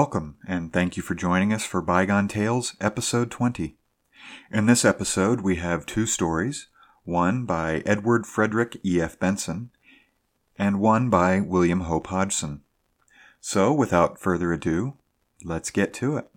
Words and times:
Welcome, 0.00 0.36
and 0.46 0.72
thank 0.72 0.96
you 0.96 1.02
for 1.02 1.16
joining 1.16 1.52
us 1.52 1.64
for 1.64 1.82
Bygone 1.82 2.28
Tales, 2.28 2.76
Episode 2.80 3.32
20. 3.32 3.76
In 4.52 4.66
this 4.66 4.84
episode, 4.84 5.40
we 5.40 5.56
have 5.56 5.86
two 5.86 6.06
stories 6.06 6.68
one 7.02 7.44
by 7.46 7.82
Edward 7.84 8.24
Frederick 8.24 8.78
E.F. 8.84 9.18
Benson, 9.18 9.70
and 10.56 10.78
one 10.78 11.10
by 11.10 11.40
William 11.40 11.80
Hope 11.80 12.06
Hodgson. 12.06 12.60
So, 13.40 13.72
without 13.72 14.20
further 14.20 14.52
ado, 14.52 14.94
let's 15.42 15.72
get 15.72 15.92
to 15.94 16.16
it. 16.16 16.30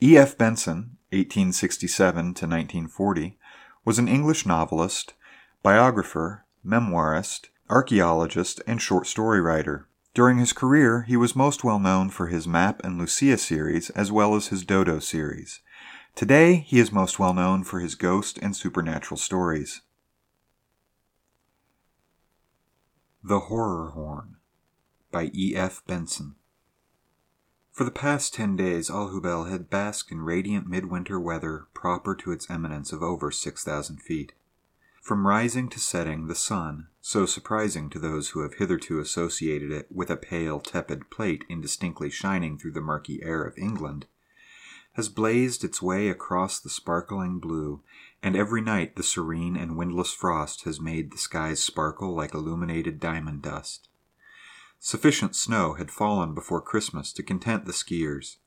E.F. 0.00 0.38
Benson, 0.38 0.98
1867 1.10 2.14
to 2.14 2.46
1940, 2.46 3.36
was 3.84 3.98
an 3.98 4.06
English 4.06 4.46
novelist, 4.46 5.14
biographer, 5.64 6.44
memoirist, 6.64 7.48
archaeologist, 7.68 8.62
and 8.68 8.80
short 8.80 9.08
story 9.08 9.40
writer. 9.40 9.88
During 10.16 10.38
his 10.38 10.54
career, 10.54 11.02
he 11.02 11.14
was 11.14 11.36
most 11.36 11.62
well 11.62 11.78
known 11.78 12.08
for 12.08 12.28
his 12.28 12.48
Mapp 12.48 12.82
and 12.82 12.96
Lucia 12.96 13.36
series 13.36 13.90
as 13.90 14.10
well 14.10 14.34
as 14.34 14.46
his 14.46 14.64
Dodo 14.64 14.98
series. 14.98 15.60
Today, 16.14 16.54
he 16.54 16.78
is 16.78 16.90
most 16.90 17.18
well 17.18 17.34
known 17.34 17.64
for 17.64 17.80
his 17.80 17.94
ghost 17.94 18.38
and 18.40 18.56
supernatural 18.56 19.18
stories. 19.18 19.82
The 23.22 23.40
Horror 23.40 23.90
Horn 23.90 24.36
by 25.10 25.30
E. 25.34 25.54
F. 25.54 25.82
Benson. 25.86 26.36
For 27.70 27.84
the 27.84 27.90
past 27.90 28.32
ten 28.32 28.56
days, 28.56 28.88
Alhubel 28.88 29.50
had 29.50 29.68
basked 29.68 30.10
in 30.10 30.22
radiant 30.22 30.66
midwinter 30.66 31.20
weather 31.20 31.66
proper 31.74 32.14
to 32.14 32.32
its 32.32 32.48
eminence 32.48 32.90
of 32.90 33.02
over 33.02 33.30
6,000 33.30 33.98
feet. 34.00 34.32
From 35.06 35.24
rising 35.24 35.68
to 35.68 35.78
setting, 35.78 36.26
the 36.26 36.34
sun, 36.34 36.88
so 37.00 37.26
surprising 37.26 37.88
to 37.90 38.00
those 38.00 38.30
who 38.30 38.40
have 38.40 38.54
hitherto 38.54 38.98
associated 38.98 39.70
it 39.70 39.86
with 39.88 40.10
a 40.10 40.16
pale, 40.16 40.58
tepid 40.58 41.10
plate 41.10 41.44
indistinctly 41.48 42.10
shining 42.10 42.58
through 42.58 42.72
the 42.72 42.80
murky 42.80 43.22
air 43.22 43.44
of 43.44 43.56
England, 43.56 44.06
has 44.94 45.08
blazed 45.08 45.62
its 45.62 45.80
way 45.80 46.08
across 46.08 46.58
the 46.58 46.68
sparkling 46.68 47.38
blue, 47.38 47.84
and 48.20 48.34
every 48.34 48.60
night 48.60 48.96
the 48.96 49.04
serene 49.04 49.56
and 49.56 49.76
windless 49.76 50.12
frost 50.12 50.64
has 50.64 50.80
made 50.80 51.12
the 51.12 51.18
skies 51.18 51.62
sparkle 51.62 52.12
like 52.12 52.34
illuminated 52.34 52.98
diamond 52.98 53.42
dust. 53.42 53.88
Sufficient 54.80 55.36
snow 55.36 55.74
had 55.74 55.92
fallen 55.92 56.34
before 56.34 56.60
Christmas 56.60 57.12
to 57.12 57.22
content 57.22 57.64
the 57.64 57.72
skiers, 57.72 58.38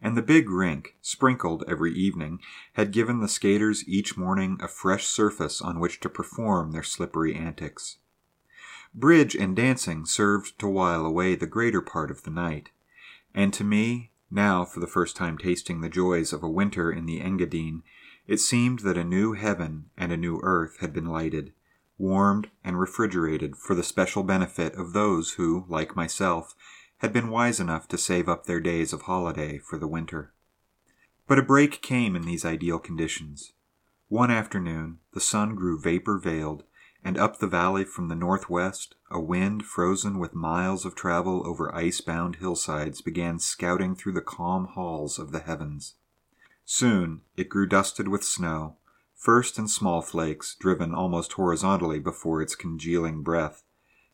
and 0.00 0.16
the 0.16 0.22
big 0.22 0.50
rink, 0.50 0.96
sprinkled 1.00 1.64
every 1.68 1.92
evening, 1.92 2.40
had 2.74 2.92
given 2.92 3.20
the 3.20 3.28
skaters 3.28 3.86
each 3.88 4.16
morning 4.16 4.58
a 4.60 4.68
fresh 4.68 5.06
surface 5.06 5.60
on 5.60 5.80
which 5.80 6.00
to 6.00 6.08
perform 6.08 6.72
their 6.72 6.82
slippery 6.82 7.34
antics. 7.34 7.98
Bridge 8.94 9.34
and 9.34 9.56
dancing 9.56 10.06
served 10.06 10.58
to 10.58 10.68
while 10.68 11.04
away 11.04 11.34
the 11.34 11.46
greater 11.46 11.80
part 11.80 12.10
of 12.10 12.22
the 12.22 12.30
night, 12.30 12.70
and 13.34 13.52
to 13.52 13.64
me 13.64 14.10
now, 14.30 14.64
for 14.64 14.80
the 14.80 14.86
first 14.86 15.16
time 15.16 15.38
tasting 15.38 15.80
the 15.80 15.88
joys 15.88 16.32
of 16.32 16.42
a 16.42 16.48
winter 16.48 16.90
in 16.90 17.06
the 17.06 17.20
Engadine, 17.20 17.82
it 18.26 18.38
seemed 18.38 18.80
that 18.80 18.96
a 18.96 19.04
new 19.04 19.32
heaven 19.34 19.90
and 19.96 20.10
a 20.10 20.16
new 20.16 20.40
earth 20.42 20.78
had 20.80 20.92
been 20.92 21.06
lighted, 21.06 21.52
warmed 21.98 22.50
and 22.64 22.80
refrigerated 22.80 23.56
for 23.56 23.74
the 23.74 23.82
special 23.82 24.22
benefit 24.22 24.74
of 24.74 24.92
those 24.92 25.32
who, 25.34 25.64
like 25.68 25.94
myself, 25.94 26.54
had 27.04 27.12
been 27.12 27.28
wise 27.28 27.60
enough 27.60 27.86
to 27.86 27.98
save 27.98 28.30
up 28.30 28.46
their 28.46 28.60
days 28.60 28.94
of 28.94 29.02
holiday 29.02 29.58
for 29.58 29.76
the 29.76 29.86
winter. 29.86 30.32
But 31.28 31.38
a 31.38 31.42
break 31.42 31.82
came 31.82 32.16
in 32.16 32.22
these 32.22 32.46
ideal 32.46 32.78
conditions. 32.78 33.52
One 34.08 34.30
afternoon, 34.30 35.00
the 35.12 35.20
sun 35.20 35.54
grew 35.54 35.78
vapor 35.78 36.18
veiled, 36.18 36.64
and 37.04 37.18
up 37.18 37.40
the 37.40 37.46
valley 37.46 37.84
from 37.84 38.08
the 38.08 38.14
northwest, 38.14 38.94
a 39.10 39.20
wind 39.20 39.66
frozen 39.66 40.18
with 40.18 40.34
miles 40.34 40.86
of 40.86 40.94
travel 40.94 41.46
over 41.46 41.74
ice 41.74 42.00
bound 42.00 42.36
hillsides 42.36 43.02
began 43.02 43.38
scouting 43.38 43.94
through 43.94 44.14
the 44.14 44.22
calm 44.22 44.68
halls 44.68 45.18
of 45.18 45.30
the 45.30 45.40
heavens. 45.40 45.96
Soon 46.64 47.20
it 47.36 47.50
grew 47.50 47.66
dusted 47.66 48.08
with 48.08 48.24
snow, 48.24 48.78
first 49.14 49.58
in 49.58 49.68
small 49.68 50.00
flakes 50.00 50.56
driven 50.58 50.94
almost 50.94 51.34
horizontally 51.34 52.00
before 52.00 52.40
its 52.40 52.54
congealing 52.54 53.22
breath, 53.22 53.62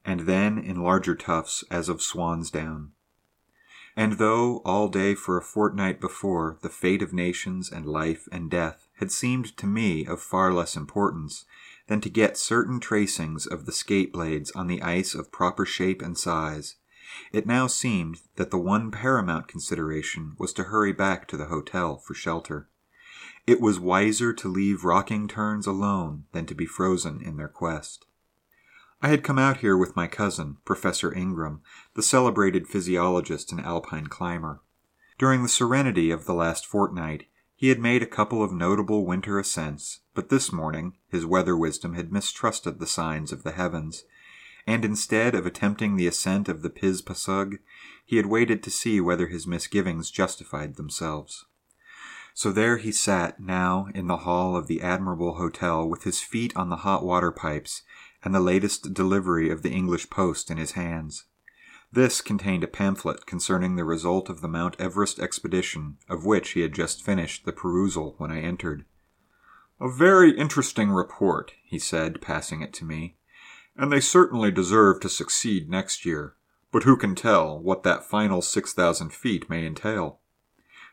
and 0.05 0.21
then 0.21 0.59
in 0.59 0.83
larger 0.83 1.15
tufts 1.15 1.65
as 1.71 1.89
of 1.89 2.03
swan's 2.03 2.51
down. 2.51 2.93
And 3.97 4.15
though 4.15 4.59
all 4.65 4.89
day 4.89 5.15
for 5.15 5.37
a 5.37 5.43
fortnight 5.43 6.01
before 6.01 6.59
the 6.63 6.69
fate 6.69 7.03
of 7.03 7.13
nations 7.13 7.71
and 7.71 7.85
life 7.85 8.29
and 8.31 8.51
death 8.51 8.89
had 8.99 9.11
seemed 9.11 9.57
to 9.57 9.67
me 9.67 10.07
of 10.07 10.23
far 10.23 10.53
less 10.53 10.77
importance 10.77 11.45
than 11.89 12.01
to 12.01 12.09
get 12.09 12.39
certain 12.39 12.79
tracings 12.79 13.47
of 13.47 13.67
the 13.67 13.73
skate 13.73 14.13
blades 14.13 14.53
on 14.53 14.69
the 14.69 14.81
ice 14.81 15.15
of 15.15 15.33
proper 15.33 15.67
shape 15.67 16.01
and 16.01 16.17
size. 16.17 16.77
It 17.33 17.47
now 17.47 17.67
seemed 17.67 18.21
that 18.37 18.53
the 18.53 18.59
one 18.59 18.93
paramount 18.93 19.49
consideration 19.49 20.37
was 20.39 20.53
to 20.55 20.65
hurry 20.65 20.93
back 20.93 21.27
to 21.29 21.37
the 21.37 21.47
hotel 21.47 21.97
for 21.97 22.15
shelter. 22.15 22.69
It 23.47 23.61
was 23.61 23.81
wiser 23.81 24.33
to 24.33 24.49
leave 24.49 24.85
rocking 24.85 25.27
turns 25.27 25.67
alone 25.67 26.25
than 26.31 26.47
to 26.47 26.55
be 26.55 26.67
frozen 26.67 27.21
in 27.21 27.37
their 27.37 27.49
quest. 27.49 28.07
I 29.03 29.09
had 29.09 29.25
come 29.25 29.39
out 29.39 29.59
here 29.59 29.79
with 29.79 29.97
my 29.97 30.07
cousin, 30.07 30.59
Professor 30.67 31.13
Ingram, 31.15 31.63
the 31.95 32.03
celebrated 32.03 32.67
physiologist 32.67 33.51
and 33.51 33.61
alpine 33.61 34.09
climber. 34.09 34.61
During 35.19 35.43
the 35.43 35.49
serenity 35.49 36.11
of 36.11 36.27
the 36.27 36.35
last 36.35 36.67
fortnight, 36.67 37.27
he 37.57 37.69
had 37.69 37.79
made 37.79 38.03
a 38.03 38.07
couple 38.07 38.43
of 38.43 38.53
notable 38.53 39.07
winter 39.07 39.39
ascents, 39.39 40.01
but 40.15 40.29
this 40.29 40.53
morning 40.53 40.99
his 41.09 41.25
weather 41.25 41.57
wisdom 41.57 41.95
had 41.95 42.13
mistrusted 42.13 42.79
the 42.79 42.87
signs 42.87 43.33
of 43.33 43.43
the 43.43 43.53
heavens, 43.53 44.05
and 44.67 44.85
instead 44.85 45.35
of 45.35 45.47
attempting 45.47 45.97
the 45.97 46.07
ascent 46.07 46.49
of 46.49 46.61
the 46.61 46.71
Piz 46.71 47.01
Passug, 47.01 47.59
he 48.05 48.17
had 48.17 48.27
waited 48.27 48.63
to 48.63 48.71
see 48.71 49.01
whether 49.01 49.29
his 49.29 49.47
misgivings 49.47 50.11
justified 50.11 50.77
themselves. 50.77 51.47
So 52.35 52.53
there 52.53 52.77
he 52.77 52.93
sat 52.93 53.41
now 53.41 53.89
in 53.95 54.07
the 54.07 54.19
hall 54.19 54.57
of 54.57 54.67
the 54.67 54.83
admirable 54.83 55.35
hotel 55.35 55.89
with 55.89 56.05
his 56.05 56.21
feet 56.21 56.55
on 56.55 56.69
the 56.69 56.77
hot 56.77 57.03
water 57.03 57.33
pipes 57.33 57.83
and 58.25 58.35
the 58.35 58.41
latest 58.41 58.93
delivery 58.95 59.51
of 59.51 59.63
the 59.63 59.71
English 59.71 60.11
post 60.11 60.51
in 60.51 60.57
his 60.57 60.73
hands. 60.73 61.25
This 61.93 62.21
contained 62.21 62.63
a 62.63 62.69
pamphlet 62.69 63.27
concerning 63.27 63.75
the 63.75 63.85
result 63.85 64.29
of 64.29 64.41
the 64.41 64.49
Mount 64.49 64.77
Everest 64.79 65.19
expedition, 65.19 65.97
of 66.09 66.25
which 66.25 66.51
he 66.51 66.61
had 66.61 66.73
just 66.73 67.05
finished 67.05 67.45
the 67.45 67.53
perusal 67.53 68.15
when 68.19 68.31
I 68.31 68.41
entered. 68.41 68.85
A 69.81 69.89
very 69.89 70.37
interesting 70.37 70.91
report, 70.91 71.53
he 71.65 71.79
said, 71.79 72.21
passing 72.21 72.61
it 72.63 72.73
to 72.75 72.85
me, 72.85 73.17
and 73.77 73.91
they 73.91 74.01
certainly 74.01 74.51
deserve 74.51 75.01
to 75.01 75.09
succeed 75.09 75.69
next 75.69 76.05
year, 76.05 76.35
but 76.71 76.85
who 76.85 76.97
can 76.97 77.15
tell 77.15 77.59
what 77.59 77.83
that 77.83 78.05
final 78.05 78.43
6,000 78.43 79.13
feet 79.13 79.51
may 79.51 79.67
entail? 79.67 80.21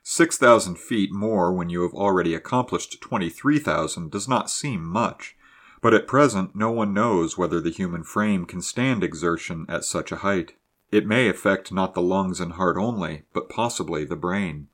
6,000 0.01 0.79
feet 0.79 1.11
more 1.11 1.51
when 1.51 1.69
you 1.69 1.81
have 1.81 1.93
already 1.93 2.33
accomplished 2.33 3.01
23,000 3.01 4.09
does 4.09 4.27
not 4.27 4.49
seem 4.49 4.83
much, 4.83 5.35
but 5.81 5.93
at 5.93 6.07
present 6.07 6.55
no 6.55 6.71
one 6.71 6.93
knows 6.93 7.38
whether 7.38 7.61
the 7.61 7.69
human 7.69 8.03
frame 8.03 8.45
can 8.45 8.61
stand 8.61 9.03
exertion 9.03 9.65
at 9.69 9.83
such 9.83 10.11
a 10.11 10.17
height. 10.17 10.53
It 10.91 11.05
may 11.05 11.27
affect 11.27 11.71
not 11.71 11.93
the 11.93 12.01
lungs 12.01 12.39
and 12.39 12.53
heart 12.53 12.77
only, 12.77 13.23
but 13.34 13.49
possibly 13.49 14.05
the 14.05 14.16
brain. 14.16 14.67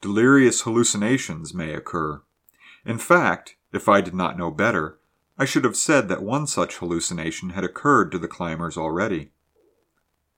Delirious 0.00 0.62
hallucinations 0.62 1.54
may 1.54 1.72
occur. 1.72 2.22
In 2.84 2.98
fact, 2.98 3.56
if 3.72 3.88
I 3.88 4.00
did 4.00 4.14
not 4.14 4.38
know 4.38 4.50
better, 4.50 4.98
I 5.38 5.44
should 5.44 5.64
have 5.64 5.76
said 5.76 6.08
that 6.08 6.22
one 6.22 6.46
such 6.46 6.78
hallucination 6.78 7.50
had 7.50 7.64
occurred 7.64 8.10
to 8.12 8.18
the 8.18 8.28
climbers 8.28 8.76
already. 8.76 9.30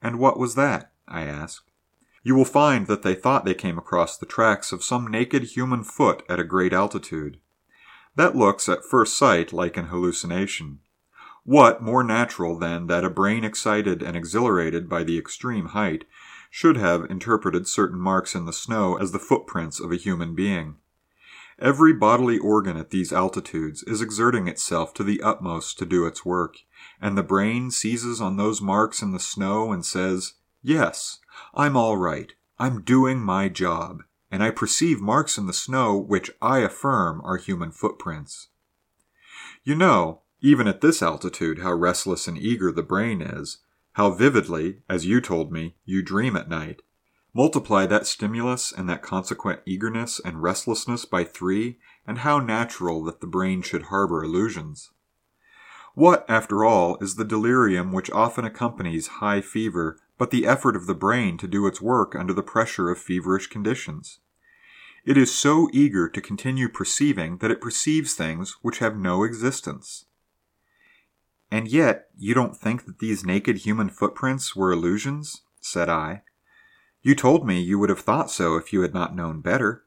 And 0.02 0.18
what 0.18 0.38
was 0.38 0.54
that? 0.54 0.92
I 1.08 1.22
asked. 1.22 1.70
You 2.22 2.34
will 2.34 2.44
find 2.44 2.86
that 2.86 3.02
they 3.02 3.14
thought 3.14 3.44
they 3.44 3.54
came 3.54 3.78
across 3.78 4.16
the 4.16 4.26
tracks 4.26 4.72
of 4.72 4.84
some 4.84 5.06
naked 5.06 5.44
human 5.44 5.84
foot 5.84 6.22
at 6.28 6.38
a 6.38 6.44
great 6.44 6.72
altitude. 6.72 7.38
That 8.16 8.36
looks 8.36 8.68
at 8.68 8.84
first 8.84 9.16
sight 9.16 9.52
like 9.52 9.76
an 9.76 9.86
hallucination. 9.86 10.80
What 11.44 11.82
more 11.82 12.04
natural 12.04 12.58
than 12.58 12.86
that 12.88 13.04
a 13.04 13.10
brain 13.10 13.44
excited 13.44 14.02
and 14.02 14.16
exhilarated 14.16 14.88
by 14.88 15.04
the 15.04 15.18
extreme 15.18 15.66
height 15.66 16.04
should 16.50 16.76
have 16.76 17.10
interpreted 17.10 17.66
certain 17.66 18.00
marks 18.00 18.34
in 18.34 18.44
the 18.44 18.52
snow 18.52 18.96
as 18.96 19.12
the 19.12 19.18
footprints 19.18 19.80
of 19.80 19.92
a 19.92 19.96
human 19.96 20.34
being? 20.34 20.76
Every 21.58 21.92
bodily 21.92 22.38
organ 22.38 22.76
at 22.76 22.90
these 22.90 23.12
altitudes 23.12 23.82
is 23.82 24.00
exerting 24.00 24.48
itself 24.48 24.94
to 24.94 25.04
the 25.04 25.22
utmost 25.22 25.78
to 25.78 25.86
do 25.86 26.06
its 26.06 26.24
work, 26.24 26.56
and 27.00 27.16
the 27.16 27.22
brain 27.22 27.70
seizes 27.70 28.20
on 28.20 28.36
those 28.36 28.62
marks 28.62 29.02
in 29.02 29.12
the 29.12 29.20
snow 29.20 29.70
and 29.70 29.84
says, 29.84 30.34
Yes, 30.62 31.18
I'm 31.54 31.76
all 31.76 31.96
right. 31.96 32.32
I'm 32.58 32.82
doing 32.82 33.20
my 33.20 33.48
job, 33.48 34.02
and 34.30 34.42
I 34.42 34.50
perceive 34.50 35.00
marks 35.00 35.36
in 35.36 35.46
the 35.46 35.52
snow 35.52 35.96
which 35.96 36.30
I 36.40 36.58
affirm 36.58 37.20
are 37.24 37.36
human 37.36 37.72
footprints. 37.72 38.48
You 39.64 39.74
know, 39.74 40.22
even 40.40 40.66
at 40.66 40.80
this 40.80 41.02
altitude, 41.02 41.58
how 41.60 41.72
restless 41.72 42.26
and 42.26 42.38
eager 42.38 42.72
the 42.72 42.82
brain 42.82 43.20
is, 43.20 43.58
how 43.94 44.10
vividly, 44.10 44.82
as 44.88 45.06
you 45.06 45.20
told 45.20 45.52
me, 45.52 45.76
you 45.84 46.02
dream 46.02 46.36
at 46.36 46.48
night. 46.48 46.82
Multiply 47.34 47.86
that 47.86 48.06
stimulus 48.06 48.72
and 48.72 48.88
that 48.88 49.02
consequent 49.02 49.60
eagerness 49.66 50.20
and 50.24 50.42
restlessness 50.42 51.04
by 51.04 51.24
three, 51.24 51.78
and 52.06 52.18
how 52.18 52.38
natural 52.38 53.04
that 53.04 53.20
the 53.20 53.26
brain 53.26 53.62
should 53.62 53.84
harbor 53.84 54.24
illusions. 54.24 54.90
What, 55.94 56.24
after 56.28 56.64
all, 56.64 56.96
is 57.00 57.16
the 57.16 57.24
delirium 57.24 57.92
which 57.92 58.10
often 58.10 58.44
accompanies 58.44 59.18
high 59.18 59.40
fever, 59.40 59.98
but 60.20 60.30
the 60.30 60.46
effort 60.46 60.76
of 60.76 60.86
the 60.86 60.94
brain 60.94 61.38
to 61.38 61.48
do 61.48 61.66
its 61.66 61.80
work 61.80 62.14
under 62.14 62.34
the 62.34 62.42
pressure 62.42 62.90
of 62.90 62.98
feverish 62.98 63.46
conditions. 63.46 64.20
It 65.02 65.16
is 65.16 65.34
so 65.34 65.70
eager 65.72 66.10
to 66.10 66.20
continue 66.20 66.68
perceiving 66.68 67.38
that 67.38 67.50
it 67.50 67.62
perceives 67.62 68.12
things 68.12 68.58
which 68.60 68.80
have 68.80 68.98
no 68.98 69.24
existence. 69.24 70.04
And 71.50 71.68
yet, 71.68 72.08
you 72.18 72.34
don't 72.34 72.54
think 72.54 72.84
that 72.84 72.98
these 72.98 73.24
naked 73.24 73.64
human 73.64 73.88
footprints 73.88 74.54
were 74.54 74.72
illusions? 74.72 75.40
said 75.58 75.88
I. 75.88 76.20
You 77.00 77.14
told 77.14 77.46
me 77.46 77.58
you 77.58 77.78
would 77.78 77.88
have 77.88 78.00
thought 78.00 78.30
so 78.30 78.56
if 78.56 78.74
you 78.74 78.82
had 78.82 78.92
not 78.92 79.16
known 79.16 79.40
better. 79.40 79.84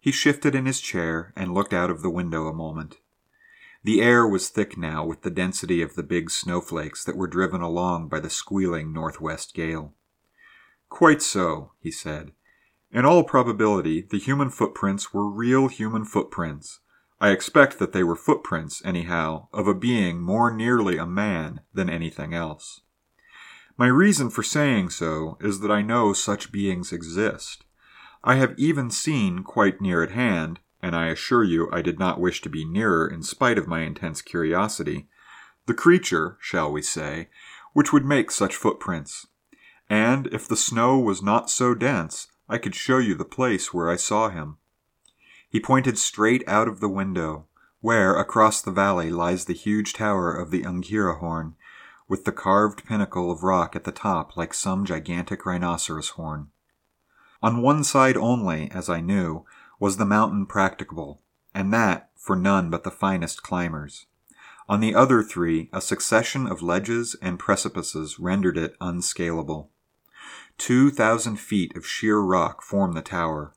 He 0.00 0.10
shifted 0.10 0.54
in 0.54 0.64
his 0.64 0.80
chair 0.80 1.34
and 1.36 1.52
looked 1.52 1.74
out 1.74 1.90
of 1.90 2.00
the 2.00 2.08
window 2.08 2.46
a 2.46 2.54
moment. 2.54 2.96
The 3.84 4.00
air 4.00 4.26
was 4.26 4.48
thick 4.48 4.78
now 4.78 5.04
with 5.04 5.22
the 5.22 5.30
density 5.30 5.82
of 5.82 5.94
the 5.94 6.02
big 6.02 6.30
snowflakes 6.30 7.04
that 7.04 7.16
were 7.16 7.26
driven 7.26 7.60
along 7.60 8.08
by 8.08 8.18
the 8.18 8.30
squealing 8.30 8.94
northwest 8.94 9.52
gale. 9.52 9.92
Quite 10.88 11.20
so, 11.20 11.72
he 11.80 11.90
said. 11.90 12.32
In 12.90 13.04
all 13.04 13.24
probability, 13.24 14.00
the 14.00 14.18
human 14.18 14.48
footprints 14.48 15.12
were 15.12 15.28
real 15.28 15.68
human 15.68 16.06
footprints. 16.06 16.80
I 17.20 17.30
expect 17.30 17.78
that 17.78 17.92
they 17.92 18.02
were 18.02 18.16
footprints, 18.16 18.80
anyhow, 18.86 19.48
of 19.52 19.68
a 19.68 19.74
being 19.74 20.22
more 20.22 20.50
nearly 20.50 20.96
a 20.96 21.04
man 21.04 21.60
than 21.74 21.90
anything 21.90 22.32
else. 22.32 22.80
My 23.76 23.88
reason 23.88 24.30
for 24.30 24.42
saying 24.42 24.90
so 24.90 25.36
is 25.40 25.60
that 25.60 25.70
I 25.70 25.82
know 25.82 26.14
such 26.14 26.52
beings 26.52 26.90
exist. 26.90 27.64
I 28.22 28.36
have 28.36 28.54
even 28.56 28.90
seen 28.90 29.42
quite 29.42 29.82
near 29.82 30.02
at 30.02 30.12
hand, 30.12 30.60
and 30.84 30.94
I 30.94 31.06
assure 31.06 31.42
you 31.42 31.70
I 31.72 31.80
did 31.80 31.98
not 31.98 32.20
wish 32.20 32.42
to 32.42 32.50
be 32.50 32.62
nearer 32.62 33.08
in 33.08 33.22
spite 33.22 33.56
of 33.56 33.66
my 33.66 33.80
intense 33.80 34.20
curiosity, 34.20 35.08
the 35.64 35.72
creature, 35.72 36.36
shall 36.42 36.70
we 36.70 36.82
say, 36.82 37.30
which 37.72 37.90
would 37.90 38.04
make 38.04 38.30
such 38.30 38.54
footprints. 38.54 39.26
And 39.88 40.26
if 40.26 40.46
the 40.46 40.58
snow 40.58 40.98
was 40.98 41.22
not 41.22 41.48
so 41.48 41.74
dense, 41.74 42.26
I 42.50 42.58
could 42.58 42.74
show 42.74 42.98
you 42.98 43.14
the 43.14 43.24
place 43.24 43.72
where 43.72 43.88
I 43.88 43.96
saw 43.96 44.28
him. 44.28 44.58
He 45.48 45.58
pointed 45.58 45.96
straight 45.96 46.46
out 46.46 46.68
of 46.68 46.80
the 46.80 46.90
window, 46.90 47.46
where 47.80 48.14
across 48.16 48.60
the 48.60 48.70
valley 48.70 49.08
lies 49.08 49.46
the 49.46 49.54
huge 49.54 49.94
tower 49.94 50.34
of 50.34 50.50
the 50.50 50.64
Ungeheuerhorn, 50.64 51.54
with 52.08 52.26
the 52.26 52.32
carved 52.32 52.84
pinnacle 52.84 53.30
of 53.30 53.42
rock 53.42 53.74
at 53.74 53.84
the 53.84 53.90
top 53.90 54.36
like 54.36 54.52
some 54.52 54.84
gigantic 54.84 55.46
rhinoceros 55.46 56.10
horn. 56.10 56.48
On 57.42 57.62
one 57.62 57.84
side 57.84 58.18
only, 58.18 58.70
as 58.70 58.90
I 58.90 59.00
knew, 59.00 59.46
was 59.78 59.96
the 59.96 60.04
mountain 60.04 60.46
practicable, 60.46 61.22
and 61.54 61.72
that 61.72 62.10
for 62.16 62.36
none 62.36 62.70
but 62.70 62.84
the 62.84 62.90
finest 62.90 63.42
climbers. 63.42 64.06
On 64.68 64.80
the 64.80 64.94
other 64.94 65.22
three, 65.22 65.68
a 65.72 65.80
succession 65.80 66.46
of 66.46 66.62
ledges 66.62 67.16
and 67.20 67.38
precipices 67.38 68.18
rendered 68.18 68.56
it 68.56 68.76
unscalable. 68.80 69.70
Two 70.56 70.90
thousand 70.90 71.38
feet 71.38 71.76
of 71.76 71.86
sheer 71.86 72.18
rock 72.20 72.62
form 72.62 72.92
the 72.92 73.02
tower. 73.02 73.54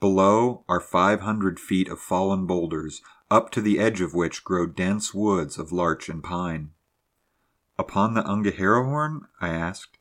Below 0.00 0.64
are 0.68 0.80
five 0.80 1.20
hundred 1.20 1.60
feet 1.60 1.88
of 1.88 2.00
fallen 2.00 2.46
boulders, 2.46 3.02
up 3.30 3.50
to 3.52 3.60
the 3.60 3.78
edge 3.78 4.00
of 4.00 4.14
which 4.14 4.42
grow 4.42 4.66
dense 4.66 5.14
woods 5.14 5.58
of 5.58 5.70
larch 5.70 6.08
and 6.08 6.24
pine. 6.24 6.70
Upon 7.78 8.14
the 8.14 8.22
Ungeheuerhorn? 8.22 9.20
I 9.40 9.50
asked. 9.50 9.98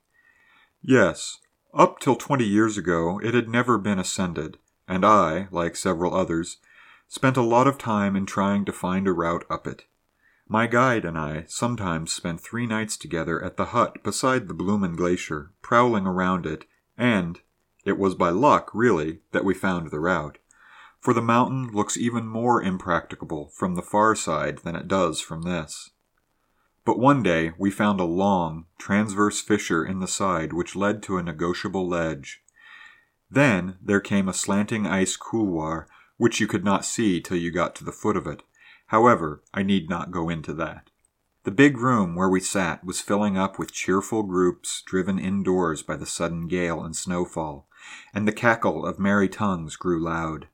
Yes. 0.81 1.39
Up 1.73 1.99
till 1.99 2.15
twenty 2.15 2.45
years 2.45 2.77
ago 2.77 3.19
it 3.19 3.33
had 3.33 3.49
never 3.49 3.77
been 3.77 3.99
ascended, 3.99 4.57
and 4.89 5.05
I, 5.05 5.47
like 5.51 5.77
several 5.77 6.13
others, 6.13 6.57
spent 7.07 7.37
a 7.37 7.41
lot 7.41 7.67
of 7.67 7.77
time 7.77 8.15
in 8.15 8.25
trying 8.25 8.65
to 8.65 8.73
find 8.73 9.07
a 9.07 9.13
route 9.13 9.45
up 9.49 9.65
it. 9.67 9.85
My 10.47 10.65
guide 10.65 11.05
and 11.05 11.17
I 11.17 11.45
sometimes 11.47 12.11
spent 12.11 12.41
three 12.41 12.65
nights 12.65 12.97
together 12.97 13.41
at 13.43 13.55
the 13.55 13.65
hut 13.65 14.03
beside 14.03 14.47
the 14.47 14.53
Blumen 14.55 14.95
Glacier, 14.95 15.51
prowling 15.61 16.07
around 16.07 16.47
it, 16.47 16.65
and 16.97 17.39
it 17.85 17.99
was 17.99 18.15
by 18.15 18.31
luck, 18.31 18.71
really, 18.73 19.19
that 19.31 19.45
we 19.45 19.53
found 19.53 19.91
the 19.91 19.99
route, 19.99 20.39
for 20.99 21.13
the 21.13 21.21
mountain 21.21 21.67
looks 21.71 21.95
even 21.95 22.27
more 22.27 22.61
impracticable 22.61 23.49
from 23.49 23.75
the 23.75 23.81
far 23.83 24.15
side 24.15 24.59
than 24.59 24.75
it 24.75 24.87
does 24.87 25.21
from 25.21 25.43
this. 25.43 25.91
But 26.83 26.97
one 26.97 27.21
day 27.21 27.53
we 27.59 27.69
found 27.69 27.99
a 27.99 28.05
long, 28.05 28.65
transverse 28.79 29.41
fissure 29.41 29.85
in 29.85 29.99
the 29.99 30.07
side 30.07 30.51
which 30.51 30.75
led 30.75 31.03
to 31.03 31.17
a 31.17 31.23
negotiable 31.23 31.87
ledge. 31.87 32.41
Then 33.31 33.77
there 33.81 33.99
came 33.99 34.27
a 34.27 34.33
slanting 34.33 34.87
ice 34.87 35.15
couloir 35.15 35.87
which 36.17 36.39
you 36.39 36.47
could 36.47 36.65
not 36.65 36.83
see 36.83 37.21
till 37.21 37.37
you 37.37 37.51
got 37.51 37.75
to 37.75 37.83
the 37.83 37.91
foot 37.91 38.17
of 38.17 38.27
it. 38.27 38.43
However, 38.87 39.43
I 39.53 39.63
need 39.63 39.89
not 39.89 40.11
go 40.11 40.29
into 40.29 40.53
that. 40.53 40.89
The 41.43 41.51
big 41.51 41.77
room 41.77 42.15
where 42.15 42.29
we 42.29 42.41
sat 42.41 42.83
was 42.83 42.99
filling 42.99 43.37
up 43.37 43.57
with 43.57 43.71
cheerful 43.71 44.23
groups 44.23 44.81
driven 44.85 45.17
indoors 45.17 45.81
by 45.81 45.95
the 45.95 46.05
sudden 46.05 46.47
gale 46.47 46.83
and 46.83 46.95
snowfall, 46.95 47.67
and 48.13 48.27
the 48.27 48.33
cackle 48.33 48.85
of 48.85 48.99
merry 48.99 49.29
tongues 49.29 49.77
grew 49.77 50.03
loud. 50.03 50.47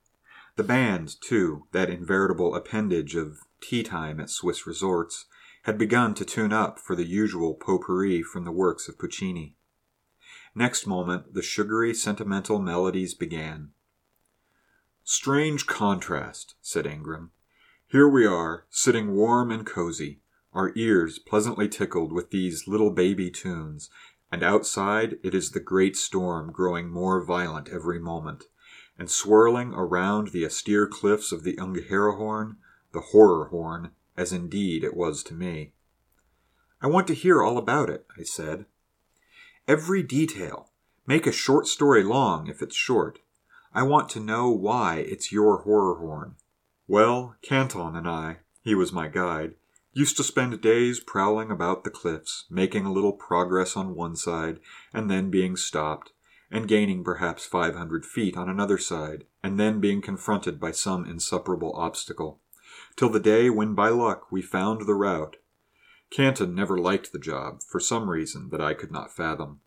The 0.56 0.64
band, 0.64 1.20
too, 1.22 1.66
that 1.72 1.90
inveritable 1.90 2.56
appendage 2.56 3.16
of 3.16 3.40
tea 3.62 3.84
time 3.84 4.20
at 4.20 4.30
Swiss 4.30 4.68
resorts, 4.68 5.26
had 5.64 5.78
begun 5.78 6.14
to 6.14 6.24
tune 6.24 6.54
up 6.54 6.80
for 6.80 6.96
the 6.96 7.08
usual 7.08 7.56
potpourri 7.56 8.22
from 8.22 8.46
the 8.46 8.52
works 8.52 8.88
of 8.88 9.00
Puccini. 9.00 9.56
Next 10.56 10.88
moment, 10.88 11.34
the 11.34 11.42
sugary, 11.42 11.94
sentimental 11.94 12.60
melodies 12.60 13.14
began. 13.14 13.72
Strange 15.04 15.68
contrast, 15.68 16.56
said 16.62 16.88
Ingram. 16.88 17.32
Here 17.88 18.08
we 18.08 18.26
are, 18.26 18.66
sitting 18.70 19.14
warm 19.14 19.52
and 19.52 19.66
cozy, 19.66 20.22
our 20.54 20.72
ears 20.76 21.20
pleasantly 21.20 21.68
tickled 21.68 22.14
with 22.14 22.32
these 22.32 22.68
little 22.68 22.90
baby 22.90 23.30
tunes, 23.30 23.90
and 24.32 24.42
outside 24.44 25.18
it 25.22 25.36
is 25.36 25.52
the 25.52 25.60
great 25.60 25.98
storm 25.98 26.54
growing 26.54 26.90
more 26.90 27.22
violent 27.22 27.68
every 27.70 28.00
moment, 28.00 28.46
and 28.98 29.12
swirling 29.12 29.74
around 29.74 30.30
the 30.30 30.46
austere 30.46 30.88
cliffs 30.88 31.34
of 31.34 31.44
the 31.44 31.58
Ungeheuerhorn, 31.58 32.56
the 32.94 33.02
horror 33.12 33.50
horn, 33.50 33.92
as 34.16 34.32
indeed 34.32 34.86
it 34.86 34.96
was 34.96 35.22
to 35.24 35.34
me. 35.34 35.74
I 36.82 36.88
want 36.88 37.08
to 37.08 37.14
hear 37.14 37.44
all 37.44 37.58
about 37.58 37.90
it, 37.90 38.08
I 38.18 38.24
said. 38.24 38.66
Every 39.68 40.04
detail. 40.04 40.70
Make 41.08 41.26
a 41.26 41.32
short 41.32 41.66
story 41.66 42.04
long 42.04 42.48
if 42.48 42.62
it's 42.62 42.76
short. 42.76 43.18
I 43.74 43.82
want 43.82 44.10
to 44.10 44.20
know 44.20 44.52
why 44.52 44.98
it's 44.98 45.32
your 45.32 45.64
horror 45.64 45.96
horn. 45.96 46.36
Well, 46.88 47.36
Canton 47.42 47.96
and 47.96 48.08
I, 48.08 48.38
he 48.62 48.76
was 48.76 48.94
my 48.94 49.08
guide, 49.08 49.56
used 49.92 50.18
to 50.18 50.24
spend 50.24 50.62
days 50.62 51.00
prowling 51.00 51.50
about 51.50 51.84
the 51.84 51.90
cliffs, 51.90 52.46
making 52.48 52.86
a 52.86 52.92
little 52.92 53.14
progress 53.14 53.76
on 53.76 53.96
one 53.96 54.16
side, 54.16 54.60
and 54.94 55.10
then 55.10 55.32
being 55.32 55.56
stopped, 55.56 56.12
and 56.52 56.68
gaining 56.68 57.04
perhaps 57.04 57.44
five 57.44 57.74
hundred 57.76 58.06
feet 58.06 58.38
on 58.38 58.48
another 58.48 58.78
side, 58.78 59.24
and 59.42 59.60
then 59.60 59.80
being 59.80 60.00
confronted 60.00 60.60
by 60.60 60.70
some 60.70 61.06
insuperable 61.06 61.74
obstacle, 61.76 62.40
till 62.96 63.10
the 63.10 63.20
day 63.20 63.50
when 63.50 63.74
by 63.74 63.90
luck 63.90 64.32
we 64.32 64.44
found 64.44 64.86
the 64.86 64.94
route. 64.94 65.38
Canton 66.10 66.56
never 66.56 66.78
liked 66.78 67.12
the 67.12 67.20
job, 67.20 67.62
for 67.62 67.80
some 67.80 68.10
reason 68.10 68.50
that 68.50 68.62
I 68.62 68.74
could 68.74 68.92
not 68.92 69.14
fathom. 69.14 69.62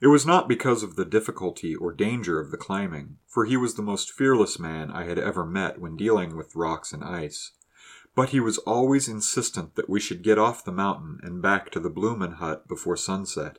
It 0.00 0.08
was 0.08 0.26
not 0.26 0.48
because 0.48 0.82
of 0.82 0.96
the 0.96 1.06
difficulty 1.06 1.74
or 1.74 1.92
danger 1.92 2.38
of 2.38 2.50
the 2.50 2.58
climbing, 2.58 3.16
for 3.26 3.46
he 3.46 3.56
was 3.56 3.74
the 3.74 3.82
most 3.82 4.12
fearless 4.12 4.58
man 4.58 4.90
I 4.90 5.04
had 5.04 5.18
ever 5.18 5.44
met 5.46 5.80
when 5.80 5.96
dealing 5.96 6.36
with 6.36 6.54
rocks 6.54 6.92
and 6.92 7.02
ice. 7.02 7.52
But 8.14 8.30
he 8.30 8.40
was 8.40 8.58
always 8.58 9.08
insistent 9.08 9.74
that 9.74 9.88
we 9.88 10.00
should 10.00 10.22
get 10.22 10.38
off 10.38 10.64
the 10.64 10.72
mountain 10.72 11.18
and 11.22 11.40
back 11.40 11.70
to 11.70 11.80
the 11.80 11.90
Blumen 11.90 12.34
hut 12.34 12.68
before 12.68 12.96
sunset. 12.96 13.58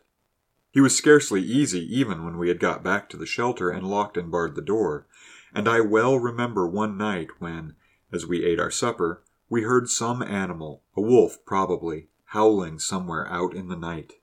He 0.72 0.82
was 0.82 0.96
scarcely 0.96 1.42
easy 1.42 1.82
even 1.96 2.24
when 2.24 2.38
we 2.38 2.50
had 2.50 2.60
got 2.60 2.84
back 2.84 3.10
to 3.10 3.18
the 3.18 3.26
shelter 3.26 3.70
and 3.70 3.88
locked 3.88 4.18
and 4.18 4.30
barred 4.32 4.56
the 4.56 4.62
door, 4.62 5.08
and 5.54 5.68
I 5.68 5.80
well 5.80 6.20
remember 6.20 6.68
one 6.68 6.98
night 6.98 7.30
when, 7.40 7.76
as 8.12 8.28
we 8.28 8.44
ate 8.44 8.60
our 8.60 8.70
supper, 8.70 9.24
we 9.50 9.64
heard 9.64 9.90
some 9.90 10.22
animal, 10.22 10.84
a 10.96 11.02
wolf 11.02 11.38
probably, 11.46 12.10
howling 12.26 12.80
somewhere 12.80 13.28
out 13.28 13.54
in 13.54 13.70
the 13.70 13.78
night. 13.78 14.14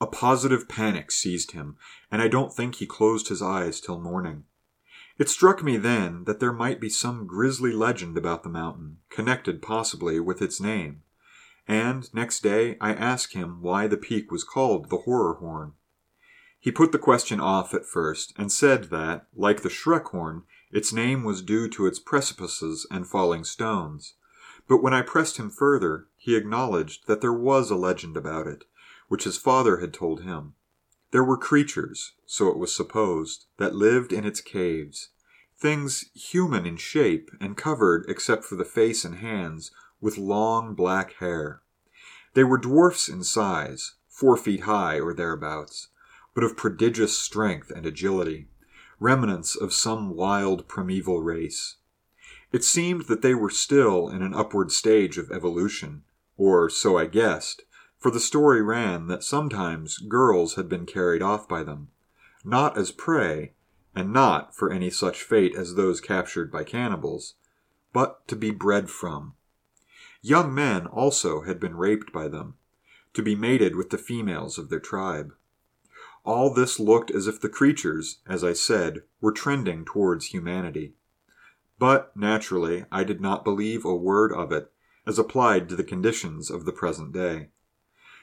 A 0.00 0.06
positive 0.06 0.68
panic 0.68 1.10
seized 1.10 1.52
him, 1.52 1.76
and 2.10 2.22
I 2.22 2.28
don't 2.28 2.52
think 2.52 2.76
he 2.76 2.86
closed 2.86 3.28
his 3.28 3.42
eyes 3.42 3.80
till 3.80 4.00
morning. 4.00 4.44
It 5.18 5.28
struck 5.28 5.62
me 5.62 5.76
then 5.76 6.24
that 6.24 6.40
there 6.40 6.52
might 6.52 6.80
be 6.80 6.88
some 6.88 7.26
grisly 7.26 7.72
legend 7.72 8.18
about 8.18 8.42
the 8.42 8.48
mountain, 8.48 8.98
connected 9.10 9.62
possibly 9.62 10.18
with 10.18 10.42
its 10.42 10.60
name. 10.60 11.02
And 11.68 12.12
next 12.12 12.42
day 12.42 12.76
I 12.80 12.92
asked 12.94 13.34
him 13.34 13.62
why 13.62 13.86
the 13.86 13.96
peak 13.96 14.30
was 14.32 14.44
called 14.44 14.90
the 14.90 14.98
Horror 14.98 15.34
Horn. 15.34 15.74
He 16.58 16.72
put 16.72 16.92
the 16.92 16.98
question 16.98 17.40
off 17.40 17.74
at 17.74 17.86
first, 17.86 18.32
and 18.36 18.50
said 18.50 18.84
that, 18.84 19.26
like 19.34 19.62
the 19.62 19.68
Schreckhorn, 19.68 20.42
its 20.72 20.92
name 20.92 21.22
was 21.22 21.42
due 21.42 21.68
to 21.68 21.86
its 21.86 21.98
precipices 21.98 22.86
and 22.90 23.06
falling 23.06 23.44
stones. 23.44 24.14
But 24.66 24.82
when 24.82 24.94
I 24.94 25.02
pressed 25.02 25.36
him 25.36 25.50
further, 25.50 26.08
he 26.16 26.36
acknowledged 26.36 27.06
that 27.06 27.20
there 27.20 27.32
was 27.32 27.70
a 27.70 27.76
legend 27.76 28.16
about 28.16 28.46
it, 28.46 28.64
which 29.08 29.24
his 29.24 29.36
father 29.36 29.78
had 29.78 29.92
told 29.92 30.22
him. 30.22 30.54
There 31.10 31.24
were 31.24 31.36
creatures, 31.36 32.14
so 32.26 32.48
it 32.48 32.58
was 32.58 32.74
supposed, 32.74 33.46
that 33.58 33.74
lived 33.74 34.12
in 34.12 34.24
its 34.24 34.40
caves, 34.40 35.10
things 35.56 36.06
human 36.14 36.66
in 36.66 36.76
shape 36.76 37.30
and 37.40 37.56
covered, 37.56 38.04
except 38.08 38.44
for 38.44 38.56
the 38.56 38.64
face 38.64 39.04
and 39.04 39.16
hands, 39.16 39.70
with 40.00 40.18
long 40.18 40.74
black 40.74 41.12
hair. 41.14 41.62
They 42.34 42.44
were 42.44 42.58
dwarfs 42.58 43.08
in 43.08 43.22
size, 43.22 43.94
four 44.08 44.36
feet 44.36 44.62
high 44.62 44.98
or 44.98 45.14
thereabouts, 45.14 45.88
but 46.34 46.42
of 46.42 46.56
prodigious 46.56 47.16
strength 47.16 47.70
and 47.70 47.86
agility, 47.86 48.48
remnants 48.98 49.54
of 49.54 49.72
some 49.72 50.16
wild 50.16 50.66
primeval 50.66 51.22
race. 51.22 51.76
It 52.54 52.62
seemed 52.62 53.06
that 53.06 53.20
they 53.20 53.34
were 53.34 53.50
still 53.50 54.08
in 54.08 54.22
an 54.22 54.32
upward 54.32 54.70
stage 54.70 55.18
of 55.18 55.32
evolution, 55.32 56.04
or 56.36 56.70
so 56.70 56.96
I 56.96 57.06
guessed, 57.06 57.64
for 57.98 58.12
the 58.12 58.20
story 58.20 58.62
ran 58.62 59.08
that 59.08 59.24
sometimes 59.24 59.98
girls 59.98 60.54
had 60.54 60.68
been 60.68 60.86
carried 60.86 61.20
off 61.20 61.48
by 61.48 61.64
them, 61.64 61.88
not 62.44 62.78
as 62.78 62.92
prey, 62.92 63.54
and 63.92 64.12
not 64.12 64.54
for 64.54 64.70
any 64.70 64.88
such 64.88 65.24
fate 65.24 65.56
as 65.56 65.74
those 65.74 66.00
captured 66.00 66.52
by 66.52 66.62
cannibals, 66.62 67.34
but 67.92 68.24
to 68.28 68.36
be 68.36 68.52
bred 68.52 68.88
from. 68.88 69.34
Young 70.22 70.54
men 70.54 70.86
also 70.86 71.40
had 71.40 71.58
been 71.58 71.76
raped 71.76 72.12
by 72.12 72.28
them, 72.28 72.54
to 73.14 73.22
be 73.24 73.34
mated 73.34 73.74
with 73.74 73.90
the 73.90 73.98
females 73.98 74.58
of 74.58 74.68
their 74.68 74.78
tribe. 74.78 75.34
All 76.22 76.54
this 76.54 76.78
looked 76.78 77.10
as 77.10 77.26
if 77.26 77.40
the 77.40 77.48
creatures, 77.48 78.18
as 78.28 78.44
I 78.44 78.52
said, 78.52 79.02
were 79.20 79.32
trending 79.32 79.84
towards 79.84 80.26
humanity. 80.26 80.94
But, 81.78 82.16
naturally, 82.16 82.84
I 82.92 83.04
did 83.04 83.20
not 83.20 83.44
believe 83.44 83.84
a 83.84 83.94
word 83.94 84.32
of 84.32 84.52
it, 84.52 84.72
as 85.06 85.18
applied 85.18 85.68
to 85.68 85.76
the 85.76 85.84
conditions 85.84 86.50
of 86.50 86.64
the 86.64 86.72
present 86.72 87.12
day. 87.12 87.50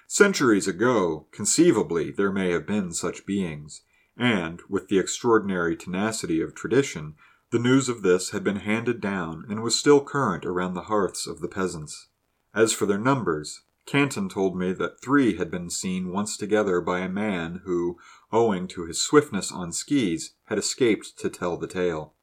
Centuries 0.08 0.68
ago, 0.68 1.28
conceivably, 1.32 2.12
there 2.12 2.32
may 2.32 2.52
have 2.52 2.66
been 2.66 2.92
such 2.92 3.26
beings, 3.26 3.82
and, 4.18 4.62
with 4.70 4.88
the 4.88 5.00
extraordinary 5.00 5.76
tenacity 5.76 6.42
of 6.42 6.56
tradition, 6.56 7.16
the 7.52 7.60
news 7.60 7.90
of 7.90 8.02
this 8.02 8.30
had 8.30 8.44
been 8.44 8.58
handed 8.58 9.02
down 9.02 9.46
and 9.50 9.62
was 9.62 9.78
still 9.78 10.04
current 10.04 10.46
around 10.46 10.74
the 10.74 10.84
hearths 10.84 11.28
of 11.28 11.42
the 11.42 11.50
peasants. 11.50 12.08
As 12.54 12.72
for 12.72 12.86
their 12.86 12.98
numbers, 12.98 13.64
Canton 13.86 14.30
told 14.30 14.58
me 14.58 14.72
that 14.74 15.02
three 15.02 15.36
had 15.36 15.52
been 15.52 15.70
seen 15.70 16.14
once 16.14 16.38
together 16.38 16.80
by 16.80 17.00
a 17.00 17.10
man 17.10 17.62
who, 17.66 17.98
owing 18.32 18.68
to 18.70 18.86
his 18.86 19.02
swiftness 19.02 19.52
on 19.52 19.72
skis, 19.72 20.34
had 20.46 20.58
escaped 20.58 21.18
to 21.20 21.30
tell 21.30 21.58
the 21.58 21.68
tale. 21.68 22.14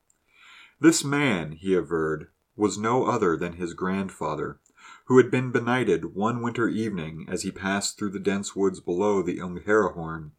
This 0.80 1.04
man, 1.04 1.52
he 1.52 1.74
averred, 1.74 2.28
was 2.56 2.78
no 2.78 3.06
other 3.06 3.36
than 3.36 3.54
his 3.54 3.74
grandfather, 3.74 4.60
who 5.06 5.16
had 5.16 5.30
been 5.30 5.50
benighted 5.50 6.14
one 6.14 6.42
winter 6.42 6.68
evening 6.68 7.26
as 7.28 7.42
he 7.42 7.50
passed 7.50 7.98
through 7.98 8.10
the 8.10 8.18
dense 8.18 8.54
woods 8.54 8.80
below 8.80 9.22
the 9.22 9.38
Ungeheuerhorn 9.38 10.32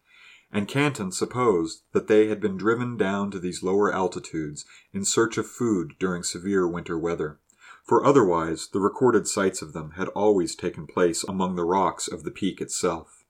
and 0.52 0.68
Canton 0.68 1.12
supposed 1.12 1.84
that 1.92 2.08
they 2.08 2.28
had 2.28 2.42
been 2.42 2.58
driven 2.58 2.98
down 2.98 3.30
to 3.32 3.40
these 3.40 3.62
lower 3.62 3.94
altitudes 3.94 4.66
in 4.92 5.06
search 5.06 5.38
of 5.38 5.48
food 5.48 5.96
during 6.00 6.24
severe 6.24 6.68
winter 6.68 6.98
weather, 6.98 7.40
for 7.84 8.04
otherwise 8.04 8.68
the 8.70 8.80
recorded 8.80 9.28
sights 9.28 9.62
of 9.62 9.74
them 9.74 9.92
had 9.92 10.08
always 10.10 10.56
taken 10.56 10.88
place 10.88 11.24
among 11.24 11.56
the 11.56 11.64
rocks 11.64 12.08
of 12.08 12.24
the 12.24 12.32
peak 12.32 12.62
itself. 12.62 13.26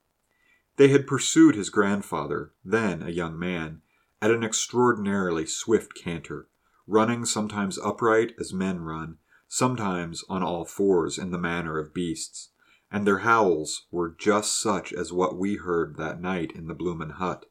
They 0.78 0.88
had 0.90 1.08
pursued 1.08 1.56
his 1.56 1.70
grandfather, 1.70 2.54
then 2.64 3.04
a 3.04 3.10
young 3.10 3.38
man, 3.38 3.82
at 4.22 4.32
an 4.32 4.44
extraordinarily 4.44 5.46
swift 5.46 5.94
canter, 5.94 6.49
running 6.90 7.24
sometimes 7.26 7.78
upright 7.78 8.34
as 8.40 8.54
men 8.54 8.82
run, 8.82 9.18
sometimes 9.48 10.24
on 10.30 10.44
all 10.44 10.66
fours 10.66 11.18
in 11.18 11.32
the 11.32 11.38
manner 11.38 11.78
of 11.78 11.94
beasts 11.94 12.50
and 12.92 13.06
their 13.06 13.20
howls 13.20 13.86
were 13.92 14.16
just 14.18 14.60
such 14.60 14.92
as 14.92 15.14
what 15.14 15.38
we 15.38 15.56
heard 15.56 15.96
that 15.98 16.22
night 16.22 16.52
in 16.54 16.68
the 16.68 16.74
Blumen 16.74 17.12
hut. 17.12 17.46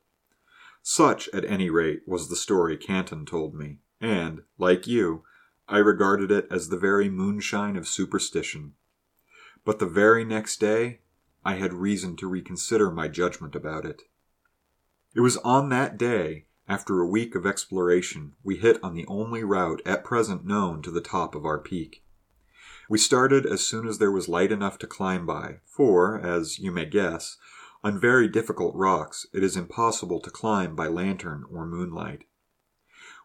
Such, 0.83 1.29
at 1.33 1.45
any 1.45 1.71
rate, 1.71 2.03
was 2.07 2.29
the 2.29 2.37
story 2.37 2.77
Canton 2.77 3.25
told 3.25 3.55
me, 3.55 3.79
and, 4.01 4.43
like 4.59 4.87
you, 4.87 5.23
I 5.69 5.79
regarded 5.79 6.31
it 6.31 6.49
as 6.51 6.69
the 6.69 6.79
very 6.79 7.09
moonshine 7.09 7.77
of 7.77 7.87
superstition. 7.87 8.73
But 9.65 9.79
the 9.79 9.87
very 9.87 10.25
next 10.25 10.59
day, 10.61 11.01
I 11.45 11.55
had 11.55 11.73
reason 11.73 12.17
to 12.17 12.29
reconsider 12.29 12.91
my 12.91 13.07
judgment 13.07 13.55
about 13.55 13.85
it. 13.85 14.03
It 15.15 15.21
was 15.21 15.37
on 15.39 15.69
that 15.69 15.99
day, 15.99 16.47
after 16.69 17.01
a 17.01 17.09
week 17.09 17.35
of 17.35 17.47
exploration, 17.47 18.35
we 18.45 18.57
hit 18.57 18.79
on 18.83 18.95
the 18.95 19.07
only 19.07 19.43
route 19.43 19.81
at 19.87 20.05
present 20.05 20.45
known 20.45 20.83
to 20.83 20.91
the 20.91 21.01
top 21.01 21.35
of 21.35 21.47
our 21.47 21.59
peak. 21.59 22.05
We 22.91 22.99
started 22.99 23.47
as 23.47 23.67
soon 23.67 23.89
as 23.89 23.99
there 23.99 24.13
was 24.13 24.29
light 24.29 24.53
enough 24.53 24.79
to 24.79 24.87
climb 24.87 25.25
by, 25.25 25.61
for, 25.65 26.21
as 26.21 26.59
you 26.59 26.71
may 26.71 26.85
guess, 26.85 27.39
on 27.83 27.99
very 27.99 28.29
difficult 28.29 28.75
rocks 28.75 29.27
it 29.33 29.43
is 29.43 29.57
impossible 29.57 30.21
to 30.21 30.31
climb 30.31 30.75
by 30.75 30.89
lantern 30.89 31.45
or 31.51 31.67
moonlight. 31.67 32.25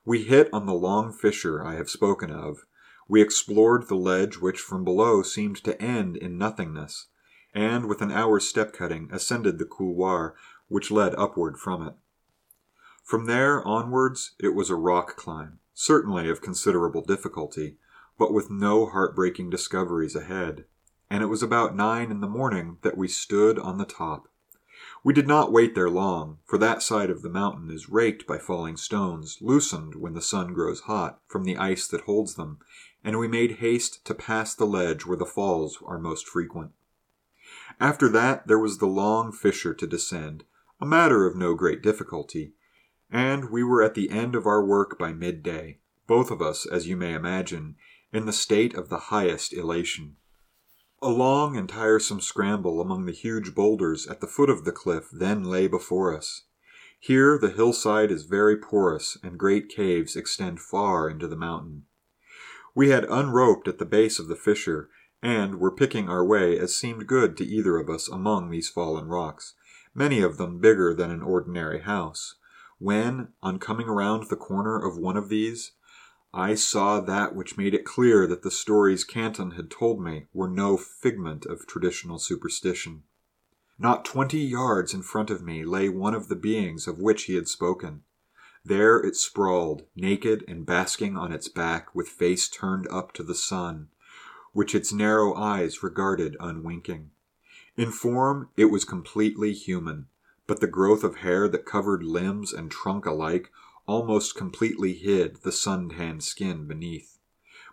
We 0.05 0.23
hit 0.23 0.49
on 0.53 0.65
the 0.65 0.73
long 0.73 1.11
fissure 1.11 1.65
I 1.65 1.75
have 1.75 1.89
spoken 1.89 2.31
of. 2.31 2.65
We 3.07 3.21
explored 3.21 3.87
the 3.87 3.95
ledge 3.95 4.37
which 4.37 4.59
from 4.59 4.83
below 4.83 5.21
seemed 5.21 5.57
to 5.63 5.81
end 5.81 6.15
in 6.15 6.37
nothingness, 6.37 7.07
and 7.53 7.87
with 7.87 8.01
an 8.01 8.11
hour's 8.11 8.47
step 8.47 8.73
cutting 8.73 9.09
ascended 9.11 9.59
the 9.59 9.65
couloir 9.65 10.35
which 10.67 10.91
led 10.91 11.13
upward 11.15 11.57
from 11.57 11.85
it. 11.85 11.93
From 13.03 13.25
there 13.25 13.61
onwards 13.67 14.31
it 14.39 14.55
was 14.55 14.69
a 14.69 14.77
rock 14.77 15.17
climb, 15.17 15.59
certainly 15.73 16.29
of 16.29 16.41
considerable 16.41 17.01
difficulty, 17.01 17.77
but 18.17 18.31
with 18.31 18.49
no 18.49 18.85
heartbreaking 18.85 19.49
discoveries 19.49 20.15
ahead, 20.15 20.65
and 21.09 21.21
it 21.21 21.27
was 21.27 21.43
about 21.43 21.75
nine 21.75 22.11
in 22.11 22.21
the 22.21 22.27
morning 22.27 22.77
that 22.81 22.97
we 22.97 23.09
stood 23.09 23.59
on 23.59 23.77
the 23.77 23.85
top. 23.85 24.29
We 25.03 25.13
did 25.13 25.27
not 25.27 25.51
wait 25.51 25.75
there 25.75 25.89
long, 25.89 26.39
for 26.45 26.57
that 26.57 26.81
side 26.81 27.09
of 27.09 27.23
the 27.23 27.29
mountain 27.29 27.69
is 27.69 27.89
raked 27.89 28.25
by 28.25 28.37
falling 28.37 28.77
stones, 28.77 29.37
loosened 29.41 29.95
when 29.95 30.13
the 30.13 30.21
sun 30.21 30.53
grows 30.53 30.81
hot 30.81 31.19
from 31.27 31.43
the 31.43 31.57
ice 31.57 31.87
that 31.89 32.01
holds 32.01 32.35
them, 32.35 32.59
and 33.03 33.19
we 33.19 33.27
made 33.27 33.57
haste 33.57 34.05
to 34.05 34.15
pass 34.15 34.55
the 34.55 34.65
ledge 34.65 35.05
where 35.05 35.17
the 35.17 35.25
falls 35.25 35.77
are 35.85 35.99
most 35.99 36.25
frequent. 36.25 36.71
After 37.81 38.07
that 38.07 38.47
there 38.47 38.59
was 38.59 38.77
the 38.77 38.87
long 38.87 39.33
fissure 39.33 39.73
to 39.73 39.85
descend, 39.85 40.45
a 40.79 40.85
matter 40.85 41.27
of 41.27 41.35
no 41.35 41.53
great 41.53 41.81
difficulty, 41.83 42.53
and 43.13 43.51
we 43.51 43.63
were 43.63 43.83
at 43.83 43.93
the 43.93 44.09
end 44.09 44.33
of 44.33 44.47
our 44.47 44.65
work 44.65 44.97
by 44.97 45.13
midday, 45.13 45.77
both 46.07 46.31
of 46.31 46.41
us, 46.41 46.65
as 46.65 46.87
you 46.87 46.97
may 46.97 47.13
imagine, 47.13 47.75
in 48.11 48.25
the 48.25 48.33
state 48.33 48.73
of 48.73 48.89
the 48.89 48.97
highest 48.97 49.53
elation. 49.53 50.15
A 50.99 51.09
long 51.09 51.55
and 51.55 51.69
tiresome 51.69 52.19
scramble 52.19 52.81
among 52.81 53.05
the 53.05 53.11
huge 53.11 53.53
boulders 53.53 54.07
at 54.07 54.19
the 54.19 54.27
foot 54.27 54.49
of 54.49 54.65
the 54.65 54.71
cliff 54.71 55.09
then 55.11 55.43
lay 55.43 55.67
before 55.67 56.15
us. 56.17 56.45
Here 56.99 57.37
the 57.37 57.51
hillside 57.51 58.09
is 58.09 58.23
very 58.23 58.57
porous, 58.57 59.15
and 59.21 59.37
great 59.37 59.69
caves 59.69 60.15
extend 60.15 60.59
far 60.59 61.07
into 61.07 61.27
the 61.27 61.35
mountain. 61.35 61.83
We 62.73 62.89
had 62.89 63.05
unroped 63.05 63.67
at 63.67 63.77
the 63.77 63.85
base 63.85 64.17
of 64.17 64.27
the 64.27 64.35
fissure, 64.35 64.89
and 65.21 65.59
were 65.59 65.75
picking 65.75 66.09
our 66.09 66.25
way 66.25 66.57
as 66.57 66.75
seemed 66.75 67.05
good 67.05 67.37
to 67.37 67.45
either 67.45 67.77
of 67.77 67.89
us 67.89 68.09
among 68.09 68.49
these 68.49 68.69
fallen 68.69 69.05
rocks, 69.05 69.53
many 69.93 70.21
of 70.21 70.37
them 70.37 70.59
bigger 70.59 70.95
than 70.95 71.11
an 71.11 71.21
ordinary 71.21 71.81
house, 71.81 72.35
when, 72.83 73.29
on 73.41 73.57
coming 73.57 73.87
around 73.87 74.23
the 74.23 74.35
corner 74.35 74.77
of 74.77 74.97
one 74.97 75.15
of 75.15 75.29
these, 75.29 75.71
I 76.33 76.53
saw 76.53 76.99
that 76.99 77.33
which 77.33 77.57
made 77.57 77.73
it 77.73 77.85
clear 77.85 78.27
that 78.27 78.41
the 78.41 78.51
stories 78.51 79.05
Canton 79.05 79.51
had 79.51 79.71
told 79.71 80.03
me 80.03 80.27
were 80.33 80.49
no 80.49 80.75
figment 80.75 81.45
of 81.45 81.65
traditional 81.65 82.19
superstition. 82.19 83.03
Not 83.79 84.03
twenty 84.03 84.41
yards 84.41 84.93
in 84.93 85.01
front 85.01 85.29
of 85.29 85.41
me 85.41 85.63
lay 85.63 85.87
one 85.87 86.13
of 86.13 86.27
the 86.27 86.35
beings 86.35 86.85
of 86.85 86.99
which 86.99 87.23
he 87.23 87.35
had 87.35 87.47
spoken. 87.47 88.03
There 88.65 88.99
it 88.99 89.15
sprawled, 89.15 89.83
naked 89.95 90.43
and 90.45 90.65
basking 90.65 91.15
on 91.15 91.31
its 91.31 91.47
back, 91.47 91.95
with 91.95 92.09
face 92.09 92.49
turned 92.49 92.87
up 92.89 93.13
to 93.13 93.23
the 93.23 93.35
sun, 93.35 93.87
which 94.51 94.75
its 94.75 94.91
narrow 94.91 95.33
eyes 95.35 95.83
regarded 95.83 96.35
unwinking. 96.39 97.11
In 97.77 97.91
form, 97.91 98.49
it 98.57 98.65
was 98.65 98.83
completely 98.83 99.53
human, 99.53 100.07
but 100.45 100.59
the 100.59 100.67
growth 100.67 101.03
of 101.03 101.17
hair 101.17 101.47
that 101.47 101.65
covered 101.65 102.03
limbs 102.03 102.51
and 102.51 102.69
trunk 102.69 103.05
alike 103.05 103.51
almost 103.85 104.35
completely 104.35 104.93
hid 104.93 105.37
the 105.43 105.51
sun-tanned 105.51 106.23
skin 106.23 106.65
beneath. 106.67 107.19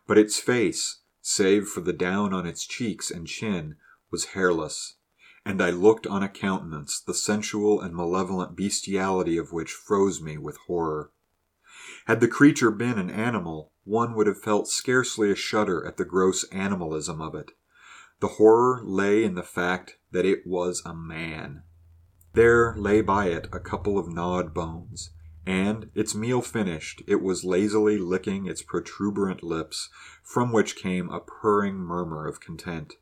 But 0.07 0.19
its 0.19 0.39
face, 0.39 1.01
save 1.21 1.69
for 1.69 1.81
the 1.81 1.93
down 1.93 2.33
on 2.33 2.47
its 2.47 2.67
cheeks 2.67 3.11
and 3.11 3.27
chin, 3.27 3.77
was 4.11 4.27
hairless, 4.27 4.97
and 5.45 5.63
I 5.63 5.71
looked 5.71 6.07
on 6.07 6.23
a 6.23 6.29
countenance 6.29 7.01
the 7.01 7.15
sensual 7.15 7.81
and 7.81 7.95
malevolent 7.95 8.57
bestiality 8.57 9.37
of 9.37 9.53
which 9.53 9.73
froze 9.73 10.21
me 10.21 10.37
with 10.37 10.57
horror. 10.67 11.13
Had 12.07 12.21
the 12.21 12.29
creature 12.29 12.71
been 12.71 12.99
an 12.99 13.11
animal, 13.11 13.73
one 13.85 14.15
would 14.15 14.27
have 14.27 14.41
felt 14.41 14.69
scarcely 14.69 15.31
a 15.31 15.37
shudder 15.37 15.87
at 15.87 15.97
the 15.97 16.05
gross 16.05 16.45
animalism 16.45 17.21
of 17.21 17.35
it. 17.35 17.53
The 18.21 18.29
horror 18.29 18.83
lay 18.85 19.25
in 19.25 19.35
the 19.35 19.43
fact 19.43 19.97
that 20.11 20.27
it 20.27 20.47
was 20.47 20.83
a 20.85 20.95
man. 20.95 21.63
There 22.33 22.77
lay 22.77 23.01
by 23.01 23.27
it 23.27 23.49
a 23.53 23.59
couple 23.59 23.99
of 23.99 24.09
gnawed 24.09 24.55
bones, 24.55 25.11
and, 25.45 25.91
its 25.97 26.15
meal 26.15 26.43
finished, 26.43 27.03
it 27.09 27.21
was 27.21 27.43
lazily 27.45 27.99
licking 27.99 28.47
its 28.47 28.63
protuberant 28.63 29.43
lips, 29.43 29.89
from 30.23 30.53
which 30.53 30.77
came 30.77 31.11
a 31.11 31.19
purring 31.19 31.77
murmur 31.77 32.29
of 32.29 32.39
content. 32.39 32.95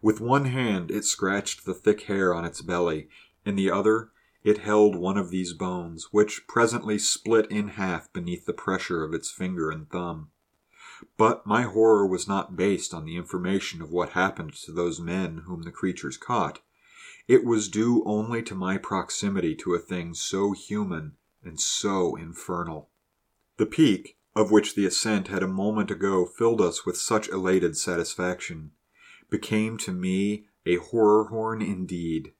With 0.00 0.20
one 0.20 0.44
hand 0.44 0.92
it 0.92 1.04
scratched 1.04 1.64
the 1.64 1.74
thick 1.74 2.02
hair 2.02 2.32
on 2.32 2.44
its 2.44 2.62
belly, 2.62 3.08
in 3.44 3.56
the 3.56 3.72
other 3.72 4.12
it 4.44 4.58
held 4.58 4.94
one 4.94 5.16
of 5.16 5.30
these 5.30 5.52
bones, 5.52 6.12
which 6.12 6.46
presently 6.46 6.96
split 6.98 7.50
in 7.50 7.68
half 7.68 8.12
beneath 8.12 8.46
the 8.46 8.52
pressure 8.52 9.02
of 9.02 9.12
its 9.12 9.32
finger 9.32 9.70
and 9.70 9.90
thumb. 9.90 10.30
But 11.16 11.44
my 11.44 11.62
horror 11.62 12.06
was 12.06 12.28
not 12.28 12.54
based 12.54 12.94
on 12.94 13.04
the 13.04 13.16
information 13.16 13.82
of 13.82 13.90
what 13.90 14.10
happened 14.10 14.52
to 14.62 14.70
those 14.70 15.00
men 15.00 15.38
whom 15.46 15.62
the 15.62 15.72
creatures 15.72 16.16
caught. 16.16 16.60
It 17.26 17.44
was 17.44 17.68
due 17.68 18.02
only 18.04 18.42
to 18.42 18.54
my 18.54 18.76
proximity 18.76 19.54
to 19.54 19.74
a 19.74 19.78
thing 19.78 20.14
so 20.14 20.52
human 20.52 21.16
and 21.42 21.60
so 21.60 22.16
infernal. 22.16 22.90
The 23.56 23.66
peak, 23.66 24.18
of 24.34 24.50
which 24.50 24.74
the 24.74 24.86
ascent 24.86 25.28
had 25.28 25.42
a 25.42 25.48
moment 25.48 25.90
ago 25.90 26.26
filled 26.26 26.60
us 26.60 26.84
with 26.84 26.96
such 26.96 27.28
elated 27.28 27.76
satisfaction, 27.76 28.72
became 29.30 29.78
to 29.78 29.92
me 29.92 30.46
a 30.66 30.76
horror 30.76 31.24
horn 31.24 31.62
indeed, 31.62 32.32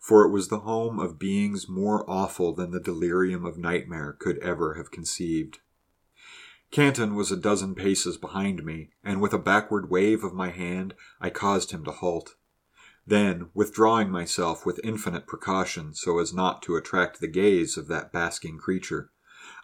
for 0.00 0.24
it 0.24 0.30
was 0.30 0.48
the 0.48 0.60
home 0.60 0.98
of 0.98 1.18
beings 1.18 1.68
more 1.68 2.08
awful 2.08 2.54
than 2.54 2.70
the 2.70 2.80
delirium 2.80 3.44
of 3.44 3.58
nightmare 3.58 4.16
could 4.18 4.38
ever 4.38 4.74
have 4.74 4.90
conceived. 4.90 5.60
Canton 6.70 7.14
was 7.14 7.30
a 7.30 7.36
dozen 7.36 7.74
paces 7.74 8.16
behind 8.16 8.64
me, 8.64 8.90
and 9.04 9.20
with 9.20 9.32
a 9.32 9.38
backward 9.38 9.90
wave 9.90 10.24
of 10.24 10.34
my 10.34 10.50
hand 10.50 10.94
I 11.20 11.30
caused 11.30 11.70
him 11.70 11.84
to 11.84 11.92
halt. 11.92 12.34
Then, 13.06 13.50
withdrawing 13.52 14.10
myself 14.10 14.64
with 14.64 14.80
infinite 14.82 15.26
precaution 15.26 15.92
so 15.92 16.18
as 16.18 16.32
not 16.32 16.62
to 16.62 16.76
attract 16.76 17.20
the 17.20 17.28
gaze 17.28 17.76
of 17.76 17.86
that 17.88 18.12
basking 18.12 18.56
creature, 18.56 19.10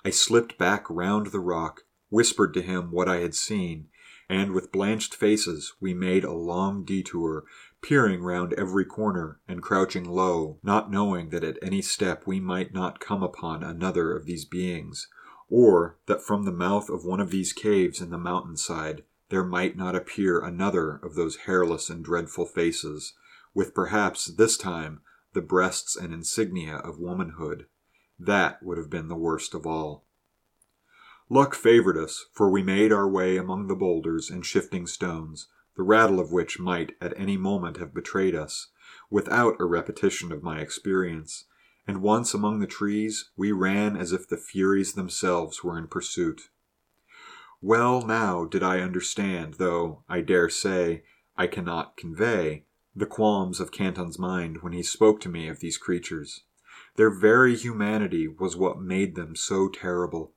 I 0.04 0.10
slipped 0.10 0.58
back 0.58 0.84
round 0.90 1.28
the 1.28 1.40
rock, 1.40 1.84
whispered 2.10 2.52
to 2.54 2.62
him 2.62 2.90
what 2.90 3.08
I 3.08 3.20
had 3.20 3.34
seen, 3.34 3.88
and 4.28 4.52
with 4.52 4.72
blanched 4.72 5.14
faces 5.14 5.72
we 5.80 5.94
made 5.94 6.22
a 6.22 6.32
long 6.32 6.84
detour, 6.84 7.44
peering 7.80 8.22
round 8.22 8.52
every 8.52 8.84
corner 8.84 9.40
and 9.48 9.62
crouching 9.62 10.04
low, 10.04 10.58
not 10.62 10.90
knowing 10.90 11.30
that 11.30 11.42
at 11.42 11.58
any 11.62 11.80
step 11.80 12.26
we 12.26 12.40
might 12.40 12.74
not 12.74 13.00
come 13.00 13.22
upon 13.22 13.62
another 13.62 14.14
of 14.14 14.26
these 14.26 14.44
beings 14.44 15.08
or 15.48 15.98
that 16.06 16.22
from 16.22 16.44
the 16.44 16.52
mouth 16.52 16.90
of 16.90 17.06
one 17.06 17.20
of 17.20 17.30
these 17.30 17.54
caves 17.54 18.02
in 18.02 18.10
the 18.10 18.18
mountainside 18.18 19.02
there 19.30 19.44
might 19.44 19.76
not 19.76 19.96
appear 19.96 20.40
another 20.40 20.96
of 21.02 21.14
those 21.14 21.36
hairless 21.46 21.88
and 21.88 22.04
dreadful 22.04 22.44
faces, 22.44 23.14
with 23.54 23.74
perhaps 23.74 24.26
this 24.26 24.56
time 24.56 25.00
the 25.32 25.42
breasts 25.42 25.96
and 25.96 26.12
insignia 26.12 26.76
of 26.76 26.98
womanhood. 26.98 27.66
That 28.18 28.62
would 28.62 28.78
have 28.78 28.90
been 28.90 29.08
the 29.08 29.16
worst 29.16 29.54
of 29.54 29.66
all. 29.66 30.04
Luck 31.28 31.54
favored 31.54 31.96
us, 31.96 32.26
for 32.32 32.50
we 32.50 32.62
made 32.62 32.92
our 32.92 33.08
way 33.08 33.36
among 33.36 33.68
the 33.68 33.76
boulders 33.76 34.30
and 34.30 34.44
shifting 34.44 34.86
stones, 34.86 35.46
the 35.76 35.82
rattle 35.84 36.18
of 36.18 36.32
which 36.32 36.58
might 36.58 36.96
at 37.00 37.16
any 37.16 37.36
moment 37.36 37.76
have 37.76 37.94
betrayed 37.94 38.34
us, 38.34 38.68
without 39.08 39.54
a 39.60 39.64
repetition 39.64 40.32
of 40.32 40.42
my 40.42 40.60
experience, 40.60 41.44
and 41.86 42.02
once 42.02 42.34
among 42.34 42.58
the 42.58 42.66
trees 42.66 43.30
we 43.36 43.52
ran 43.52 43.96
as 43.96 44.12
if 44.12 44.28
the 44.28 44.36
Furies 44.36 44.94
themselves 44.94 45.62
were 45.62 45.78
in 45.78 45.86
pursuit. 45.86 46.50
Well 47.62 48.02
now 48.02 48.44
did 48.44 48.62
I 48.62 48.80
understand, 48.80 49.54
though, 49.54 50.02
I 50.08 50.20
dare 50.22 50.48
say, 50.48 51.04
I 51.36 51.46
cannot 51.46 51.96
convey, 51.96 52.64
the 52.94 53.06
qualms 53.06 53.60
of 53.60 53.72
Canton's 53.72 54.18
mind 54.18 54.62
when 54.62 54.72
he 54.72 54.82
spoke 54.82 55.20
to 55.20 55.28
me 55.28 55.48
of 55.48 55.60
these 55.60 55.78
creatures. 55.78 56.44
Their 56.96 57.10
very 57.10 57.56
humanity 57.56 58.26
was 58.26 58.56
what 58.56 58.80
made 58.80 59.14
them 59.14 59.36
so 59.36 59.68
terrible. 59.68 60.34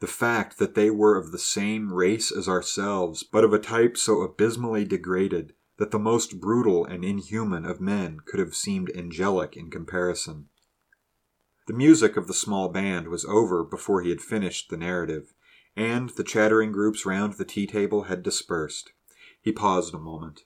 The 0.00 0.06
fact 0.06 0.58
that 0.58 0.74
they 0.74 0.90
were 0.90 1.16
of 1.16 1.32
the 1.32 1.38
same 1.38 1.92
race 1.92 2.30
as 2.30 2.48
ourselves, 2.48 3.22
but 3.24 3.44
of 3.44 3.52
a 3.52 3.58
type 3.58 3.96
so 3.96 4.22
abysmally 4.22 4.84
degraded 4.84 5.54
that 5.78 5.90
the 5.90 5.98
most 5.98 6.40
brutal 6.40 6.84
and 6.84 7.04
inhuman 7.04 7.64
of 7.64 7.80
men 7.80 8.20
could 8.24 8.38
have 8.38 8.54
seemed 8.54 8.90
angelic 8.94 9.56
in 9.56 9.70
comparison. 9.70 10.48
The 11.66 11.72
music 11.72 12.16
of 12.16 12.26
the 12.26 12.34
small 12.34 12.68
band 12.68 13.08
was 13.08 13.24
over 13.24 13.64
before 13.64 14.02
he 14.02 14.10
had 14.10 14.20
finished 14.20 14.70
the 14.70 14.76
narrative, 14.76 15.34
and 15.76 16.10
the 16.10 16.24
chattering 16.24 16.72
groups 16.72 17.04
round 17.04 17.34
the 17.34 17.44
tea 17.44 17.66
table 17.66 18.04
had 18.04 18.22
dispersed. 18.22 18.92
He 19.40 19.52
paused 19.52 19.94
a 19.94 19.98
moment. 19.98 20.44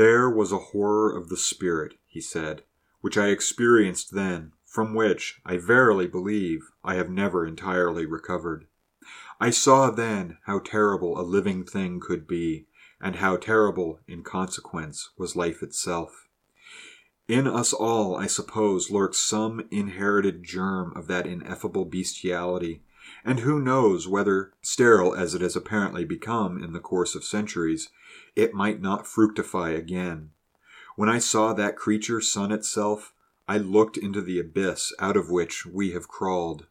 There 0.00 0.30
was 0.30 0.50
a 0.50 0.70
horror 0.72 1.14
of 1.14 1.28
the 1.28 1.36
spirit, 1.36 1.98
he 2.06 2.22
said, 2.22 2.62
which 3.02 3.18
I 3.18 3.26
experienced 3.26 4.14
then, 4.14 4.52
from 4.64 4.94
which, 4.94 5.42
I 5.44 5.58
verily 5.58 6.06
believe, 6.06 6.70
I 6.82 6.94
have 6.94 7.10
never 7.10 7.44
entirely 7.44 8.06
recovered. 8.06 8.66
I 9.38 9.50
saw 9.50 9.90
then 9.90 10.38
how 10.46 10.60
terrible 10.60 11.20
a 11.20 11.22
living 11.22 11.66
thing 11.66 12.00
could 12.00 12.26
be, 12.26 12.66
and 12.98 13.16
how 13.16 13.36
terrible, 13.36 14.00
in 14.08 14.22
consequence, 14.22 15.10
was 15.18 15.36
life 15.36 15.62
itself. 15.62 16.28
In 17.28 17.46
us 17.46 17.74
all, 17.74 18.16
I 18.16 18.26
suppose, 18.26 18.90
lurks 18.90 19.18
some 19.18 19.68
inherited 19.70 20.44
germ 20.44 20.94
of 20.96 21.08
that 21.08 21.26
ineffable 21.26 21.84
bestiality, 21.84 22.82
and 23.22 23.40
who 23.40 23.60
knows 23.60 24.08
whether, 24.08 24.54
sterile 24.62 25.14
as 25.14 25.34
it 25.34 25.42
has 25.42 25.56
apparently 25.56 26.06
become 26.06 26.56
in 26.64 26.72
the 26.72 26.80
course 26.80 27.14
of 27.14 27.22
centuries, 27.22 27.90
it 28.36 28.54
might 28.54 28.80
not 28.80 29.06
fructify 29.06 29.70
again. 29.70 30.30
When 30.96 31.08
I 31.08 31.18
saw 31.18 31.52
that 31.52 31.76
creature 31.76 32.20
sun 32.20 32.52
itself, 32.52 33.12
I 33.48 33.58
looked 33.58 33.96
into 33.96 34.20
the 34.20 34.38
abyss 34.38 34.92
out 34.98 35.16
of 35.16 35.30
which 35.30 35.66
we 35.66 35.92
have 35.92 36.08
crawled, 36.08 36.66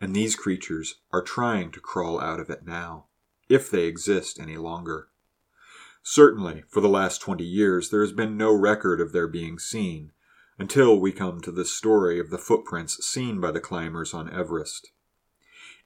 and 0.00 0.14
these 0.14 0.36
creatures 0.36 0.96
are 1.12 1.22
trying 1.22 1.70
to 1.72 1.80
crawl 1.80 2.20
out 2.20 2.40
of 2.40 2.50
it 2.50 2.66
now, 2.66 3.06
if 3.48 3.70
they 3.70 3.84
exist 3.84 4.38
any 4.38 4.56
longer. 4.56 5.08
Certainly, 6.02 6.64
for 6.68 6.80
the 6.80 6.88
last 6.88 7.20
twenty 7.20 7.44
years, 7.44 7.90
there 7.90 8.00
has 8.00 8.12
been 8.12 8.36
no 8.36 8.52
record 8.52 9.00
of 9.00 9.12
their 9.12 9.28
being 9.28 9.58
seen, 9.58 10.12
until 10.58 11.00
we 11.00 11.10
come 11.12 11.40
to 11.40 11.50
this 11.50 11.72
story 11.72 12.20
of 12.20 12.30
the 12.30 12.38
footprints 12.38 13.04
seen 13.04 13.40
by 13.40 13.50
the 13.50 13.60
climbers 13.60 14.14
on 14.14 14.32
Everest. 14.32 14.92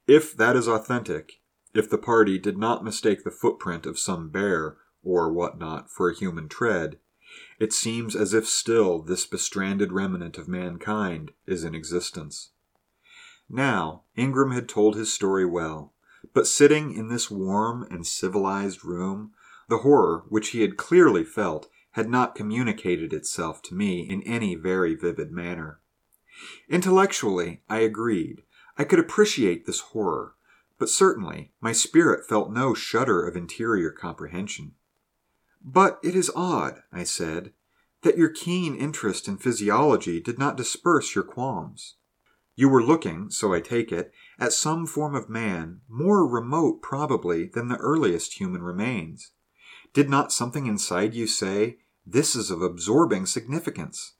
If 0.07 0.35
that 0.37 0.55
is 0.55 0.67
authentic, 0.67 1.39
if 1.73 1.89
the 1.89 1.97
party 1.97 2.37
did 2.37 2.57
not 2.57 2.83
mistake 2.83 3.23
the 3.23 3.31
footprint 3.31 3.85
of 3.85 3.97
some 3.97 4.29
bear, 4.29 4.77
or 5.05 5.31
what 5.31 5.57
not, 5.57 5.89
for 5.89 6.09
a 6.09 6.15
human 6.15 6.49
tread, 6.49 6.97
it 7.59 7.71
seems 7.71 8.15
as 8.15 8.33
if 8.33 8.47
still 8.47 9.01
this 9.01 9.25
bestranded 9.25 9.91
remnant 9.91 10.37
of 10.37 10.47
mankind 10.47 11.31
is 11.45 11.63
in 11.63 11.73
existence. 11.73 12.51
Now, 13.49 14.03
Ingram 14.15 14.51
had 14.51 14.67
told 14.67 14.95
his 14.95 15.13
story 15.13 15.45
well, 15.45 15.93
but 16.33 16.47
sitting 16.47 16.93
in 16.93 17.07
this 17.07 17.29
warm 17.29 17.87
and 17.89 18.05
civilized 18.05 18.83
room, 18.83 19.31
the 19.69 19.79
horror, 19.79 20.23
which 20.29 20.49
he 20.49 20.61
had 20.61 20.77
clearly 20.77 21.23
felt, 21.23 21.69
had 21.91 22.09
not 22.09 22.35
communicated 22.35 23.13
itself 23.13 23.61
to 23.63 23.75
me 23.75 24.01
in 24.01 24.21
any 24.23 24.55
very 24.55 24.95
vivid 24.95 25.31
manner. 25.31 25.79
Intellectually, 26.69 27.61
I 27.69 27.79
agreed. 27.79 28.43
I 28.77 28.83
could 28.83 28.99
appreciate 28.99 29.65
this 29.65 29.79
horror, 29.79 30.35
but 30.77 30.89
certainly 30.89 31.53
my 31.61 31.71
spirit 31.71 32.27
felt 32.27 32.51
no 32.51 32.73
shudder 32.73 33.25
of 33.25 33.37
interior 33.37 33.91
comprehension. 33.91 34.73
But 35.67 35.99
it 36.03 36.15
is 36.15 36.31
odd, 36.35 36.83
I 36.91 37.03
said, 37.03 37.51
that 38.03 38.19
your 38.19 38.29
keen 38.29 38.75
interest 38.75 39.27
in 39.27 39.37
physiology 39.37 40.21
did 40.21 40.37
not 40.37 40.57
disperse 40.57 41.15
your 41.15 41.23
qualms. 41.23 41.95
You 42.55 42.69
were 42.69 42.83
looking, 42.83 43.31
so 43.31 43.51
I 43.51 43.61
take 43.61 43.91
it, 43.91 44.13
at 44.39 44.53
some 44.53 44.85
form 44.85 45.15
of 45.15 45.27
man 45.27 45.81
more 45.89 46.25
remote 46.25 46.83
probably 46.83 47.47
than 47.47 47.67
the 47.67 47.77
earliest 47.77 48.39
human 48.39 48.61
remains. 48.61 49.31
Did 49.91 50.07
not 50.07 50.31
something 50.31 50.67
inside 50.67 51.15
you 51.15 51.25
say, 51.25 51.79
This 52.05 52.35
is 52.35 52.51
of 52.51 52.61
absorbing 52.61 53.25
significance? 53.25 54.13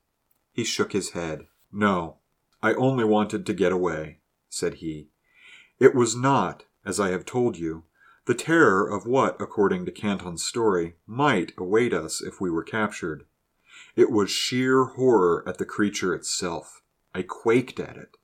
He 0.51 0.63
shook 0.63 0.93
his 0.93 1.11
head. 1.11 1.45
No, 1.71 2.17
I 2.61 2.73
only 2.73 3.03
wanted 3.03 3.45
to 3.45 3.53
get 3.53 3.71
away, 3.71 4.19
said 4.49 4.75
he. 4.75 5.09
It 5.79 5.93
was 5.93 6.15
not, 6.15 6.63
as 6.83 6.99
I 6.99 7.09
have 7.09 7.25
told 7.25 7.57
you, 7.57 7.83
the 8.25 8.33
terror 8.33 8.87
of 8.87 9.05
what, 9.05 9.39
according 9.39 9.85
to 9.85 9.91
Canton's 9.91 10.43
story, 10.43 10.95
might 11.05 11.53
await 11.57 11.93
us 11.93 12.21
if 12.21 12.41
we 12.41 12.49
were 12.49 12.63
captured. 12.63 13.25
It 13.95 14.11
was 14.11 14.31
sheer 14.31 14.85
horror 14.85 15.43
at 15.47 15.57
the 15.57 15.65
creature 15.65 16.13
itself. 16.13 16.81
I 17.13 17.21
quaked 17.21 17.79
at 17.79 17.97
it. 17.97 18.17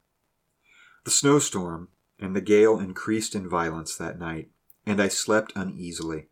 The 1.06 1.12
snowstorm 1.12 1.90
and 2.20 2.36
the 2.36 2.42
gale 2.42 2.80
increased 2.80 3.36
in 3.36 3.50
violence 3.50 3.96
that 3.96 4.20
night, 4.20 4.50
and 4.86 5.02
I 5.02 5.08
slept 5.08 5.54
uneasily 5.56 6.28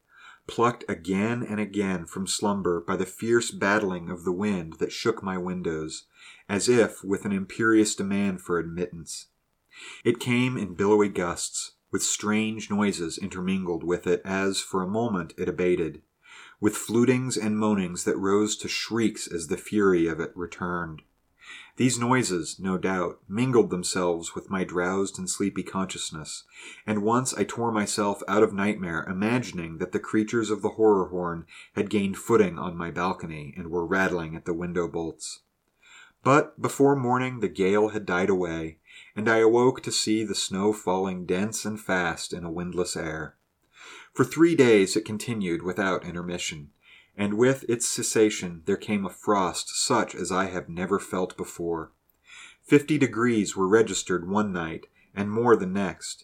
plucked 0.50 0.84
again 0.90 1.46
and 1.48 1.60
again 1.60 2.08
from 2.08 2.26
slumber 2.26 2.82
by 2.82 2.96
the 2.96 3.06
fierce 3.06 3.52
battling 3.52 4.10
of 4.10 4.24
the 4.24 4.32
wind 4.32 4.74
that 4.80 4.92
shook 4.92 5.22
my 5.22 5.38
windows, 5.38 6.06
as 6.50 6.68
if 6.68 7.04
with 7.04 7.24
an 7.24 7.32
imperious 7.32 7.94
demand 7.94 8.42
for 8.42 8.58
admittance. 8.58 9.28
It 10.04 10.20
came 10.20 10.58
in 10.58 10.74
billowy 10.74 11.10
gusts, 11.10 11.74
with 11.92 12.04
strange 12.04 12.70
noises 12.70 13.18
intermingled 13.18 13.84
with 13.84 14.06
it 14.06 14.22
as 14.24 14.60
for 14.60 14.82
a 14.82 14.88
moment 14.88 15.34
it 15.38 15.50
abated, 15.50 16.02
with 16.60 16.76
flutings 16.76 17.38
and 17.38 17.58
moanings 17.58 18.04
that 18.04 18.18
rose 18.18 18.56
to 18.58 18.68
shrieks 18.68 19.28
as 19.28 19.48
the 19.48 19.58
fury 19.58 20.08
of 20.08 20.20
it 20.20 20.32
returned. 20.36 21.02
These 21.78 21.98
noises, 21.98 22.60
no 22.60 22.78
doubt, 22.78 23.22
mingled 23.28 23.70
themselves 23.70 24.36
with 24.36 24.50
my 24.50 24.64
drowsed 24.66 25.18
and 25.18 25.30
sleepy 25.30 25.64
consciousness, 25.64 26.44
and 26.86 27.02
once 27.02 27.34
I 27.34 27.46
tore 27.46 27.72
myself 27.72 28.22
out 28.28 28.44
of 28.44 28.54
nightmare 28.54 29.06
imagining 29.10 29.78
that 29.78 29.94
the 29.94 30.00
creatures 30.00 30.52
of 30.52 30.62
the 30.62 30.72
horror 30.72 31.08
horn 31.08 31.46
had 31.76 31.90
gained 31.90 32.18
footing 32.18 32.60
on 32.60 32.76
my 32.76 32.92
balcony 32.92 33.54
and 33.58 33.72
were 33.72 33.86
rattling 33.86 34.36
at 34.36 34.44
the 34.44 34.54
window 34.54 34.88
bolts. 34.88 35.40
But 36.22 36.62
before 36.62 36.98
morning 36.98 37.40
the 37.40 37.48
gale 37.48 37.90
had 37.90 38.06
died 38.06 38.30
away, 38.30 38.79
and 39.20 39.28
I 39.28 39.40
awoke 39.40 39.84
to 39.84 39.92
see 39.92 40.24
the 40.24 40.34
snow 40.34 40.72
falling 40.72 41.26
dense 41.26 41.66
and 41.66 41.78
fast 41.78 42.32
in 42.32 42.46
a 42.46 42.50
windless 42.50 42.96
air. 42.96 43.36
For 44.14 44.24
three 44.24 44.56
days 44.56 44.96
it 44.96 45.04
continued 45.04 45.62
without 45.62 46.06
intermission, 46.06 46.70
and 47.18 47.34
with 47.34 47.66
its 47.68 47.86
cessation 47.86 48.64
there 48.66 48.78
came 48.78 49.06
a 49.06 49.10
frost 49.10 49.76
such 49.76 50.16
as 50.16 50.32
I 50.32 50.46
have 50.46 50.70
never 50.70 51.00
felt 51.00 51.36
before. 51.36 51.92
Fifty 52.64 52.98
degrees 52.98 53.58
were 53.58 53.68
registered 53.68 54.26
one 54.26 54.54
night, 54.54 54.88
and 55.14 55.30
more 55.30 55.58
the 55.58 55.66
next, 55.66 56.24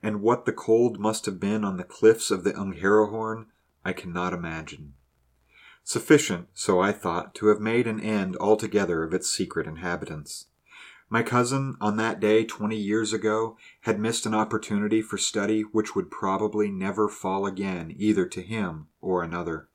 and 0.00 0.22
what 0.22 0.44
the 0.44 0.52
cold 0.52 1.00
must 1.00 1.26
have 1.26 1.40
been 1.40 1.64
on 1.64 1.78
the 1.78 1.82
cliffs 1.82 2.30
of 2.30 2.44
the 2.44 2.52
Ungeheuerhorn 2.52 3.46
I 3.84 3.92
cannot 3.92 4.32
imagine. 4.32 4.94
Sufficient, 5.82 6.46
so 6.54 6.78
I 6.78 6.92
thought, 6.92 7.34
to 7.34 7.48
have 7.48 7.58
made 7.58 7.88
an 7.88 7.98
end 7.98 8.36
altogether 8.36 9.02
of 9.02 9.12
its 9.12 9.28
secret 9.28 9.66
inhabitants. 9.66 10.46
My 11.08 11.22
cousin, 11.22 11.76
on 11.80 11.96
that 11.98 12.18
day 12.18 12.44
twenty 12.44 12.76
years 12.76 13.12
ago, 13.12 13.56
had 13.82 14.00
missed 14.00 14.26
an 14.26 14.34
opportunity 14.34 15.00
for 15.00 15.16
study 15.16 15.62
which 15.62 15.94
would 15.94 16.10
probably 16.10 16.68
never 16.70 17.08
fall 17.08 17.46
again 17.46 17.94
either 17.96 18.26
to 18.26 18.42
him 18.42 18.88
or 19.00 19.22
another. 19.22 19.68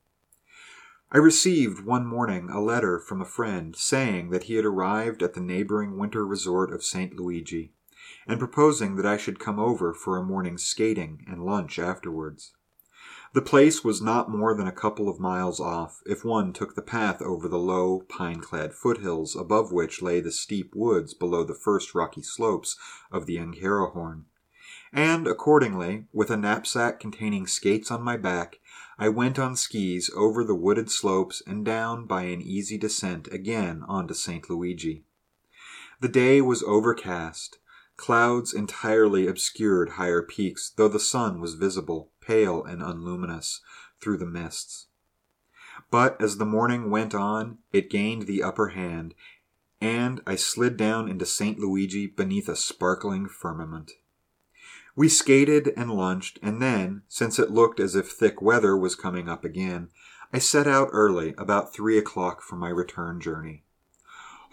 I 1.09 1.17
received 1.17 1.85
one 1.85 2.05
morning 2.05 2.49
a 2.49 2.61
letter 2.61 2.99
from 2.99 3.21
a 3.21 3.25
friend 3.25 3.75
saying 3.75 4.29
that 4.31 4.43
he 4.43 4.55
had 4.55 4.65
arrived 4.65 5.23
at 5.23 5.33
the 5.33 5.41
neighboring 5.41 5.97
winter 5.97 6.25
resort 6.25 6.71
of 6.71 6.83
St. 6.83 7.15
Luigi, 7.15 7.71
and 8.27 8.39
proposing 8.39 8.95
that 8.95 9.05
I 9.05 9.17
should 9.17 9.39
come 9.39 9.59
over 9.59 9.93
for 9.93 10.17
a 10.17 10.23
morning's 10.23 10.63
skating 10.63 11.25
and 11.27 11.45
lunch 11.45 11.79
afterwards. 11.79 12.53
The 13.33 13.41
place 13.41 13.81
was 13.81 14.01
not 14.01 14.29
more 14.29 14.53
than 14.53 14.67
a 14.67 14.73
couple 14.73 15.07
of 15.07 15.19
miles 15.19 15.61
off, 15.61 16.01
if 16.05 16.25
one 16.25 16.51
took 16.51 16.75
the 16.75 16.81
path 16.81 17.21
over 17.21 17.47
the 17.47 17.57
low, 17.57 18.01
pine 18.09 18.41
clad 18.41 18.73
foothills 18.73 19.37
above 19.37 19.71
which 19.71 20.01
lay 20.01 20.19
the 20.19 20.33
steep 20.33 20.75
woods 20.75 21.13
below 21.13 21.45
the 21.45 21.55
first 21.55 21.95
rocky 21.95 22.23
slopes 22.23 22.75
of 23.09 23.27
the 23.27 23.37
Ungeheuerhorn. 23.37 24.25
And 24.91 25.27
accordingly, 25.27 26.07
with 26.11 26.29
a 26.29 26.35
knapsack 26.35 26.99
containing 26.99 27.47
skates 27.47 27.89
on 27.89 28.03
my 28.03 28.17
back, 28.17 28.59
I 28.99 29.07
went 29.07 29.39
on 29.39 29.55
skis 29.55 30.11
over 30.13 30.43
the 30.43 30.53
wooded 30.53 30.91
slopes 30.91 31.41
and 31.47 31.63
down 31.63 32.07
by 32.07 32.23
an 32.23 32.41
easy 32.41 32.77
descent 32.77 33.31
again 33.31 33.85
onto 33.87 34.13
St. 34.13 34.49
Luigi. 34.49 35.05
The 36.01 36.09
day 36.09 36.41
was 36.41 36.63
overcast. 36.63 37.59
Clouds 37.95 38.53
entirely 38.53 39.25
obscured 39.25 39.91
higher 39.91 40.21
peaks, 40.21 40.73
though 40.75 40.89
the 40.89 40.99
sun 40.99 41.39
was 41.39 41.53
visible, 41.53 42.10
pale 42.21 42.63
and 42.63 42.81
unluminous, 42.81 43.61
through 43.99 44.17
the 44.17 44.25
mists. 44.25 44.87
But 45.89 46.21
as 46.21 46.37
the 46.37 46.45
morning 46.45 46.89
went 46.89 47.13
on, 47.13 47.57
it 47.73 47.89
gained 47.89 48.23
the 48.23 48.43
upper 48.43 48.69
hand, 48.69 49.13
and 49.81 50.21
I 50.25 50.35
slid 50.35 50.77
down 50.77 51.09
into 51.09 51.25
St. 51.25 51.59
Luigi 51.59 52.07
beneath 52.07 52.47
a 52.47 52.55
sparkling 52.55 53.27
firmament. 53.27 53.91
We 54.95 55.09
skated 55.09 55.73
and 55.75 55.91
lunched, 55.91 56.37
and 56.41 56.61
then, 56.61 57.03
since 57.07 57.39
it 57.39 57.49
looked 57.49 57.79
as 57.79 57.95
if 57.95 58.11
thick 58.11 58.41
weather 58.41 58.77
was 58.77 58.95
coming 58.95 59.27
up 59.27 59.43
again, 59.43 59.89
I 60.33 60.39
set 60.39 60.67
out 60.67 60.89
early, 60.91 61.33
about 61.37 61.73
three 61.73 61.97
o'clock, 61.97 62.41
for 62.41 62.55
my 62.55 62.69
return 62.69 63.19
journey. 63.19 63.63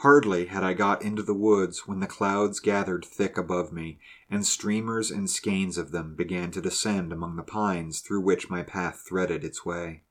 Hardly 0.02 0.46
had 0.46 0.62
I 0.62 0.74
got 0.74 1.02
into 1.02 1.24
the 1.24 1.34
woods 1.34 1.88
when 1.88 1.98
the 1.98 2.06
clouds 2.06 2.60
gathered 2.60 3.04
thick 3.04 3.36
above 3.36 3.72
me, 3.72 3.98
and 4.30 4.46
streamers 4.46 5.10
and 5.10 5.28
skeins 5.28 5.76
of 5.76 5.90
them 5.90 6.14
began 6.14 6.52
to 6.52 6.60
descend 6.60 7.12
among 7.12 7.34
the 7.34 7.42
pines 7.42 7.98
through 7.98 8.20
which 8.20 8.48
my 8.48 8.62
path 8.62 9.04
threaded 9.08 9.42
its 9.42 9.66
way. 9.66 10.04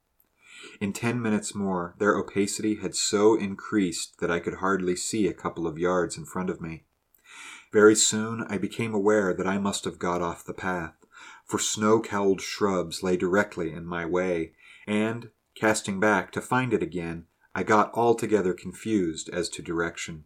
In 0.82 0.92
ten 0.92 1.22
minutes 1.22 1.56
more, 1.56 1.96
their 2.00 2.18
opacity 2.18 2.76
had 2.76 2.96
so 2.96 3.36
increased 3.36 4.20
that 4.20 4.30
I 4.30 4.40
could 4.40 4.56
hardly 4.56 4.98
see 4.98 5.26
a 5.26 5.34
couple 5.34 5.66
of 5.66 5.78
yards 5.78 6.18
in 6.18 6.26
front 6.26 6.50
of 6.50 6.60
me. 6.60 6.84
Very 7.72 7.96
soon 7.96 8.44
I 8.50 8.58
became 8.58 8.94
aware 8.94 9.34
that 9.34 9.48
I 9.48 9.58
must 9.58 9.86
have 9.86 10.00
got 10.00 10.22
off 10.22 10.44
the 10.44 10.54
path, 10.54 10.96
for 11.46 11.60
snow 11.60 12.02
cowled 12.02 12.42
shrubs 12.42 13.04
lay 13.04 13.16
directly 13.16 13.72
in 13.72 13.86
my 13.86 14.06
way, 14.06 14.52
and, 14.86 15.30
casting 15.56 15.98
back 15.98 16.34
to 16.34 16.42
find 16.42 16.74
it 16.74 16.84
again, 16.84 17.26
I 17.58 17.64
got 17.64 17.92
altogether 17.96 18.54
confused 18.54 19.30
as 19.30 19.50
to 19.50 19.64
direction. 19.64 20.26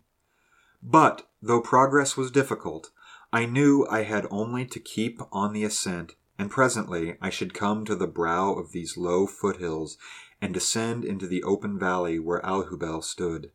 But, 0.83 1.29
though 1.41 1.61
progress 1.61 2.17
was 2.17 2.29
difficult, 2.29 2.91
I 3.31 3.45
knew 3.45 3.87
I 3.89 4.03
had 4.03 4.27
only 4.29 4.65
to 4.65 4.81
keep 4.81 5.21
on 5.31 5.53
the 5.53 5.63
ascent, 5.63 6.15
and 6.37 6.51
presently 6.51 7.15
I 7.21 7.29
should 7.29 7.53
come 7.53 7.85
to 7.85 7.95
the 7.95 8.05
brow 8.05 8.51
of 8.55 8.73
these 8.73 8.97
low 8.97 9.27
foothills 9.27 9.97
and 10.41 10.53
descend 10.53 11.05
into 11.05 11.25
the 11.25 11.41
open 11.43 11.79
valley 11.79 12.19
where 12.19 12.41
Alhubel 12.41 13.01
stood. 13.01 13.51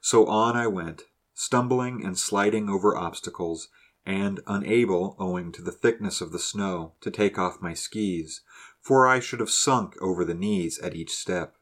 So 0.00 0.24
on 0.24 0.56
I 0.56 0.66
went, 0.66 1.02
stumbling 1.34 2.02
and 2.02 2.18
sliding 2.18 2.70
over 2.70 2.96
obstacles, 2.96 3.68
and 4.06 4.40
unable, 4.46 5.14
owing 5.18 5.52
to 5.52 5.60
the 5.60 5.72
thickness 5.72 6.22
of 6.22 6.32
the 6.32 6.38
snow, 6.38 6.94
to 7.02 7.10
take 7.10 7.38
off 7.38 7.60
my 7.60 7.74
skis, 7.74 8.40
for 8.80 9.06
I 9.06 9.20
should 9.20 9.40
have 9.40 9.50
sunk 9.50 9.94
over 10.00 10.24
the 10.24 10.32
knees 10.32 10.78
at 10.78 10.94
each 10.94 11.12
step. 11.12 11.58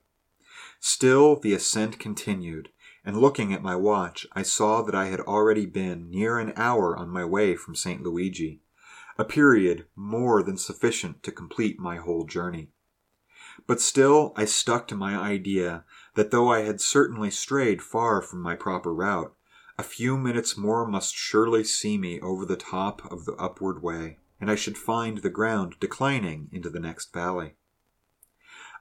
Still 0.85 1.37
the 1.37 1.53
ascent 1.53 2.01
continued, 2.01 2.71
and 3.05 3.17
looking 3.17 3.53
at 3.53 3.63
my 3.63 3.77
watch, 3.77 4.27
I 4.33 4.43
saw 4.43 4.83
that 4.83 4.97
I 4.97 5.07
had 5.07 5.21
already 5.21 5.65
been 5.65 6.11
near 6.11 6.41
an 6.41 6.53
hour 6.57 6.97
on 6.97 7.09
my 7.09 7.25
way 7.25 7.55
from 7.55 7.77
St. 7.77 8.03
Luigi, 8.03 8.63
a 9.17 9.25
period 9.25 9.87
more 9.95 10.43
than 10.43 10.59
sufficient 10.59 11.23
to 11.23 11.31
complete 11.31 11.79
my 11.79 11.99
whole 11.99 12.25
journey. 12.25 12.73
But 13.65 13.81
still 13.81 14.33
I 14.35 14.45
stuck 14.45 14.89
to 14.89 14.97
my 14.97 15.15
idea 15.15 15.85
that 16.17 16.33
though 16.33 16.51
I 16.51 16.63
had 16.63 16.81
certainly 16.81 17.31
strayed 17.31 17.81
far 17.81 18.21
from 18.21 18.43
my 18.43 18.57
proper 18.57 18.93
route, 18.93 19.37
a 19.79 19.85
few 19.85 20.19
minutes 20.19 20.57
more 20.57 20.85
must 20.85 21.15
surely 21.15 21.63
see 21.63 21.97
me 21.97 22.21
over 22.21 22.45
the 22.45 22.57
top 22.57 23.09
of 23.09 23.25
the 23.25 23.35
upward 23.35 23.85
way, 23.85 24.19
and 24.41 24.51
I 24.51 24.57
should 24.57 24.77
find 24.77 25.19
the 25.19 25.31
ground 25.31 25.77
declining 25.79 26.49
into 26.51 26.69
the 26.69 26.81
next 26.81 27.13
valley. 27.13 27.55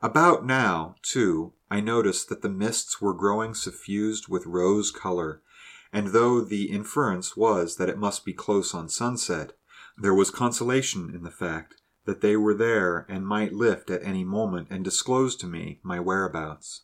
About 0.04 0.44
now, 0.44 0.96
too, 1.04 1.54
I 1.70 1.80
noticed 1.80 2.28
that 2.30 2.42
the 2.42 2.50
mists 2.50 3.00
were 3.00 3.14
growing 3.14 3.54
suffused 3.54 4.28
with 4.28 4.48
rose 4.48 4.90
color, 4.90 5.44
and 5.94 6.08
though 6.08 6.42
the 6.42 6.72
inference 6.72 7.38
was 7.38 7.76
that 7.76 7.90
it 7.90 8.00
must 8.00 8.26
be 8.26 8.34
close 8.34 8.74
on 8.74 8.90
sunset, 8.90 9.54
there 9.96 10.16
was 10.16 10.32
consolation 10.32 11.14
in 11.14 11.22
the 11.22 11.30
fact 11.30 11.76
that 12.06 12.22
they 12.22 12.36
were 12.36 12.56
there 12.56 13.06
and 13.10 13.28
might 13.28 13.54
lift 13.54 13.92
at 13.92 14.04
any 14.04 14.24
moment 14.24 14.70
and 14.72 14.84
disclose 14.84 15.36
to 15.36 15.46
me 15.46 15.80
my 15.84 16.00
whereabouts. 16.00 16.82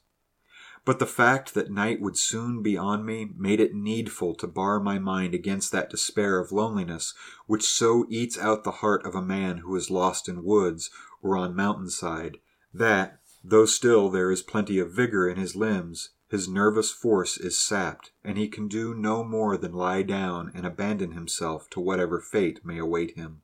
But 0.86 0.99
the 0.99 1.08
fact 1.08 1.56
that 1.56 1.71
night 1.71 1.99
would 1.99 2.17
soon 2.17 2.62
be 2.62 2.77
on 2.77 3.03
me 3.03 3.32
made 3.36 3.60
it 3.60 3.73
needful 3.73 4.36
to 4.36 4.47
bar 4.47 4.80
my 4.80 4.99
mind 4.99 5.34
against 5.34 5.71
that 5.71 5.89
despair 5.89 6.39
of 6.39 6.51
loneliness 6.51 7.15
which 7.47 7.67
so 7.67 8.06
eats 8.10 8.38
out 8.38 8.63
the 8.63 8.71
heart 8.71 9.06
of 9.08 9.15
a 9.15 9.21
man 9.23 9.58
who 9.58 9.75
is 9.75 9.89
lost 9.89 10.30
in 10.30 10.43
woods 10.43 10.91
or 11.21 11.36
on 11.36 11.56
mountainside, 11.56 12.38
that, 12.73 13.21
though 13.43 13.65
still 13.65 14.10
there 14.10 14.32
is 14.32 14.41
plenty 14.41 14.80
of 14.80 14.91
vigor 14.91 15.27
in 15.27 15.38
his 15.38 15.56
limbs, 15.56 16.10
his 16.30 16.47
nervous 16.47 16.91
force 16.91 17.38
is 17.38 17.60
sapped, 17.60 18.12
and 18.23 18.38
he 18.38 18.47
can 18.47 18.67
do 18.67 18.93
no 18.93 19.23
more 19.23 19.58
than 19.58 19.73
lie 19.73 20.01
down 20.01 20.51
and 20.53 20.65
abandon 20.65 21.12
himself 21.12 21.69
to 21.69 21.80
whatever 21.80 22.19
fate 22.19 22.65
may 22.65 22.77
await 22.77 23.15
him. 23.15 23.41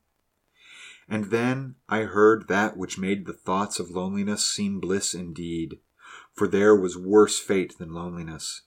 And 1.07 1.25
then 1.25 1.75
I 1.87 2.01
heard 2.01 2.47
that 2.47 2.75
which 2.75 2.97
made 2.97 3.25
the 3.25 3.33
thoughts 3.33 3.79
of 3.79 3.91
loneliness 3.91 4.45
seem 4.45 4.79
bliss 4.79 5.13
indeed 5.13 5.79
for 6.33 6.47
there 6.47 6.75
was 6.75 6.97
worse 6.97 7.39
fate 7.39 7.77
than 7.77 7.93
loneliness. 7.93 8.63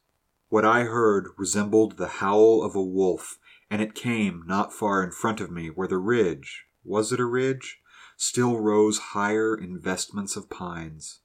What 0.49 0.65
I 0.65 0.85
heard 0.85 1.29
resembled 1.37 1.97
the 1.97 2.07
howl 2.07 2.63
of 2.63 2.77
a 2.77 2.83
wolf, 2.83 3.39
and 3.69 3.83
it 3.83 3.95
came 3.95 4.45
not 4.47 4.73
far 4.73 5.03
in 5.03 5.11
front 5.11 5.41
of 5.41 5.51
me 5.51 5.69
where 5.69 5.89
the 5.89 5.99
ridge 5.99 6.67
was 6.85 7.13
it 7.13 7.19
a 7.19 7.25
ridge? 7.25 7.81
Still 8.17 8.59
rose 8.59 8.99
higher 8.99 9.55
in 9.55 9.79
vestments 9.79 10.37
of 10.37 10.51
pines. 10.51 11.21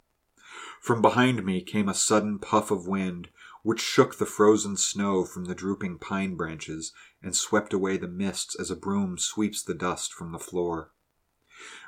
From 0.82 1.02
behind 1.02 1.46
me 1.46 1.62
came 1.62 1.88
a 1.88 1.94
sudden 1.94 2.40
puff 2.40 2.72
of 2.72 2.88
wind, 2.88 3.30
which 3.64 3.80
shook 3.80 4.16
the 4.16 4.26
frozen 4.26 4.76
snow 4.76 5.24
from 5.24 5.46
the 5.46 5.56
drooping 5.56 6.00
pine 6.00 6.36
branches 6.36 6.92
and 7.22 7.36
swept 7.36 7.74
away 7.74 7.98
the 7.98 8.08
mists 8.08 8.56
as 8.56 8.72
a 8.72 8.76
broom 8.76 9.18
sweeps 9.18 9.64
the 9.64 9.74
dust 9.74 10.12
from 10.14 10.32
the 10.32 10.40
floor. 10.40 10.92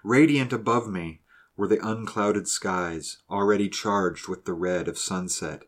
Radiant 0.04 0.54
above 0.54 0.88
me, 0.88 1.22
were 1.56 1.68
the 1.68 1.86
unclouded 1.86 2.48
skies, 2.48 3.18
already 3.30 3.70
charged 3.70 4.28
with 4.28 4.46
the 4.46 4.54
red 4.54 4.88
of 4.88 4.98
sunset, 4.98 5.64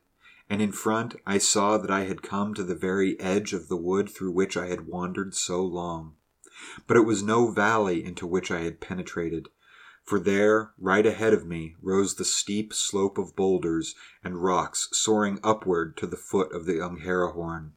and 0.50 0.62
in 0.62 0.72
front 0.72 1.16
I 1.26 1.38
saw 1.38 1.78
that 1.78 1.92
I 1.92 2.06
had 2.06 2.24
come 2.24 2.54
to 2.54 2.64
the 2.64 2.76
very 2.76 3.20
edge 3.20 3.54
of 3.54 3.68
the 3.68 3.78
wood 3.78 4.10
through 4.10 4.32
which 4.32 4.58
I 4.58 4.68
had 4.68 4.88
wandered 4.88 5.36
so 5.36 5.64
long. 5.64 6.16
But 6.88 6.98
it 6.98 7.06
was 7.06 7.22
no 7.22 7.52
valley 7.52 8.04
into 8.04 8.26
which 8.26 8.50
I 8.50 8.62
had 8.62 8.82
penetrated, 8.82 9.50
for 10.04 10.20
there, 10.20 10.72
right 10.78 11.06
ahead 11.06 11.34
of 11.34 11.46
me, 11.46 11.76
rose 11.82 12.16
the 12.16 12.26
steep 12.26 12.74
slope 12.74 13.18
of 13.18 13.36
boulders 13.36 13.96
and 14.24 14.44
rocks 14.44 14.88
soaring 14.92 15.40
upward 15.44 15.98
to 15.98 16.08
the 16.08 16.18
foot 16.18 16.52
of 16.54 16.66
the 16.66 16.80
Ungeheuerhorn. 16.80 17.72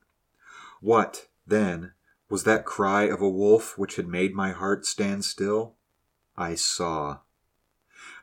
What, 0.81 1.29
then, 1.47 1.93
was 2.29 2.45
that 2.45 2.67
cry 2.67 3.05
of 3.05 3.23
a 3.23 3.29
wolf 3.29 3.79
which 3.79 3.97
had 3.97 4.07
made 4.07 4.35
my 4.35 4.53
heart 4.53 4.85
stand 4.85 5.25
still? 5.25 5.77
I 6.37 6.55
saw. 6.55 7.21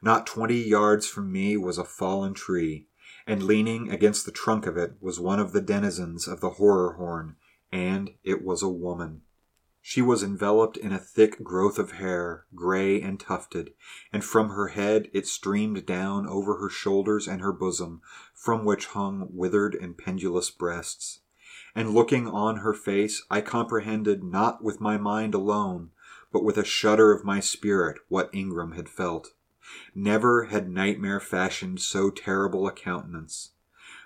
Not 0.02 0.28
twenty 0.28 0.64
yards 0.64 1.08
from 1.08 1.32
me 1.32 1.58
was 1.58 1.78
a 1.78 1.84
fallen 1.84 2.34
tree, 2.34 2.88
and 3.26 3.44
leaning 3.44 3.92
against 3.92 4.26
the 4.26 4.32
trunk 4.32 4.68
of 4.68 4.78
it 4.78 4.94
was 5.02 5.20
one 5.20 5.40
of 5.40 5.52
the 5.52 5.62
denizens 5.62 6.28
of 6.28 6.42
the 6.42 6.52
horror 6.52 6.94
horn, 6.94 7.36
and 7.72 8.12
it 8.24 8.44
was 8.44 8.62
a 8.62 8.70
woman. 8.70 9.24
She 9.88 10.02
was 10.02 10.24
enveloped 10.24 10.78
in 10.78 10.92
a 10.92 10.98
thick 10.98 11.44
growth 11.44 11.78
of 11.78 11.92
hair, 11.92 12.48
gray 12.56 13.00
and 13.00 13.20
tufted, 13.20 13.76
and 14.12 14.26
from 14.26 14.50
her 14.50 14.70
head 14.70 15.12
it 15.14 15.28
streamed 15.28 15.86
down 15.86 16.26
over 16.26 16.58
her 16.58 16.72
shoulders 16.72 17.28
and 17.28 17.40
her 17.40 17.52
bosom, 17.52 18.02
from 18.34 18.66
which 18.66 18.88
hung 18.88 19.28
withered 19.30 19.76
and 19.76 19.96
pendulous 19.96 20.50
breasts. 20.50 21.20
And 21.76 21.94
looking 21.94 22.28
on 22.28 22.58
her 22.58 22.74
face, 22.74 23.24
I 23.30 23.42
comprehended 23.42 24.24
not 24.24 24.64
with 24.64 24.82
my 24.82 24.98
mind 24.98 25.36
alone, 25.36 25.92
but 26.32 26.44
with 26.44 26.58
a 26.58 26.66
shudder 26.66 27.12
of 27.12 27.24
my 27.24 27.40
spirit, 27.40 28.00
what 28.08 28.34
Ingram 28.34 28.72
had 28.72 28.90
felt. 28.90 29.36
Never 29.94 30.46
had 30.46 30.68
nightmare 30.68 31.20
fashioned 31.20 31.80
so 31.80 32.10
terrible 32.10 32.68
a 32.68 32.72
countenance. 32.72 33.52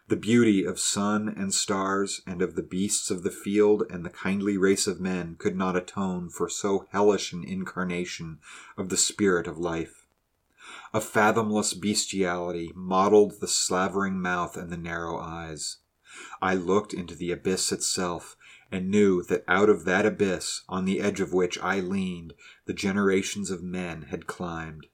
The 0.10 0.16
beauty 0.16 0.64
of 0.66 0.80
sun 0.80 1.30
and 1.30 1.54
stars, 1.54 2.22
and 2.26 2.42
of 2.42 2.56
the 2.56 2.64
beasts 2.64 3.12
of 3.12 3.22
the 3.22 3.30
field 3.30 3.84
and 3.92 4.04
the 4.04 4.10
kindly 4.10 4.58
race 4.58 4.88
of 4.88 5.00
men 5.00 5.36
could 5.38 5.56
not 5.56 5.76
atone 5.76 6.30
for 6.32 6.50
so 6.50 6.88
hellish 6.90 7.32
an 7.32 7.44
incarnation 7.44 8.40
of 8.76 8.90
the 8.90 8.98
spirit 8.98 9.46
of 9.46 9.60
life. 9.60 10.08
A 10.96 11.00
fathomless 11.00 11.76
bestiality 11.76 12.72
mottled 12.74 13.40
the 13.40 13.48
slavering 13.48 14.20
mouth 14.20 14.58
and 14.58 14.72
the 14.72 14.78
narrow 14.78 15.20
eyes. 15.20 15.78
I 16.42 16.56
looked 16.56 16.92
into 16.92 17.14
the 17.14 17.32
abyss 17.32 17.72
itself, 17.72 18.36
and 18.72 18.90
knew 18.90 19.22
that 19.26 19.44
out 19.48 19.70
of 19.70 19.86
that 19.86 20.08
abyss, 20.08 20.64
on 20.68 20.86
the 20.86 21.02
edge 21.02 21.22
of 21.22 21.34
which 21.34 21.60
I 21.60 21.82
leaned, 21.82 22.34
the 22.66 22.74
generations 22.74 23.52
of 23.52 23.62
men 23.62 24.08
had 24.10 24.26
climbed. 24.26 24.88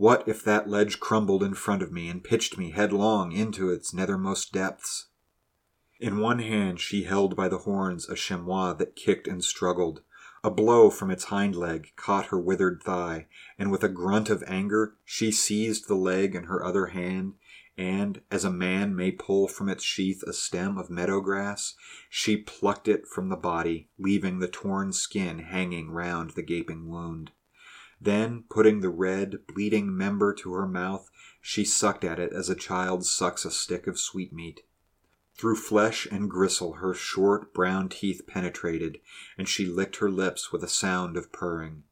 What 0.00 0.26
if 0.26 0.42
that 0.44 0.66
ledge 0.66 0.98
crumbled 0.98 1.42
in 1.42 1.52
front 1.52 1.82
of 1.82 1.92
me 1.92 2.08
and 2.08 2.24
pitched 2.24 2.56
me 2.56 2.70
headlong 2.70 3.32
into 3.32 3.68
its 3.68 3.92
nethermost 3.92 4.50
depths? 4.50 5.08
In 5.98 6.20
one 6.20 6.38
hand 6.38 6.80
she 6.80 7.02
held 7.02 7.36
by 7.36 7.50
the 7.50 7.58
horns 7.58 8.08
a 8.08 8.14
chamois 8.14 8.72
that 8.72 8.96
kicked 8.96 9.28
and 9.28 9.44
struggled. 9.44 10.00
A 10.42 10.50
blow 10.50 10.88
from 10.88 11.10
its 11.10 11.24
hind 11.24 11.54
leg 11.54 11.92
caught 11.96 12.28
her 12.28 12.40
withered 12.40 12.82
thigh, 12.82 13.26
and 13.58 13.70
with 13.70 13.84
a 13.84 13.90
grunt 13.90 14.30
of 14.30 14.42
anger 14.46 14.96
she 15.04 15.30
seized 15.30 15.86
the 15.86 15.96
leg 15.96 16.34
in 16.34 16.44
her 16.44 16.64
other 16.64 16.86
hand, 16.86 17.34
and, 17.76 18.22
as 18.30 18.42
a 18.42 18.50
man 18.50 18.96
may 18.96 19.12
pull 19.12 19.48
from 19.48 19.68
its 19.68 19.84
sheath 19.84 20.22
a 20.22 20.32
stem 20.32 20.78
of 20.78 20.88
meadow 20.88 21.20
grass, 21.20 21.74
she 22.08 22.38
plucked 22.38 22.88
it 22.88 23.06
from 23.06 23.28
the 23.28 23.36
body, 23.36 23.90
leaving 23.98 24.38
the 24.38 24.48
torn 24.48 24.94
skin 24.94 25.40
hanging 25.40 25.90
round 25.90 26.30
the 26.30 26.42
gaping 26.42 26.88
wound. 26.88 27.32
Then, 28.02 28.44
putting 28.48 28.80
the 28.80 28.88
red, 28.88 29.46
bleeding 29.46 29.94
member 29.94 30.32
to 30.34 30.54
her 30.54 30.66
mouth, 30.66 31.10
she 31.42 31.64
sucked 31.64 32.02
at 32.02 32.18
it 32.18 32.32
as 32.32 32.48
a 32.48 32.54
child 32.54 33.04
sucks 33.04 33.44
a 33.44 33.50
stick 33.50 33.86
of 33.86 33.98
sweetmeat. 33.98 34.62
Through 35.34 35.56
flesh 35.56 36.06
and 36.10 36.30
gristle 36.30 36.74
her 36.74 36.94
short 36.94 37.52
brown 37.52 37.90
teeth 37.90 38.22
penetrated, 38.26 39.00
and 39.36 39.46
she 39.48 39.66
licked 39.66 39.96
her 39.96 40.10
lips 40.10 40.50
with 40.50 40.64
a 40.64 40.68
sound 40.68 41.18
of 41.18 41.30
purring. 41.30 41.84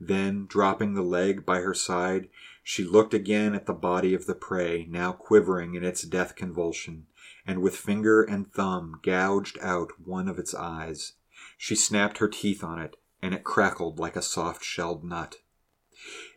Then, 0.00 0.46
dropping 0.46 0.94
the 0.94 1.02
leg 1.02 1.44
by 1.44 1.60
her 1.60 1.74
side, 1.74 2.30
she 2.62 2.82
looked 2.82 3.12
again 3.12 3.54
at 3.54 3.66
the 3.66 3.74
body 3.74 4.14
of 4.14 4.24
the 4.24 4.34
prey, 4.34 4.86
now 4.88 5.12
quivering 5.12 5.74
in 5.74 5.84
its 5.84 6.02
death 6.02 6.36
convulsion, 6.36 7.06
and 7.46 7.60
with 7.60 7.76
finger 7.76 8.22
and 8.22 8.50
thumb 8.50 8.98
gouged 9.02 9.58
out 9.60 9.92
one 10.02 10.26
of 10.26 10.38
its 10.38 10.54
eyes. 10.54 11.12
She 11.58 11.74
snapped 11.74 12.16
her 12.18 12.28
teeth 12.28 12.64
on 12.64 12.78
it, 12.78 12.96
and 13.20 13.34
it 13.34 13.44
crackled 13.44 13.98
like 13.98 14.16
a 14.16 14.22
soft 14.22 14.64
shelled 14.64 15.04
nut. 15.04 15.36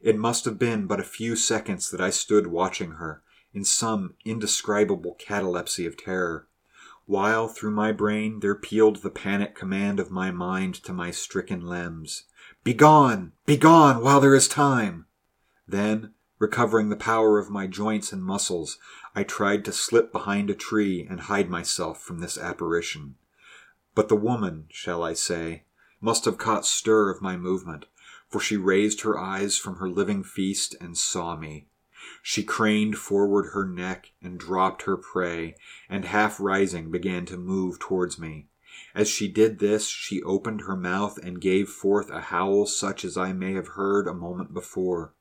It 0.01 0.17
must 0.17 0.45
have 0.45 0.59
been 0.59 0.87
but 0.87 0.99
a 0.99 1.03
few 1.03 1.35
seconds 1.35 1.89
that 1.91 2.01
I 2.01 2.09
stood 2.09 2.47
watching 2.47 2.91
her, 2.93 3.23
in 3.53 3.63
some 3.63 4.15
indescribable 4.25 5.15
catalepsy 5.17 5.85
of 5.85 5.95
terror, 5.95 6.47
while 7.05 7.47
through 7.47 7.71
my 7.71 7.91
brain 7.91 8.39
there 8.39 8.55
pealed 8.55 8.97
the 8.97 9.09
panic 9.09 9.55
command 9.55 9.99
of 9.99 10.11
my 10.11 10.31
mind 10.31 10.75
to 10.83 10.93
my 10.93 11.11
stricken 11.11 11.65
limbs 11.65 12.25
Begone! 12.63 13.33
Begone 13.45 14.01
while 14.01 14.21
there 14.21 14.35
is 14.35 14.47
time! 14.47 15.05
Then, 15.67 16.13
recovering 16.39 16.89
the 16.89 16.95
power 16.95 17.39
of 17.39 17.49
my 17.49 17.67
joints 17.67 18.13
and 18.13 18.23
muscles, 18.23 18.77
I 19.15 19.23
tried 19.23 19.65
to 19.65 19.71
slip 19.71 20.11
behind 20.11 20.49
a 20.49 20.55
tree 20.55 21.05
and 21.09 21.21
hide 21.21 21.49
myself 21.49 22.01
from 22.01 22.19
this 22.19 22.37
apparition. 22.37 23.15
But 23.95 24.09
the 24.09 24.15
woman, 24.15 24.67
shall 24.69 25.03
I 25.03 25.13
say, 25.13 25.65
must 26.01 26.25
have 26.25 26.37
caught 26.37 26.65
stir 26.65 27.09
of 27.09 27.21
my 27.21 27.37
movement, 27.37 27.85
for 28.33 28.39
she 28.39 28.57
raised 28.57 29.01
her 29.01 29.15
eyes 29.15 29.59
from 29.59 29.75
her 29.75 29.87
living 29.87 30.23
feast 30.23 30.75
and 30.81 30.97
saw 30.97 31.37
me. 31.37 31.67
She 32.23 32.41
craned 32.41 32.97
forward 32.97 33.51
her 33.53 33.63
neck 33.63 34.11
and 34.23 34.39
dropped 34.39 34.81
her 34.81 34.97
prey, 34.97 35.55
and 35.87 36.03
half 36.03 36.39
rising 36.39 36.89
began 36.89 37.27
to 37.27 37.37
move 37.37 37.77
towards 37.77 38.17
me. 38.17 38.47
As 38.95 39.07
she 39.07 39.27
did 39.27 39.59
this, 39.59 39.87
she 39.87 40.23
opened 40.23 40.61
her 40.61 40.75
mouth 40.75 41.19
and 41.19 41.39
gave 41.39 41.69
forth 41.69 42.09
a 42.09 42.21
howl 42.21 42.65
such 42.65 43.05
as 43.05 43.17
I 43.17 43.33
may 43.33 43.53
have 43.53 43.77
heard 43.77 44.07
a 44.07 44.15
moment 44.15 44.51
before. 44.51 45.13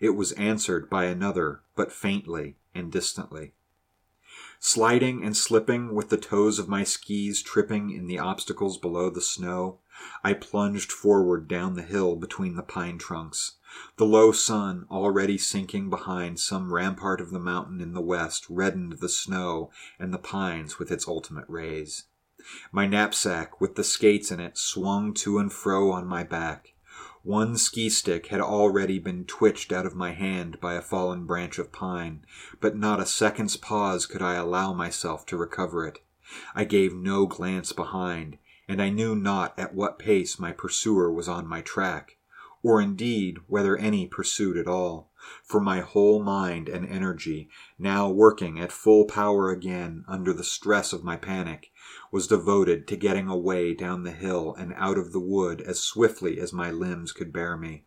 It 0.00 0.16
was 0.16 0.32
answered 0.32 0.90
by 0.90 1.04
another, 1.04 1.60
but 1.76 1.92
faintly 1.92 2.56
and 2.74 2.90
distantly. 2.90 3.52
Sliding 4.58 5.24
and 5.24 5.36
slipping 5.36 5.94
with 5.94 6.08
the 6.08 6.16
toes 6.16 6.58
of 6.58 6.68
my 6.68 6.82
skis 6.82 7.40
tripping 7.40 7.90
in 7.90 8.08
the 8.08 8.18
obstacles 8.18 8.78
below 8.78 9.10
the 9.10 9.20
snow, 9.20 9.78
I 10.24 10.32
plunged 10.32 10.90
forward 10.90 11.48
down 11.48 11.74
the 11.74 11.82
hill 11.82 12.16
between 12.16 12.56
the 12.56 12.62
pine 12.62 12.98
trunks. 12.98 13.58
The 13.96 14.06
low 14.06 14.32
sun, 14.32 14.86
already 14.90 15.36
sinking 15.36 15.90
behind 15.90 16.40
some 16.40 16.72
rampart 16.72 17.20
of 17.20 17.30
the 17.30 17.38
mountain 17.38 17.80
in 17.80 17.92
the 17.92 18.00
west, 18.00 18.46
reddened 18.48 19.00
the 19.00 19.08
snow 19.08 19.70
and 19.98 20.12
the 20.12 20.18
pines 20.18 20.78
with 20.78 20.90
its 20.90 21.06
ultimate 21.06 21.46
rays. 21.48 22.04
My 22.72 22.86
knapsack, 22.86 23.60
with 23.60 23.74
the 23.74 23.84
skates 23.84 24.30
in 24.30 24.40
it, 24.40 24.58
swung 24.58 25.14
to 25.14 25.38
and 25.38 25.52
fro 25.52 25.90
on 25.90 26.06
my 26.06 26.24
back. 26.24 26.74
One 27.22 27.56
ski 27.56 27.88
stick 27.88 28.26
had 28.26 28.40
already 28.40 28.98
been 28.98 29.24
twitched 29.26 29.72
out 29.72 29.86
of 29.86 29.94
my 29.94 30.12
hand 30.12 30.60
by 30.60 30.74
a 30.74 30.82
fallen 30.82 31.24
branch 31.24 31.58
of 31.58 31.70
pine, 31.70 32.26
but 32.60 32.76
not 32.76 32.98
a 32.98 33.06
second's 33.06 33.56
pause 33.56 34.06
could 34.06 34.22
I 34.22 34.34
allow 34.34 34.72
myself 34.72 35.24
to 35.26 35.36
recover 35.36 35.86
it. 35.86 36.00
I 36.54 36.64
gave 36.64 36.94
no 36.94 37.26
glance 37.26 37.72
behind, 37.72 38.38
and 38.68 38.80
I 38.80 38.90
knew 38.90 39.14
not 39.14 39.58
at 39.58 39.74
what 39.74 39.98
pace 39.98 40.38
my 40.38 40.52
pursuer 40.52 41.12
was 41.12 41.28
on 41.28 41.46
my 41.46 41.60
track, 41.60 42.16
or 42.62 42.80
indeed 42.80 43.38
whether 43.46 43.76
any 43.76 44.06
pursued 44.06 44.56
at 44.56 44.68
all, 44.68 45.10
for 45.42 45.60
my 45.60 45.80
whole 45.80 46.22
mind 46.22 46.68
and 46.68 46.86
energy, 46.86 47.48
now 47.78 48.08
working 48.08 48.60
at 48.60 48.72
full 48.72 49.04
power 49.04 49.50
again 49.50 50.04
under 50.06 50.32
the 50.32 50.44
stress 50.44 50.92
of 50.92 51.04
my 51.04 51.16
panic, 51.16 51.72
was 52.10 52.26
devoted 52.26 52.86
to 52.86 52.96
getting 52.96 53.28
away 53.28 53.74
down 53.74 54.04
the 54.04 54.12
hill 54.12 54.54
and 54.56 54.72
out 54.76 54.98
of 54.98 55.12
the 55.12 55.20
wood 55.20 55.60
as 55.60 55.80
swiftly 55.80 56.40
as 56.40 56.52
my 56.52 56.70
limbs 56.70 57.12
could 57.12 57.32
bear 57.32 57.56
me. 57.56 57.84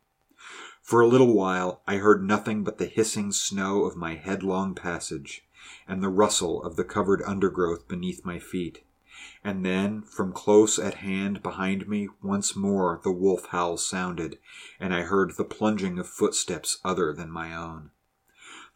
For 0.81 1.01
a 1.01 1.07
little 1.07 1.33
while 1.33 1.81
I 1.87 1.97
heard 1.97 2.23
nothing 2.23 2.63
but 2.63 2.77
the 2.77 2.85
hissing 2.85 3.31
snow 3.31 3.85
of 3.85 3.95
my 3.95 4.15
headlong 4.15 4.75
passage, 4.75 5.47
and 5.87 6.03
the 6.03 6.09
rustle 6.09 6.61
of 6.63 6.75
the 6.75 6.83
covered 6.83 7.21
undergrowth 7.25 7.87
beneath 7.87 8.23
my 8.23 8.39
feet 8.39 8.84
and 9.45 9.63
then 9.63 10.01
from 10.01 10.33
close 10.33 10.79
at 10.79 10.95
hand 10.95 11.43
behind 11.43 11.87
me 11.87 12.09
once 12.23 12.55
more 12.55 12.99
the 13.03 13.11
wolf 13.11 13.45
howl 13.49 13.77
sounded, 13.77 14.39
and 14.79 14.91
I 14.91 15.03
heard 15.03 15.37
the 15.37 15.45
plunging 15.45 15.99
of 15.99 16.07
footsteps 16.07 16.79
other 16.83 17.13
than 17.13 17.29
my 17.29 17.55
own. 17.55 17.91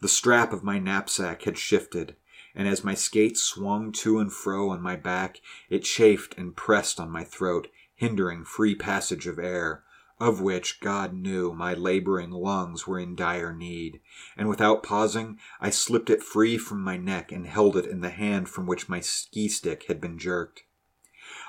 The 0.00 0.06
strap 0.06 0.52
of 0.52 0.62
my 0.62 0.78
knapsack 0.78 1.42
had 1.42 1.58
shifted, 1.58 2.14
and 2.54 2.68
as 2.68 2.84
my 2.84 2.94
skates 2.94 3.42
swung 3.42 3.90
to 3.94 4.20
and 4.20 4.32
fro 4.32 4.70
on 4.70 4.80
my 4.80 4.94
back, 4.94 5.40
it 5.68 5.80
chafed 5.80 6.38
and 6.38 6.54
pressed 6.54 7.00
on 7.00 7.10
my 7.10 7.24
throat, 7.24 7.66
hindering 7.96 8.44
free 8.44 8.76
passage 8.76 9.26
of 9.26 9.40
air, 9.40 9.82
of 10.20 10.40
which 10.40 10.80
God 10.80 11.14
knew 11.14 11.54
my 11.54 11.72
laboring 11.72 12.30
lungs 12.30 12.86
were 12.86 12.98
in 12.98 13.16
dire 13.16 13.54
need, 13.54 14.00
and 14.36 14.48
without 14.48 14.82
pausing, 14.82 15.38
I 15.60 15.70
slipped 15.70 16.10
it 16.10 16.22
free 16.22 16.58
from 16.58 16.82
my 16.82 16.98
neck 16.98 17.32
and 17.32 17.46
held 17.46 17.76
it 17.76 17.86
in 17.86 18.02
the 18.02 18.10
hand 18.10 18.50
from 18.50 18.66
which 18.66 18.88
my 18.88 19.00
ski 19.00 19.48
stick 19.48 19.84
had 19.84 20.00
been 20.00 20.18
jerked. 20.18 20.64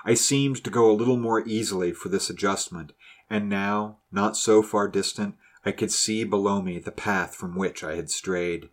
I 0.06 0.14
seemed 0.14 0.64
to 0.64 0.70
go 0.70 0.90
a 0.90 0.96
little 0.96 1.18
more 1.18 1.46
easily 1.46 1.92
for 1.92 2.08
this 2.08 2.30
adjustment, 2.30 2.94
and 3.30 3.50
now, 3.50 3.98
not 4.12 4.38
so 4.38 4.64
far 4.64 4.88
distant, 4.88 5.36
I 5.66 5.72
could 5.72 5.92
see 5.92 6.24
below 6.24 6.62
me 6.62 6.80
the 6.80 6.92
path 6.92 7.36
from 7.36 7.56
which 7.56 7.84
I 7.84 7.96
had 7.96 8.10
strayed. 8.10 8.70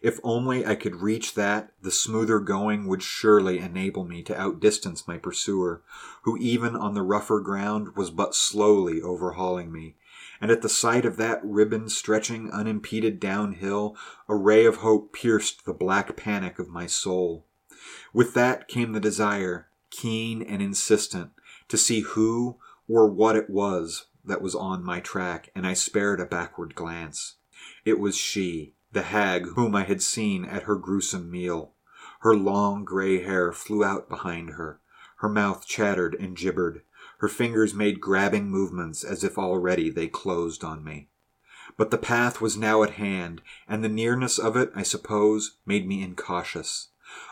If 0.00 0.20
only 0.22 0.66
I 0.66 0.74
could 0.74 0.96
reach 1.02 1.34
that, 1.34 1.72
the 1.80 1.90
smoother 1.90 2.38
going 2.38 2.86
would 2.86 3.02
surely 3.02 3.58
enable 3.58 4.04
me 4.04 4.22
to 4.22 4.40
outdistance 4.40 5.08
my 5.08 5.18
pursuer, 5.18 5.82
who 6.22 6.36
even 6.38 6.76
on 6.76 6.94
the 6.94 7.02
rougher 7.02 7.40
ground 7.40 7.96
was 7.96 8.10
but 8.10 8.34
slowly 8.34 9.00
overhauling 9.00 9.72
me. 9.72 9.96
And 10.40 10.50
at 10.50 10.62
the 10.62 10.68
sight 10.68 11.04
of 11.04 11.16
that 11.18 11.40
ribbon 11.44 11.88
stretching 11.88 12.50
unimpeded 12.50 13.20
downhill, 13.20 13.96
a 14.28 14.34
ray 14.34 14.64
of 14.66 14.76
hope 14.76 15.12
pierced 15.12 15.64
the 15.64 15.72
black 15.72 16.16
panic 16.16 16.58
of 16.58 16.68
my 16.68 16.86
soul. 16.86 17.46
With 18.12 18.34
that 18.34 18.68
came 18.68 18.92
the 18.92 19.00
desire, 19.00 19.68
keen 19.90 20.42
and 20.42 20.60
insistent, 20.60 21.30
to 21.68 21.78
see 21.78 22.00
who 22.00 22.58
or 22.88 23.06
what 23.06 23.36
it 23.36 23.48
was 23.48 24.06
that 24.24 24.42
was 24.42 24.54
on 24.54 24.84
my 24.84 25.00
track, 25.00 25.50
and 25.54 25.66
I 25.66 25.74
spared 25.74 26.20
a 26.20 26.26
backward 26.26 26.74
glance. 26.74 27.36
It 27.84 27.98
was 27.98 28.16
she, 28.16 28.74
the 28.92 29.02
hag 29.02 29.46
whom 29.54 29.74
I 29.74 29.84
had 29.84 30.02
seen 30.02 30.44
at 30.44 30.64
her 30.64 30.76
gruesome 30.76 31.30
meal. 31.30 31.72
Her 32.20 32.36
long 32.36 32.84
gray 32.84 33.22
hair 33.22 33.52
flew 33.52 33.82
out 33.84 34.08
behind 34.08 34.50
her. 34.50 34.80
Her 35.16 35.28
mouth 35.28 35.66
chattered 35.66 36.14
and 36.14 36.36
gibbered. 36.36 36.82
Her 37.18 37.28
fingers 37.28 37.74
made 37.74 38.00
grabbing 38.00 38.50
movements 38.50 39.04
as 39.04 39.24
if 39.24 39.38
already 39.38 39.90
they 39.90 40.08
closed 40.08 40.62
on 40.64 40.84
me. 40.84 41.08
But 41.76 41.90
the 41.90 41.98
path 41.98 42.40
was 42.40 42.56
now 42.56 42.82
at 42.82 42.90
hand, 42.90 43.40
and 43.68 43.82
the 43.82 43.88
nearness 43.88 44.38
of 44.38 44.56
it, 44.56 44.70
I 44.74 44.82
suppose, 44.82 45.56
made 45.64 45.86
me 45.86 46.02
incautious. 46.02 46.88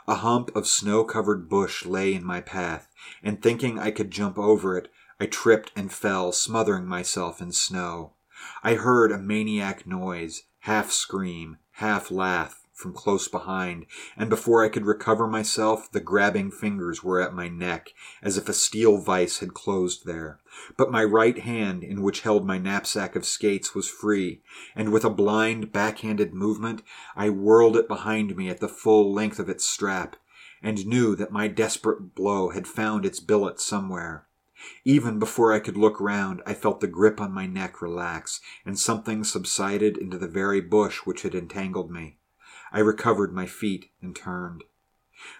A 0.07 0.17
hump 0.17 0.55
of 0.55 0.67
snow 0.67 1.05
covered 1.05 1.49
bush 1.49 1.85
lay 1.85 2.15
in 2.15 2.25
my 2.25 2.41
path, 2.41 2.89
and 3.23 3.43
thinking 3.43 3.79
I 3.79 3.91
could 3.91 4.11
jump 4.11 4.39
over 4.39 4.77
it, 4.79 4.91
I 5.19 5.27
tripped 5.27 5.73
and 5.77 5.93
fell, 5.93 6.33
smothering 6.33 6.87
myself 6.87 7.43
in 7.43 7.53
snow. 7.53 8.15
I 8.63 8.75
heard 8.75 9.13
a 9.13 9.19
maniac 9.19 9.87
noise, 9.87 10.45
half 10.61 10.91
scream, 10.91 11.59
half 11.73 12.11
laugh, 12.11 12.61
from 12.81 12.93
close 12.95 13.29
behind, 13.29 13.85
and 14.17 14.31
before 14.31 14.65
I 14.65 14.69
could 14.69 14.87
recover 14.87 15.27
myself, 15.27 15.93
the 15.93 16.01
grabbing 16.01 16.51
fingers 16.51 17.05
were 17.05 17.21
at 17.21 17.35
my 17.35 17.47
neck, 17.49 17.93
as 18.23 18.39
if 18.39 18.49
a 18.49 18.55
steel 18.55 18.97
vise 18.97 19.39
had 19.39 19.55
closed 19.55 20.07
there. 20.07 20.41
But 20.77 20.91
my 20.91 21.05
right 21.05 21.39
hand, 21.39 21.85
in 21.85 22.03
which 22.03 22.23
held 22.23 22.47
my 22.47 22.59
knapsack 22.59 23.15
of 23.15 23.27
skates, 23.27 23.75
was 23.75 23.89
free, 23.89 24.43
and 24.75 24.93
with 24.93 25.05
a 25.05 25.11
blind, 25.11 25.73
backhanded 25.73 26.33
movement, 26.33 26.83
I 27.15 27.29
whirled 27.29 27.77
it 27.77 27.87
behind 27.87 28.35
me 28.37 28.49
at 28.49 28.61
the 28.61 28.69
full 28.69 29.13
length 29.13 29.39
of 29.39 29.51
its 29.51 29.69
strap, 29.69 30.17
and 30.63 30.87
knew 30.87 31.15
that 31.17 31.33
my 31.33 31.49
desperate 31.49 32.15
blow 32.15 32.51
had 32.51 32.67
found 32.67 33.05
its 33.05 33.21
billet 33.21 33.61
somewhere. 33.61 34.27
Even 34.85 35.19
before 35.19 35.53
I 35.53 35.61
could 35.61 35.77
look 35.77 36.01
round, 36.01 36.43
I 36.47 36.55
felt 36.55 36.81
the 36.81 36.87
grip 36.87 37.21
on 37.21 37.33
my 37.33 37.47
neck 37.47 37.81
relax, 37.81 38.41
and 38.65 38.79
something 38.79 39.25
subsided 39.25 39.97
into 39.97 40.19
the 40.19 40.29
very 40.29 40.61
bush 40.61 40.99
which 41.05 41.23
had 41.23 41.35
entangled 41.35 41.91
me. 41.91 42.19
I 42.73 42.81
recovered 42.81 43.33
my 43.33 43.47
feet 43.47 43.91
and 44.01 44.15
turned. 44.15 44.65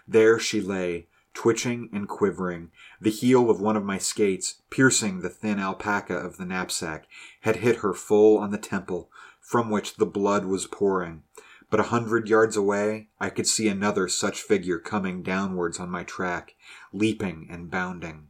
There 0.07 0.37
she 0.39 0.61
lay, 0.61 1.07
twitching 1.33 1.89
and 1.93 2.07
quivering. 2.07 2.71
The 2.99 3.09
heel 3.09 3.49
of 3.49 3.61
one 3.61 3.77
of 3.77 3.85
my 3.85 3.97
skates, 3.97 4.61
piercing 4.69 5.21
the 5.21 5.29
thin 5.29 5.59
alpaca 5.59 6.15
of 6.15 6.37
the 6.37 6.45
knapsack, 6.45 7.07
had 7.41 7.57
hit 7.57 7.77
her 7.77 7.93
full 7.93 8.37
on 8.37 8.51
the 8.51 8.57
temple, 8.57 9.11
from 9.39 9.69
which 9.69 9.95
the 9.95 10.05
blood 10.05 10.45
was 10.45 10.67
pouring. 10.67 11.23
But 11.69 11.79
a 11.79 11.83
hundred 11.83 12.27
yards 12.27 12.57
away, 12.57 13.09
I 13.19 13.29
could 13.29 13.47
see 13.47 13.69
another 13.69 14.09
such 14.09 14.41
figure 14.41 14.77
coming 14.77 15.23
downwards 15.23 15.79
on 15.79 15.89
my 15.89 16.03
track, 16.03 16.55
leaping 16.91 17.47
and 17.49 17.71
bounding. 17.71 18.27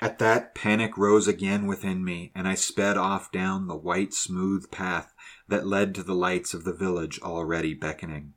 At 0.00 0.18
that, 0.18 0.54
panic 0.54 0.96
rose 0.98 1.26
again 1.28 1.66
within 1.66 2.04
me, 2.04 2.32
and 2.34 2.46
I 2.46 2.54
sped 2.54 2.96
off 2.96 3.32
down 3.32 3.66
the 3.66 3.76
white, 3.76 4.12
smooth 4.12 4.70
path 4.70 5.12
that 5.48 5.66
led 5.66 5.94
to 5.94 6.02
the 6.02 6.14
lights 6.14 6.54
of 6.54 6.64
the 6.64 6.72
village 6.72 7.20
already 7.22 7.74
beckoning. 7.74 8.34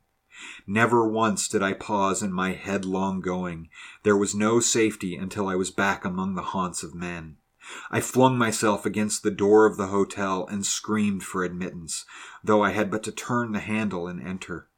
Never 0.66 1.08
once 1.08 1.48
did 1.48 1.62
I 1.62 1.72
pause 1.72 2.22
in 2.22 2.32
my 2.32 2.52
headlong 2.52 3.20
going. 3.20 3.68
There 4.02 4.16
was 4.16 4.34
no 4.34 4.60
safety 4.60 5.16
until 5.16 5.48
I 5.48 5.54
was 5.54 5.70
back 5.70 6.04
among 6.04 6.34
the 6.34 6.42
haunts 6.42 6.82
of 6.82 6.94
men. 6.94 7.38
I 7.90 8.00
flung 8.00 8.38
myself 8.38 8.86
against 8.86 9.22
the 9.22 9.30
door 9.30 9.66
of 9.66 9.76
the 9.76 9.88
hotel 9.88 10.46
and 10.46 10.64
screamed 10.64 11.24
for 11.24 11.42
admittance, 11.42 12.04
though 12.44 12.62
I 12.62 12.70
had 12.70 12.90
but 12.90 13.02
to 13.04 13.12
turn 13.12 13.52
the 13.52 13.60
handle 13.60 14.06
and 14.06 14.20
enter. 14.20 14.68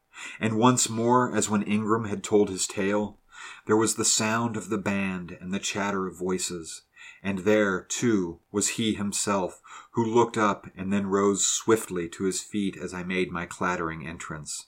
And 0.41 0.59
once 0.59 0.89
more, 0.89 1.35
as 1.35 1.51
when 1.51 1.63
Ingram 1.63 2.05
had 2.05 2.25
told 2.25 2.49
his 2.49 2.67
tale, 2.67 3.18
there 3.67 3.77
was 3.77 3.95
the 3.95 4.05
sound 4.05 4.57
of 4.57 4.71
the 4.71 4.79
band 4.79 5.37
and 5.41 5.53
the 5.53 5.59
chatter 5.59 6.07
of 6.07 6.19
voices. 6.19 6.83
And 7.23 7.41
there, 7.41 7.83
too, 7.83 8.41
was 8.53 8.71
he 8.71 8.95
himself, 8.95 9.61
who 9.93 10.05
looked 10.05 10.37
up 10.37 10.69
and 10.77 10.93
then 10.93 11.07
rose 11.07 11.47
swiftly 11.47 12.09
to 12.11 12.25
his 12.25 12.41
feet 12.41 12.77
as 12.77 12.95
I 12.95 13.03
made 13.03 13.31
my 13.31 13.47
clattering 13.47 14.07
entrance. 14.07 14.67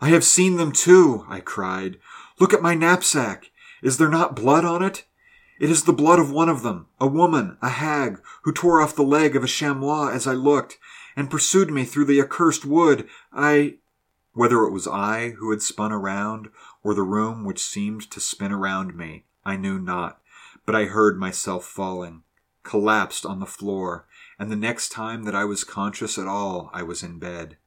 I 0.00 0.08
have 0.10 0.24
seen 0.24 0.56
them 0.56 0.72
too, 0.72 1.26
I 1.28 1.40
cried. 1.40 1.98
Look 2.38 2.54
at 2.54 2.62
my 2.62 2.74
knapsack. 2.74 3.50
Is 3.82 3.98
there 3.98 4.08
not 4.08 4.36
blood 4.36 4.64
on 4.64 4.82
it? 4.82 5.04
It 5.60 5.70
is 5.70 5.84
the 5.84 5.92
blood 5.92 6.20
of 6.20 6.30
one 6.30 6.48
of 6.48 6.62
them, 6.62 6.86
a 7.00 7.06
woman, 7.06 7.58
a 7.60 7.68
hag, 7.68 8.20
who 8.42 8.52
tore 8.52 8.80
off 8.80 8.94
the 8.94 9.02
leg 9.02 9.34
of 9.34 9.42
a 9.42 9.48
chamois 9.48 10.10
as 10.10 10.26
I 10.26 10.34
looked, 10.34 10.78
and 11.16 11.30
pursued 11.30 11.70
me 11.70 11.84
through 11.84 12.04
the 12.04 12.20
accursed 12.20 12.64
wood. 12.64 13.08
I. 13.32 13.78
Whether 14.34 14.62
it 14.62 14.70
was 14.70 14.86
I 14.86 15.30
who 15.30 15.50
had 15.50 15.62
spun 15.62 15.90
around, 15.90 16.50
or 16.88 16.94
the 16.94 17.02
room 17.02 17.44
which 17.44 17.62
seemed 17.62 18.10
to 18.10 18.18
spin 18.18 18.50
around 18.50 18.96
me, 18.96 19.26
I 19.44 19.58
knew 19.58 19.78
not, 19.78 20.22
but 20.64 20.74
I 20.74 20.86
heard 20.86 21.20
myself 21.20 21.66
falling, 21.66 22.22
collapsed 22.62 23.26
on 23.26 23.40
the 23.40 23.44
floor, 23.44 24.06
and 24.38 24.50
the 24.50 24.56
next 24.56 24.88
time 24.88 25.24
that 25.24 25.34
I 25.34 25.44
was 25.44 25.64
conscious 25.64 26.16
at 26.16 26.26
all, 26.26 26.70
I 26.72 26.82
was 26.82 27.02
in 27.02 27.18
bed. 27.18 27.58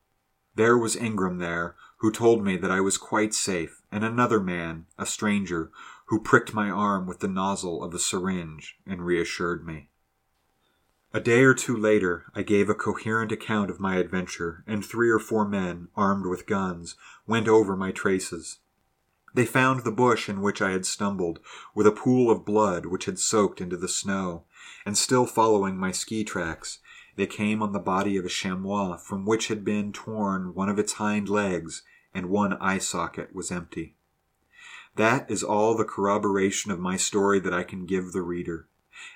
There 0.55 0.75
was 0.75 0.95
Ingram 0.95 1.38
there, 1.38 1.75
who 1.97 2.12
told 2.12 2.43
me 2.43 2.57
that 2.57 2.71
I 2.71 2.81
was 2.81 2.97
quite 2.97 3.36
safe, 3.36 3.84
and 3.91 4.03
another 4.03 4.39
man, 4.39 4.88
a 4.97 5.05
stranger, 5.05 5.69
who 6.05 6.19
pricked 6.19 6.55
my 6.55 6.71
arm 6.71 7.05
with 7.05 7.19
the 7.19 7.27
nozzle 7.27 7.84
of 7.84 7.93
a 7.93 7.99
syringe 7.99 8.79
and 8.88 9.05
reassured 9.05 9.63
me. 9.63 9.89
A 11.13 11.19
day 11.19 11.43
or 11.43 11.53
two 11.53 11.77
later, 11.77 12.25
I 12.34 12.41
gave 12.41 12.71
a 12.71 12.73
coherent 12.73 13.31
account 13.31 13.69
of 13.69 13.79
my 13.79 13.97
adventure, 13.97 14.63
and 14.65 14.84
three 14.84 15.12
or 15.12 15.19
four 15.19 15.47
men, 15.47 15.89
armed 15.95 16.25
with 16.25 16.47
guns, 16.47 16.95
went 17.27 17.47
over 17.47 17.77
my 17.77 17.91
traces. 17.91 18.57
They 19.34 19.46
found 19.46 19.82
the 19.82 19.91
bush 19.91 20.28
in 20.28 20.41
which 20.41 20.62
I 20.62 20.72
had 20.72 20.86
stumbled, 20.86 21.39
with 21.74 21.88
a 21.88 21.91
pool 21.91 22.30
of 22.30 22.46
blood 22.46 22.86
which 22.86 23.06
had 23.06 23.20
soaked 23.20 23.62
into 23.62 23.78
the 23.78 23.88
snow, 23.88 24.46
and 24.86 24.98
still 24.98 25.26
following 25.26 25.78
my 25.78 25.91
ski 25.91 26.24
tracks, 26.24 26.80
they 27.15 27.28
came 27.28 27.62
on 27.62 27.72
the 27.72 27.80
body 27.80 28.17
of 28.17 28.26
a 28.26 28.30
chamois 28.30 28.98
from 28.98 29.26
which 29.26 29.48
had 29.48 29.63
been 29.63 29.94
torn 29.94 30.54
one 30.54 30.70
of 30.70 30.80
its 30.80 30.94
hind 30.94 31.30
legs 31.30 31.84
and 32.13 32.30
one 32.30 32.54
eye 32.54 32.78
socket 32.78 33.34
was 33.34 33.52
empty. 33.52 33.96
That 34.96 35.30
is 35.32 35.44
all 35.44 35.76
the 35.76 35.86
corroboration 35.86 36.72
of 36.72 36.80
my 36.80 36.98
story 36.98 37.39
that 37.39 37.54
I 37.54 37.63
can 37.63 37.86
give 37.86 38.12
the 38.12 38.22
reader. 38.22 38.67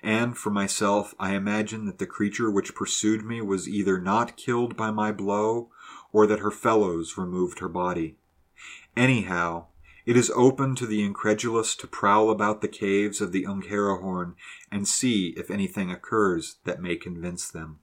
And 0.01 0.37
for 0.37 0.49
myself, 0.49 1.13
I 1.19 1.35
imagine 1.35 1.85
that 1.85 1.99
the 1.99 2.05
creature 2.05 2.49
which 2.49 2.75
pursued 2.75 3.25
me 3.25 3.41
was 3.41 3.67
either 3.67 3.99
not 3.99 4.37
killed 4.37 4.77
by 4.77 4.91
my 4.91 5.11
blow, 5.11 5.69
or 6.13 6.25
that 6.27 6.39
her 6.39 6.51
fellows 6.51 7.17
removed 7.17 7.59
her 7.59 7.67
body. 7.67 8.17
Anyhow, 8.95 9.67
it 10.05 10.15
is 10.15 10.31
open 10.35 10.75
to 10.75 10.85
the 10.85 11.03
incredulous 11.03 11.75
to 11.75 11.87
prowl 11.87 12.29
about 12.29 12.61
the 12.61 12.67
caves 12.67 13.21
of 13.21 13.31
the 13.31 13.43
Ungeheuerhorn 13.43 14.35
and 14.71 14.87
see 14.87 15.33
if 15.37 15.49
anything 15.49 15.91
occurs 15.91 16.57
that 16.65 16.81
may 16.81 16.95
convince 16.95 17.49
them. 17.49 17.79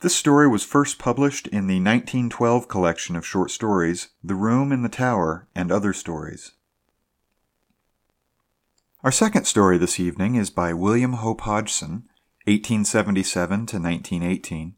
This 0.00 0.16
story 0.16 0.48
was 0.48 0.64
first 0.64 0.98
published 0.98 1.46
in 1.48 1.66
the 1.66 1.74
1912 1.74 2.68
collection 2.68 3.16
of 3.16 3.26
short 3.26 3.50
stories, 3.50 4.08
The 4.24 4.34
Room 4.34 4.72
in 4.72 4.80
the 4.80 4.88
Tower 4.88 5.46
and 5.54 5.70
Other 5.70 5.92
Stories. 5.92 6.52
Our 9.04 9.12
second 9.12 9.44
story 9.44 9.76
this 9.76 10.00
evening 10.00 10.36
is 10.36 10.48
by 10.48 10.72
William 10.72 11.14
Hope 11.14 11.42
Hodgson, 11.42 12.08
1877 12.46 13.66
to 13.66 13.76
1918. 13.76 14.74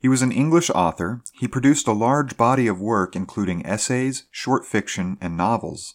He 0.00 0.08
was 0.08 0.20
an 0.20 0.32
English 0.32 0.68
author. 0.68 1.22
He 1.32 1.48
produced 1.48 1.88
a 1.88 1.92
large 1.92 2.36
body 2.36 2.66
of 2.66 2.78
work 2.78 3.16
including 3.16 3.64
essays, 3.64 4.24
short 4.30 4.66
fiction, 4.66 5.16
and 5.18 5.34
novels. 5.34 5.94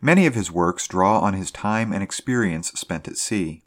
Many 0.00 0.26
of 0.26 0.36
his 0.36 0.52
works 0.52 0.86
draw 0.86 1.18
on 1.18 1.34
his 1.34 1.50
time 1.50 1.92
and 1.92 2.00
experience 2.00 2.68
spent 2.76 3.08
at 3.08 3.16
sea. 3.16 3.63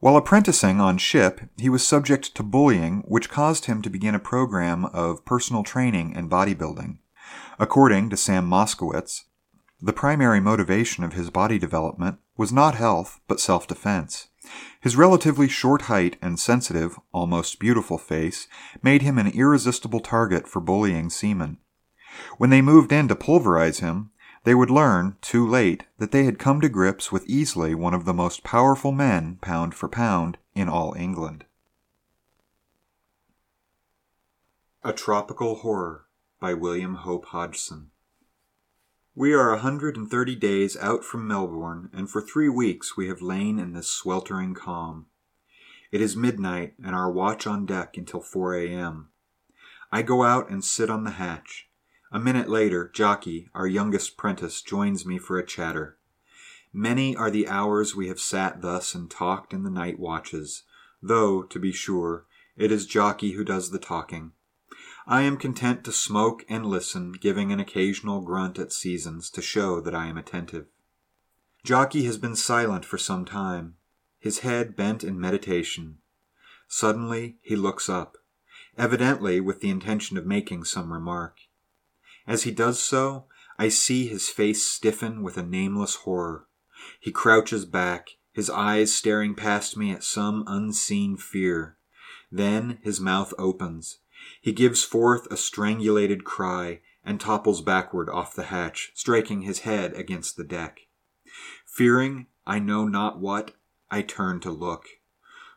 While 0.00 0.16
apprenticing 0.16 0.80
on 0.80 0.96
ship, 0.96 1.42
he 1.58 1.68
was 1.68 1.86
subject 1.86 2.34
to 2.34 2.42
bullying, 2.42 3.04
which 3.06 3.28
caused 3.28 3.66
him 3.66 3.82
to 3.82 3.90
begin 3.90 4.14
a 4.14 4.18
program 4.18 4.86
of 4.86 5.26
personal 5.26 5.62
training 5.62 6.16
and 6.16 6.30
bodybuilding. 6.30 6.96
According 7.58 8.08
to 8.08 8.16
Sam 8.16 8.48
Moskowitz, 8.48 9.24
the 9.78 9.92
primary 9.92 10.40
motivation 10.40 11.04
of 11.04 11.12
his 11.12 11.28
body 11.28 11.58
development 11.58 12.16
was 12.38 12.50
not 12.50 12.76
health, 12.76 13.20
but 13.28 13.40
self 13.40 13.66
defense. 13.66 14.28
His 14.80 14.96
relatively 14.96 15.48
short 15.48 15.82
height 15.82 16.16
and 16.22 16.40
sensitive, 16.40 16.98
almost 17.12 17.60
beautiful 17.60 17.98
face 17.98 18.48
made 18.82 19.02
him 19.02 19.18
an 19.18 19.26
irresistible 19.26 20.00
target 20.00 20.48
for 20.48 20.60
bullying 20.60 21.10
seamen. 21.10 21.58
When 22.38 22.48
they 22.48 22.62
moved 22.62 22.90
in 22.90 23.06
to 23.08 23.14
pulverize 23.14 23.80
him, 23.80 24.12
they 24.44 24.54
would 24.54 24.70
learn, 24.70 25.16
too 25.20 25.46
late, 25.46 25.84
that 25.98 26.12
they 26.12 26.24
had 26.24 26.38
come 26.38 26.60
to 26.60 26.68
grips 26.68 27.12
with 27.12 27.28
easily 27.28 27.74
one 27.74 27.94
of 27.94 28.04
the 28.04 28.14
most 28.14 28.42
powerful 28.42 28.92
men, 28.92 29.38
pound 29.42 29.74
for 29.74 29.88
pound, 29.88 30.38
in 30.54 30.68
all 30.68 30.94
England. 30.98 31.44
A 34.82 34.92
Tropical 34.92 35.56
Horror 35.56 36.06
by 36.40 36.54
William 36.54 36.94
Hope 36.94 37.26
Hodgson. 37.26 37.90
We 39.14 39.34
are 39.34 39.52
a 39.52 39.58
hundred 39.58 39.96
and 39.96 40.10
thirty 40.10 40.36
days 40.36 40.76
out 40.78 41.04
from 41.04 41.28
Melbourne, 41.28 41.90
and 41.92 42.08
for 42.08 42.22
three 42.22 42.48
weeks 42.48 42.96
we 42.96 43.08
have 43.08 43.20
lain 43.20 43.58
in 43.58 43.74
this 43.74 43.90
sweltering 43.90 44.54
calm. 44.54 45.06
It 45.92 46.00
is 46.00 46.16
midnight, 46.16 46.74
and 46.82 46.94
our 46.94 47.10
watch 47.10 47.46
on 47.46 47.66
deck 47.66 47.96
until 47.96 48.20
4 48.20 48.54
a.m. 48.54 49.08
I 49.90 50.02
go 50.02 50.22
out 50.22 50.48
and 50.48 50.64
sit 50.64 50.88
on 50.88 51.02
the 51.02 51.10
hatch. 51.10 51.68
A 52.12 52.18
minute 52.18 52.48
later, 52.48 52.90
Jockey, 52.92 53.48
our 53.54 53.68
youngest 53.68 54.16
prentice, 54.16 54.62
joins 54.62 55.06
me 55.06 55.18
for 55.18 55.38
a 55.38 55.46
chatter. 55.46 55.96
Many 56.72 57.14
are 57.14 57.30
the 57.30 57.46
hours 57.46 57.94
we 57.94 58.08
have 58.08 58.18
sat 58.18 58.62
thus 58.62 58.94
and 58.94 59.08
talked 59.08 59.52
in 59.52 59.62
the 59.62 59.70
night 59.70 59.98
watches, 59.98 60.64
though, 61.00 61.42
to 61.44 61.58
be 61.58 61.70
sure, 61.72 62.26
it 62.56 62.72
is 62.72 62.86
Jockey 62.86 63.32
who 63.32 63.44
does 63.44 63.70
the 63.70 63.78
talking. 63.78 64.32
I 65.06 65.22
am 65.22 65.36
content 65.36 65.84
to 65.84 65.92
smoke 65.92 66.44
and 66.48 66.66
listen, 66.66 67.12
giving 67.12 67.52
an 67.52 67.60
occasional 67.60 68.20
grunt 68.20 68.58
at 68.58 68.72
seasons 68.72 69.30
to 69.30 69.42
show 69.42 69.80
that 69.80 69.94
I 69.94 70.06
am 70.06 70.18
attentive. 70.18 70.66
Jockey 71.64 72.04
has 72.04 72.18
been 72.18 72.36
silent 72.36 72.84
for 72.84 72.98
some 72.98 73.24
time, 73.24 73.76
his 74.18 74.40
head 74.40 74.74
bent 74.74 75.04
in 75.04 75.20
meditation. 75.20 75.98
Suddenly 76.68 77.36
he 77.40 77.56
looks 77.56 77.88
up, 77.88 78.18
evidently 78.76 79.40
with 79.40 79.60
the 79.60 79.70
intention 79.70 80.16
of 80.16 80.26
making 80.26 80.64
some 80.64 80.92
remark. 80.92 81.38
As 82.30 82.44
he 82.44 82.52
does 82.52 82.78
so, 82.78 83.24
I 83.58 83.70
see 83.70 84.06
his 84.06 84.28
face 84.28 84.64
stiffen 84.64 85.24
with 85.24 85.36
a 85.36 85.42
nameless 85.42 85.96
horror. 85.96 86.46
He 87.00 87.10
crouches 87.10 87.64
back, 87.64 88.10
his 88.32 88.48
eyes 88.48 88.94
staring 88.94 89.34
past 89.34 89.76
me 89.76 89.90
at 89.90 90.04
some 90.04 90.44
unseen 90.46 91.16
fear. 91.16 91.76
Then 92.30 92.78
his 92.84 93.00
mouth 93.00 93.34
opens. 93.36 93.98
He 94.40 94.52
gives 94.52 94.84
forth 94.84 95.26
a 95.26 95.36
strangulated 95.36 96.22
cry 96.22 96.82
and 97.04 97.18
topples 97.20 97.62
backward 97.62 98.08
off 98.08 98.36
the 98.36 98.44
hatch, 98.44 98.92
striking 98.94 99.42
his 99.42 99.60
head 99.60 99.92
against 99.94 100.36
the 100.36 100.44
deck. 100.44 100.82
Fearing 101.66 102.28
I 102.46 102.60
know 102.60 102.86
not 102.86 103.18
what, 103.18 103.56
I 103.90 104.02
turn 104.02 104.38
to 104.42 104.52
look. 104.52 104.86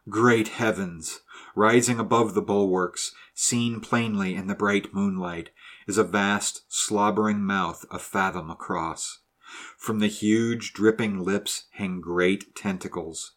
Great 0.09 0.47
heavens! 0.47 1.21
Rising 1.55 1.99
above 1.99 2.34
the 2.34 2.41
bulwarks, 2.41 3.13
seen 3.36 3.80
plainly 3.80 4.34
in 4.34 4.47
the 4.47 4.55
bright 4.55 4.91
moonlight, 4.91 5.51
is 5.88 5.97
a 5.97 6.03
vast, 6.03 6.63
slobbering 6.67 7.41
mouth 7.41 7.86
a 7.91 7.99
fathom 7.99 8.49
across. 8.49 9.19
From 9.77 9.99
the 9.99 10.07
huge, 10.07 10.73
dripping 10.73 11.19
lips 11.19 11.65
hang 11.73 12.01
great 12.01 12.55
tentacles. 12.55 13.34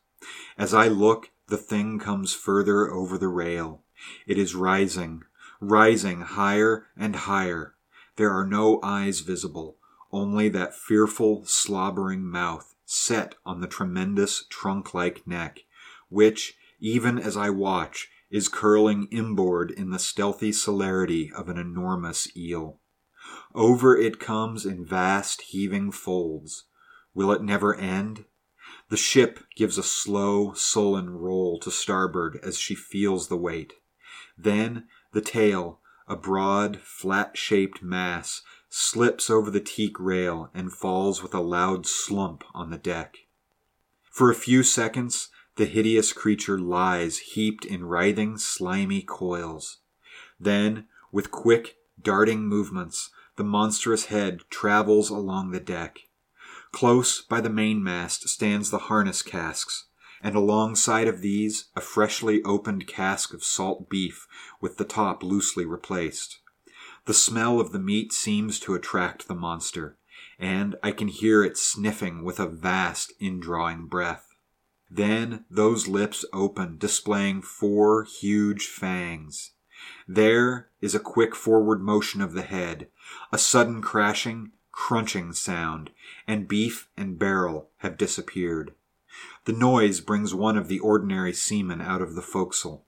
As 0.56 0.72
I 0.72 0.88
look, 0.88 1.30
the 1.48 1.56
thing 1.56 1.98
comes 1.98 2.34
further 2.34 2.90
over 2.90 3.18
the 3.18 3.28
rail. 3.28 3.82
It 4.26 4.38
is 4.38 4.54
rising, 4.54 5.22
rising 5.60 6.22
higher 6.22 6.86
and 6.96 7.16
higher. 7.16 7.74
There 8.16 8.30
are 8.30 8.46
no 8.46 8.80
eyes 8.82 9.20
visible, 9.20 9.76
only 10.10 10.48
that 10.48 10.74
fearful, 10.74 11.44
slobbering 11.44 12.22
mouth 12.22 12.74
set 12.86 13.34
on 13.44 13.60
the 13.60 13.66
tremendous 13.66 14.44
trunk 14.48 14.94
like 14.94 15.26
neck, 15.26 15.64
which, 16.08 16.56
even 16.80 17.18
as 17.18 17.36
I 17.36 17.50
watch, 17.50 18.08
is 18.30 18.48
curling 18.48 19.08
inboard 19.10 19.70
in 19.70 19.90
the 19.90 19.98
stealthy 19.98 20.52
celerity 20.52 21.30
of 21.34 21.48
an 21.48 21.56
enormous 21.56 22.34
eel. 22.36 22.80
Over 23.54 23.96
it 23.96 24.18
comes 24.18 24.66
in 24.66 24.84
vast 24.84 25.42
heaving 25.42 25.90
folds. 25.92 26.64
Will 27.14 27.32
it 27.32 27.42
never 27.42 27.74
end? 27.74 28.24
The 28.88 28.96
ship 28.96 29.40
gives 29.56 29.78
a 29.78 29.82
slow, 29.82 30.52
sullen 30.52 31.10
roll 31.10 31.58
to 31.60 31.70
starboard 31.70 32.38
as 32.42 32.58
she 32.58 32.74
feels 32.74 33.28
the 33.28 33.36
weight. 33.36 33.74
Then 34.36 34.86
the 35.12 35.20
tail, 35.20 35.80
a 36.06 36.16
broad, 36.16 36.80
flat 36.82 37.36
shaped 37.36 37.82
mass, 37.82 38.42
slips 38.68 39.30
over 39.30 39.50
the 39.50 39.60
teak 39.60 39.98
rail 39.98 40.50
and 40.54 40.72
falls 40.72 41.22
with 41.22 41.34
a 41.34 41.40
loud 41.40 41.86
slump 41.86 42.44
on 42.54 42.70
the 42.70 42.78
deck. 42.78 43.16
For 44.10 44.30
a 44.30 44.34
few 44.34 44.62
seconds, 44.62 45.30
the 45.56 45.66
hideous 45.66 46.12
creature 46.12 46.58
lies 46.58 47.18
heaped 47.18 47.64
in 47.64 47.84
writhing, 47.84 48.38
slimy 48.38 49.02
coils. 49.02 49.78
Then, 50.38 50.86
with 51.10 51.30
quick, 51.30 51.76
darting 52.00 52.46
movements, 52.46 53.10
the 53.36 53.44
monstrous 53.44 54.06
head 54.06 54.40
travels 54.50 55.10
along 55.10 55.50
the 55.50 55.60
deck. 55.60 56.00
Close 56.72 57.22
by 57.22 57.40
the 57.40 57.50
mainmast 57.50 58.28
stands 58.28 58.70
the 58.70 58.78
harness 58.78 59.22
casks, 59.22 59.86
and 60.22 60.34
alongside 60.34 61.08
of 61.08 61.22
these 61.22 61.66
a 61.74 61.80
freshly 61.80 62.42
opened 62.42 62.86
cask 62.86 63.32
of 63.32 63.44
salt 63.44 63.88
beef 63.88 64.26
with 64.60 64.76
the 64.76 64.84
top 64.84 65.22
loosely 65.22 65.64
replaced. 65.64 66.40
The 67.06 67.14
smell 67.14 67.60
of 67.60 67.72
the 67.72 67.78
meat 67.78 68.12
seems 68.12 68.58
to 68.60 68.74
attract 68.74 69.28
the 69.28 69.34
monster, 69.34 69.96
and 70.38 70.76
I 70.82 70.90
can 70.90 71.08
hear 71.08 71.42
it 71.44 71.56
sniffing 71.56 72.24
with 72.24 72.40
a 72.40 72.48
vast 72.48 73.12
indrawing 73.20 73.86
breath. 73.86 74.25
Then 74.90 75.44
those 75.50 75.88
lips 75.88 76.24
open, 76.32 76.78
displaying 76.78 77.42
four 77.42 78.04
huge 78.04 78.66
fangs. 78.66 79.52
There 80.08 80.70
is 80.80 80.94
a 80.94 81.00
quick 81.00 81.34
forward 81.34 81.82
motion 81.82 82.20
of 82.20 82.32
the 82.32 82.42
head, 82.42 82.88
a 83.32 83.38
sudden 83.38 83.82
crashing, 83.82 84.52
crunching 84.72 85.32
sound, 85.32 85.90
and 86.26 86.48
beef 86.48 86.88
and 86.96 87.18
barrel 87.18 87.70
have 87.78 87.98
disappeared. 87.98 88.74
The 89.44 89.52
noise 89.52 90.00
brings 90.00 90.34
one 90.34 90.56
of 90.56 90.68
the 90.68 90.78
ordinary 90.78 91.32
seamen 91.32 91.80
out 91.80 92.02
of 92.02 92.14
the 92.14 92.22
forecastle. 92.22 92.84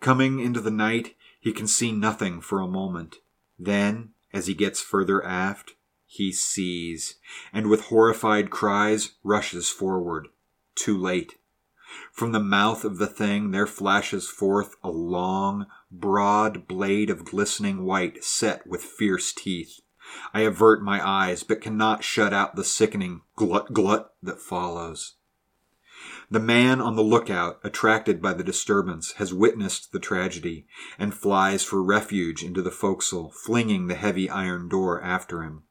Coming 0.00 0.38
into 0.38 0.60
the 0.60 0.70
night, 0.70 1.16
he 1.40 1.52
can 1.52 1.66
see 1.66 1.92
nothing 1.92 2.40
for 2.40 2.60
a 2.60 2.68
moment. 2.68 3.16
Then, 3.58 4.10
as 4.32 4.46
he 4.46 4.54
gets 4.54 4.80
further 4.80 5.24
aft, 5.24 5.74
he 6.06 6.30
sees, 6.32 7.16
and 7.52 7.68
with 7.68 7.86
horrified 7.86 8.50
cries 8.50 9.12
rushes 9.22 9.68
forward. 9.68 10.28
Too 10.74 10.96
late. 10.96 11.36
From 12.12 12.32
the 12.32 12.40
mouth 12.40 12.84
of 12.84 12.98
the 12.98 13.06
thing 13.06 13.50
there 13.50 13.66
flashes 13.66 14.28
forth 14.28 14.76
a 14.82 14.90
long, 14.90 15.66
broad 15.90 16.66
blade 16.66 17.10
of 17.10 17.24
glistening 17.24 17.84
white 17.84 18.24
set 18.24 18.66
with 18.66 18.82
fierce 18.82 19.32
teeth. 19.32 19.80
I 20.32 20.40
avert 20.40 20.82
my 20.82 21.06
eyes, 21.06 21.42
but 21.42 21.60
cannot 21.60 22.04
shut 22.04 22.32
out 22.32 22.56
the 22.56 22.64
sickening 22.64 23.22
glut 23.36 23.72
glut 23.72 24.14
that 24.22 24.40
follows. 24.40 25.14
The 26.30 26.40
man 26.40 26.80
on 26.80 26.96
the 26.96 27.02
lookout, 27.02 27.60
attracted 27.62 28.20
by 28.20 28.34
the 28.34 28.44
disturbance, 28.44 29.12
has 29.12 29.32
witnessed 29.32 29.92
the 29.92 30.00
tragedy, 30.00 30.66
and 30.98 31.14
flies 31.14 31.62
for 31.62 31.82
refuge 31.82 32.42
into 32.42 32.62
the 32.62 32.70
forecastle, 32.70 33.30
flinging 33.30 33.86
the 33.86 33.94
heavy 33.94 34.28
iron 34.28 34.68
door 34.68 35.00
after 35.02 35.42
him. 35.42 35.62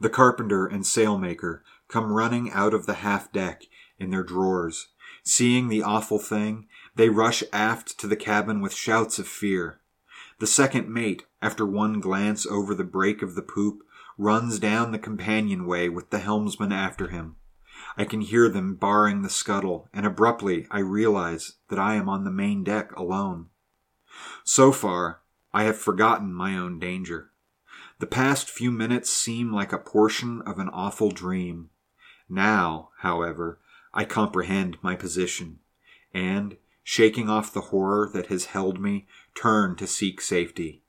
The 0.00 0.10
carpenter 0.10 0.66
and 0.66 0.84
sailmaker 0.84 1.62
come 1.88 2.12
running 2.12 2.50
out 2.50 2.74
of 2.74 2.86
the 2.86 2.94
half 2.94 3.30
deck 3.32 3.62
in 4.00 4.10
their 4.10 4.24
drawers, 4.24 4.88
Seeing 5.22 5.68
the 5.68 5.82
awful 5.82 6.18
thing, 6.18 6.66
they 6.94 7.08
rush 7.08 7.42
aft 7.52 7.98
to 7.98 8.06
the 8.06 8.16
cabin 8.16 8.60
with 8.60 8.72
shouts 8.72 9.18
of 9.18 9.28
fear. 9.28 9.80
The 10.38 10.46
second 10.46 10.88
mate, 10.88 11.24
after 11.42 11.66
one 11.66 12.00
glance 12.00 12.46
over 12.46 12.74
the 12.74 12.84
break 12.84 13.22
of 13.22 13.34
the 13.34 13.42
poop, 13.42 13.82
runs 14.16 14.58
down 14.58 14.92
the 14.92 14.98
companionway 14.98 15.88
with 15.88 16.10
the 16.10 16.18
helmsman 16.18 16.72
after 16.72 17.08
him. 17.08 17.36
I 17.96 18.04
can 18.04 18.22
hear 18.22 18.48
them 18.48 18.74
barring 18.74 19.22
the 19.22 19.30
scuttle, 19.30 19.88
and 19.92 20.06
abruptly 20.06 20.66
I 20.70 20.80
realize 20.80 21.54
that 21.68 21.78
I 21.78 21.94
am 21.94 22.08
on 22.08 22.24
the 22.24 22.30
main 22.30 22.64
deck 22.64 22.94
alone. 22.96 23.50
So 24.42 24.72
far, 24.72 25.20
I 25.52 25.64
have 25.64 25.78
forgotten 25.78 26.32
my 26.32 26.56
own 26.56 26.78
danger. 26.78 27.30
The 27.98 28.06
past 28.06 28.48
few 28.48 28.70
minutes 28.70 29.12
seem 29.12 29.52
like 29.52 29.72
a 29.72 29.78
portion 29.78 30.42
of 30.42 30.58
an 30.58 30.70
awful 30.70 31.10
dream. 31.10 31.70
Now, 32.28 32.90
however, 32.98 33.59
I 33.92 34.04
comprehend 34.04 34.78
my 34.82 34.94
position, 34.94 35.58
and, 36.14 36.56
shaking 36.82 37.28
off 37.28 37.52
the 37.52 37.70
horror 37.72 38.08
that 38.12 38.26
has 38.26 38.46
held 38.46 38.80
me, 38.80 39.06
turn 39.34 39.76
to 39.76 39.86
seek 39.86 40.20
safety. 40.20 40.82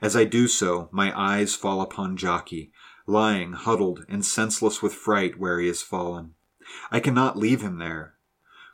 As 0.00 0.14
I 0.14 0.24
do 0.24 0.46
so, 0.46 0.88
my 0.92 1.12
eyes 1.18 1.54
fall 1.54 1.80
upon 1.80 2.16
Jockey, 2.16 2.70
lying 3.06 3.52
huddled 3.52 4.04
and 4.08 4.24
senseless 4.24 4.82
with 4.82 4.94
fright 4.94 5.38
where 5.38 5.60
he 5.60 5.66
has 5.66 5.82
fallen. 5.82 6.34
I 6.90 7.00
cannot 7.00 7.38
leave 7.38 7.60
him 7.60 7.78
there. 7.78 8.14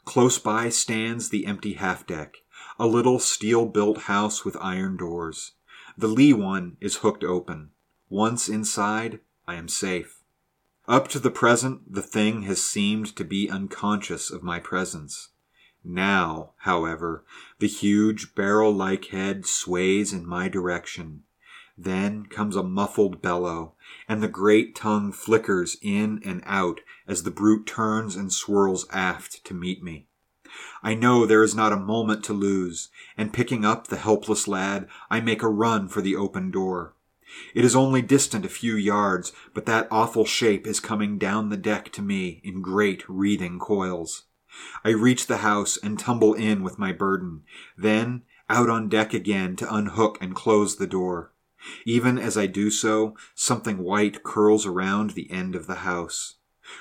Close 0.04 0.38
by 0.38 0.68
stands 0.68 1.28
the 1.28 1.46
empty 1.46 1.74
half 1.74 2.06
deck, 2.06 2.38
a 2.78 2.86
little 2.86 3.18
steel 3.18 3.66
built 3.66 4.02
house 4.02 4.44
with 4.44 4.56
iron 4.60 4.96
doors. 4.96 5.52
The 5.96 6.08
lee 6.08 6.32
one 6.32 6.76
is 6.80 6.96
hooked 6.96 7.24
open. 7.24 7.70
Once 8.08 8.48
inside, 8.48 9.20
I 9.46 9.56
am 9.56 9.68
safe. 9.68 10.19
Up 10.90 11.06
to 11.10 11.20
the 11.20 11.30
present, 11.30 11.94
the 11.94 12.02
thing 12.02 12.42
has 12.42 12.66
seemed 12.66 13.14
to 13.14 13.22
be 13.22 13.48
unconscious 13.48 14.28
of 14.28 14.42
my 14.42 14.58
presence. 14.58 15.28
Now, 15.84 16.54
however, 16.62 17.24
the 17.60 17.68
huge 17.68 18.34
barrel 18.34 18.74
like 18.74 19.04
head 19.04 19.46
sways 19.46 20.12
in 20.12 20.26
my 20.26 20.48
direction. 20.48 21.22
Then 21.78 22.26
comes 22.26 22.56
a 22.56 22.64
muffled 22.64 23.22
bellow, 23.22 23.76
and 24.08 24.20
the 24.20 24.26
great 24.26 24.74
tongue 24.74 25.12
flickers 25.12 25.76
in 25.80 26.20
and 26.24 26.42
out 26.44 26.80
as 27.06 27.22
the 27.22 27.30
brute 27.30 27.66
turns 27.66 28.16
and 28.16 28.32
swirls 28.32 28.84
aft 28.90 29.44
to 29.44 29.54
meet 29.54 29.84
me. 29.84 30.08
I 30.82 30.94
know 30.94 31.24
there 31.24 31.44
is 31.44 31.54
not 31.54 31.72
a 31.72 31.76
moment 31.76 32.24
to 32.24 32.32
lose, 32.32 32.88
and 33.16 33.32
picking 33.32 33.64
up 33.64 33.86
the 33.86 33.96
helpless 33.96 34.48
lad, 34.48 34.88
I 35.08 35.20
make 35.20 35.44
a 35.44 35.48
run 35.48 35.86
for 35.86 36.02
the 36.02 36.16
open 36.16 36.50
door. 36.50 36.96
It 37.54 37.64
is 37.64 37.76
only 37.76 38.02
distant 38.02 38.44
a 38.44 38.48
few 38.48 38.74
yards, 38.74 39.32
but 39.54 39.66
that 39.66 39.88
awful 39.90 40.24
shape 40.24 40.66
is 40.66 40.80
coming 40.80 41.18
down 41.18 41.48
the 41.48 41.56
deck 41.56 41.92
to 41.92 42.02
me 42.02 42.40
in 42.44 42.62
great 42.62 43.08
wreathing 43.08 43.58
coils. 43.58 44.24
I 44.84 44.90
reach 44.90 45.26
the 45.26 45.38
house 45.38 45.76
and 45.76 45.98
tumble 45.98 46.34
in 46.34 46.62
with 46.62 46.78
my 46.78 46.92
burden, 46.92 47.44
then 47.76 48.22
out 48.48 48.68
on 48.68 48.88
deck 48.88 49.14
again 49.14 49.54
to 49.56 49.74
unhook 49.74 50.18
and 50.20 50.34
close 50.34 50.76
the 50.76 50.86
door. 50.86 51.32
Even 51.84 52.18
as 52.18 52.36
I 52.36 52.46
do 52.46 52.70
so, 52.70 53.14
something 53.34 53.78
white 53.78 54.22
curls 54.22 54.66
around 54.66 55.10
the 55.10 55.30
end 55.30 55.54
of 55.54 55.66
the 55.66 55.76
house. 55.76 56.36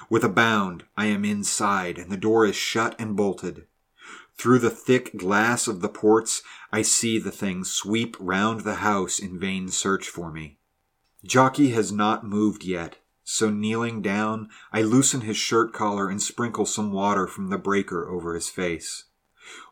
With 0.09 0.23
a 0.23 0.29
bound, 0.29 0.85
I 0.95 1.07
am 1.07 1.25
inside, 1.25 1.97
and 1.97 2.11
the 2.11 2.17
door 2.17 2.45
is 2.45 2.55
shut 2.55 2.95
and 2.99 3.15
bolted. 3.15 3.65
Through 4.39 4.59
the 4.59 4.69
thick 4.69 5.17
glass 5.17 5.67
of 5.67 5.81
the 5.81 5.89
ports, 5.89 6.43
I 6.71 6.81
see 6.81 7.19
the 7.19 7.29
thing 7.29 7.65
sweep 7.65 8.15
round 8.21 8.61
the 8.61 8.75
house 8.75 9.19
in 9.19 9.37
vain 9.37 9.67
search 9.67 10.07
for 10.07 10.31
me. 10.31 10.59
Jockey 11.25 11.71
has 11.71 11.91
not 11.91 12.25
moved 12.25 12.63
yet, 12.63 12.99
so 13.25 13.49
kneeling 13.49 14.01
down, 14.01 14.47
I 14.71 14.81
loosen 14.81 15.21
his 15.21 15.35
shirt 15.35 15.73
collar 15.73 16.07
and 16.07 16.21
sprinkle 16.21 16.65
some 16.65 16.93
water 16.93 17.27
from 17.27 17.49
the 17.49 17.57
breaker 17.57 18.07
over 18.09 18.33
his 18.33 18.47
face. 18.47 19.03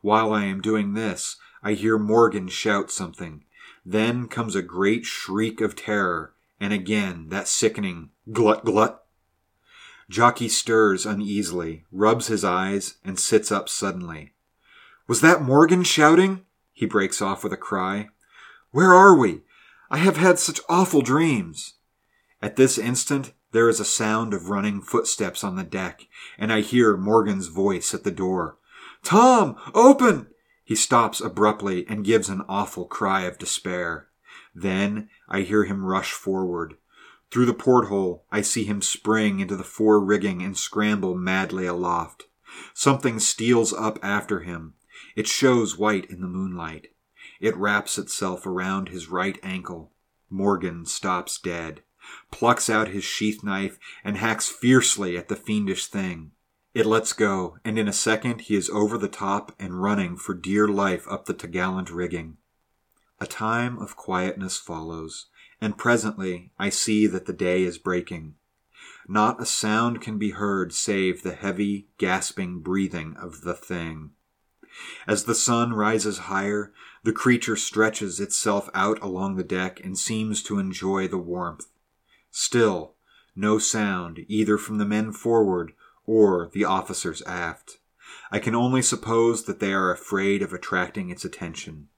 While 0.02 0.34
I 0.34 0.44
am 0.44 0.60
doing 0.60 0.96
this, 0.96 1.38
I 1.64 1.72
hear 1.72 1.98
Morgan 1.98 2.50
shout 2.50 2.92
something. 2.92 3.46
Then 3.86 4.28
comes 4.28 4.54
a 4.54 4.62
great 4.62 5.06
shriek 5.06 5.62
of 5.62 5.78
terror, 5.78 6.34
and 6.60 6.74
again 6.74 7.30
that 7.30 7.48
sickening 7.48 8.10
glut 8.34 8.66
glut. 8.66 9.06
Jockey 10.10 10.50
stirs 10.50 11.06
uneasily, 11.06 11.86
rubs 11.90 12.28
his 12.28 12.44
eyes, 12.44 12.96
and 13.06 13.18
sits 13.18 13.50
up 13.50 13.70
suddenly. 13.70 14.34
Was 15.08 15.22
that 15.22 15.42
Morgan 15.42 15.84
shouting? 15.84 16.46
He 16.74 16.86
breaks 16.86 17.22
off 17.22 17.44
with 17.44 17.54
a 17.54 17.58
cry. 17.58 18.10
Where 18.72 18.94
are 18.94 19.16
we? 19.16 19.42
I 19.90 19.98
have 19.98 20.18
had 20.18 20.38
such 20.38 20.60
awful 20.68 21.02
dreams. 21.02 21.76
At 22.42 22.58
this 22.58 22.78
instant, 22.78 23.32
there 23.52 23.70
is 23.70 23.80
a 23.80 23.86
sound 23.86 24.34
of 24.34 24.50
running 24.50 24.82
footsteps 24.82 25.44
on 25.44 25.56
the 25.56 25.64
deck, 25.64 26.08
and 26.38 26.52
I 26.52 26.60
hear 26.60 26.98
Morgan's 26.98 27.48
voice 27.48 27.94
at 27.94 28.04
the 28.04 28.12
door. 28.12 28.58
Tom, 29.02 29.56
open! 29.74 30.28
He 30.66 30.76
stops 30.76 31.22
abruptly 31.22 31.88
and 31.88 32.04
gives 32.04 32.28
an 32.28 32.44
awful 32.50 32.86
cry 32.86 33.22
of 33.22 33.38
despair. 33.38 34.10
Then 34.54 35.10
I 35.30 35.42
hear 35.42 35.64
him 35.64 35.86
rush 35.86 36.12
forward. 36.12 36.76
Through 37.32 37.46
the 37.46 37.54
porthole, 37.54 38.26
I 38.32 38.42
see 38.42 38.66
him 38.66 38.82
spring 38.82 39.40
into 39.40 39.56
the 39.56 39.64
fore 39.64 40.04
rigging 40.04 40.42
and 40.42 40.58
scramble 40.58 41.16
madly 41.16 41.66
aloft. 41.66 42.26
Something 42.74 43.20
steals 43.20 43.72
up 43.72 43.98
after 44.04 44.42
him. 44.42 44.74
It 45.18 45.26
shows 45.28 45.80
white 45.80 46.06
in 46.12 46.22
the 46.22 46.28
moonlight. 46.28 46.90
It 47.42 47.58
wraps 47.58 47.98
itself 47.98 48.46
around 48.46 48.90
his 48.90 49.10
right 49.10 49.40
ankle. 49.42 49.92
Morgan 50.30 50.86
stops 50.86 51.40
dead, 51.40 51.82
plucks 52.30 52.70
out 52.70 52.90
his 52.90 53.04
sheath 53.04 53.44
knife, 53.44 53.80
and 54.04 54.16
hacks 54.16 54.48
fiercely 54.48 55.18
at 55.18 55.28
the 55.28 55.36
fiendish 55.36 55.88
thing. 55.88 56.34
It 56.76 56.86
lets 56.86 57.14
go, 57.14 57.58
and 57.66 57.80
in 57.80 57.88
a 57.88 57.94
second 57.94 58.42
he 58.42 58.56
is 58.56 58.70
over 58.70 58.96
the 58.96 59.08
top 59.08 59.56
and 59.58 59.82
running 59.82 60.18
for 60.18 60.36
dear 60.36 60.68
life 60.68 61.08
up 61.10 61.26
the 61.26 61.34
topgallant 61.34 61.90
rigging. 61.92 62.38
A 63.20 63.26
time 63.26 63.80
of 63.80 63.96
quietness 63.96 64.58
follows, 64.60 65.30
and 65.60 65.80
presently 65.80 66.52
I 66.60 66.70
see 66.70 67.08
that 67.08 67.26
the 67.26 67.34
day 67.34 67.64
is 67.64 67.80
breaking. 67.80 68.36
Not 69.08 69.42
a 69.42 69.48
sound 69.48 70.00
can 70.00 70.20
be 70.20 70.30
heard 70.30 70.76
save 70.76 71.24
the 71.24 71.34
heavy, 71.34 71.88
gasping 71.98 72.60
breathing 72.60 73.16
of 73.18 73.42
the 73.42 73.56
thing. 73.56 74.12
As 75.08 75.24
the 75.24 75.36
sun 75.36 75.74
rises 75.74 76.18
higher, 76.18 76.74
the 77.04 77.14
creature 77.14 77.56
stretches 77.56 78.20
itself 78.20 78.70
out 78.74 79.02
along 79.02 79.36
the 79.36 79.44
deck 79.44 79.80
and 79.84 79.98
seems 79.98 80.44
to 80.44 80.60
enjoy 80.60 81.08
the 81.08 81.18
warmth. 81.18 81.68
Still, 82.32 82.96
no 83.36 83.60
sound, 83.60 84.26
either 84.28 84.58
from 84.58 84.78
the 84.78 84.86
men 84.86 85.12
forward 85.12 85.74
or 86.06 86.50
the 86.54 86.66
officers 86.66 87.22
aft. 87.24 87.80
I 88.32 88.40
can 88.40 88.56
only 88.56 88.82
suppose 88.82 89.44
that 89.46 89.60
they 89.60 89.74
are 89.74 89.92
afraid 89.92 90.42
of 90.42 90.54
attracting 90.54 91.10
its 91.10 91.24
attention. 91.24 91.90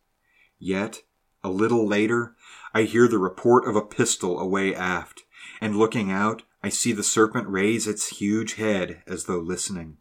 Yet, 0.58 1.04
a 1.44 1.50
little 1.50 1.88
later, 1.88 2.36
I 2.74 2.84
hear 2.84 3.08
the 3.08 3.18
report 3.18 3.68
of 3.68 3.76
a 3.76 3.82
pistol 3.82 4.40
away 4.40 4.76
aft, 4.76 5.24
and 5.62 5.78
looking 5.78 6.12
out, 6.12 6.44
I 6.62 6.70
see 6.70 6.92
the 6.92 7.04
serpent 7.04 7.48
raise 7.48 7.88
its 7.88 8.20
huge 8.20 8.56
head 8.56 9.02
as 9.08 9.26
though 9.26 9.40
listening. 9.40 9.98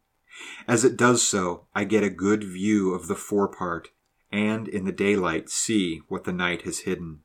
As 0.66 0.84
it 0.84 0.96
does 0.96 1.26
so, 1.26 1.66
I 1.74 1.84
get 1.84 2.04
a 2.04 2.10
good 2.10 2.44
view 2.44 2.92
of 2.94 3.08
the 3.08 3.14
forepart, 3.14 3.88
and 4.30 4.68
in 4.68 4.84
the 4.84 4.92
daylight 4.92 5.48
see 5.48 6.02
what 6.08 6.24
the 6.24 6.32
night 6.32 6.62
has 6.62 6.80
hidden. 6.80 7.20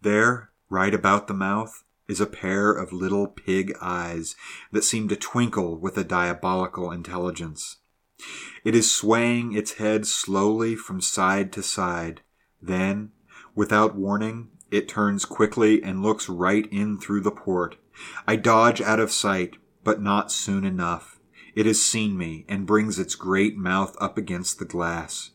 There, 0.00 0.50
right 0.68 0.94
about 0.94 1.28
the 1.28 1.34
mouth, 1.34 1.84
is 2.08 2.20
a 2.20 2.26
pair 2.26 2.72
of 2.72 2.92
little 2.92 3.26
pig 3.26 3.74
eyes 3.80 4.34
that 4.72 4.84
seem 4.84 5.08
to 5.08 5.16
twinkle 5.16 5.78
with 5.78 5.96
a 5.98 6.04
diabolical 6.04 6.90
intelligence. 6.90 7.76
It 8.64 8.74
is 8.74 8.94
swaying 8.94 9.52
its 9.52 9.74
head 9.74 10.06
slowly 10.06 10.74
from 10.74 11.00
side 11.00 11.52
to 11.52 11.62
side. 11.62 12.22
Then, 12.60 13.12
without 13.54 13.94
warning, 13.94 14.48
it 14.70 14.88
turns 14.88 15.24
quickly 15.24 15.82
and 15.82 16.02
looks 16.02 16.28
right 16.28 16.66
in 16.72 16.98
through 16.98 17.20
the 17.20 17.30
port. 17.30 17.76
I 18.26 18.36
dodge 18.36 18.80
out 18.80 19.00
of 19.00 19.12
sight, 19.12 19.56
but 19.84 20.02
not 20.02 20.32
soon 20.32 20.64
enough. 20.64 21.17
It 21.58 21.66
has 21.66 21.82
seen 21.82 22.16
me 22.16 22.44
and 22.48 22.68
brings 22.68 23.00
its 23.00 23.16
great 23.16 23.56
mouth 23.56 23.96
up 24.00 24.16
against 24.16 24.60
the 24.60 24.64
glass. 24.64 25.30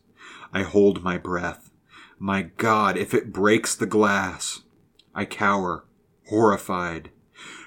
I 0.54 0.62
hold 0.62 1.04
my 1.04 1.18
breath. 1.18 1.70
My 2.18 2.44
God, 2.56 2.96
if 2.96 3.12
it 3.12 3.30
breaks 3.30 3.74
the 3.74 3.84
glass! 3.84 4.62
I 5.14 5.26
cower, 5.26 5.84
horrified. 6.30 7.10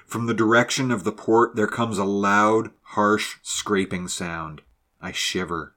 From 0.07 0.25
the 0.25 0.33
direction 0.33 0.89
of 0.89 1.03
the 1.03 1.11
port 1.11 1.55
there 1.55 1.67
comes 1.67 1.99
a 1.99 2.03
loud, 2.03 2.71
harsh, 2.81 3.35
scraping 3.43 4.07
sound. 4.07 4.63
I 4.99 5.11
shiver. 5.11 5.75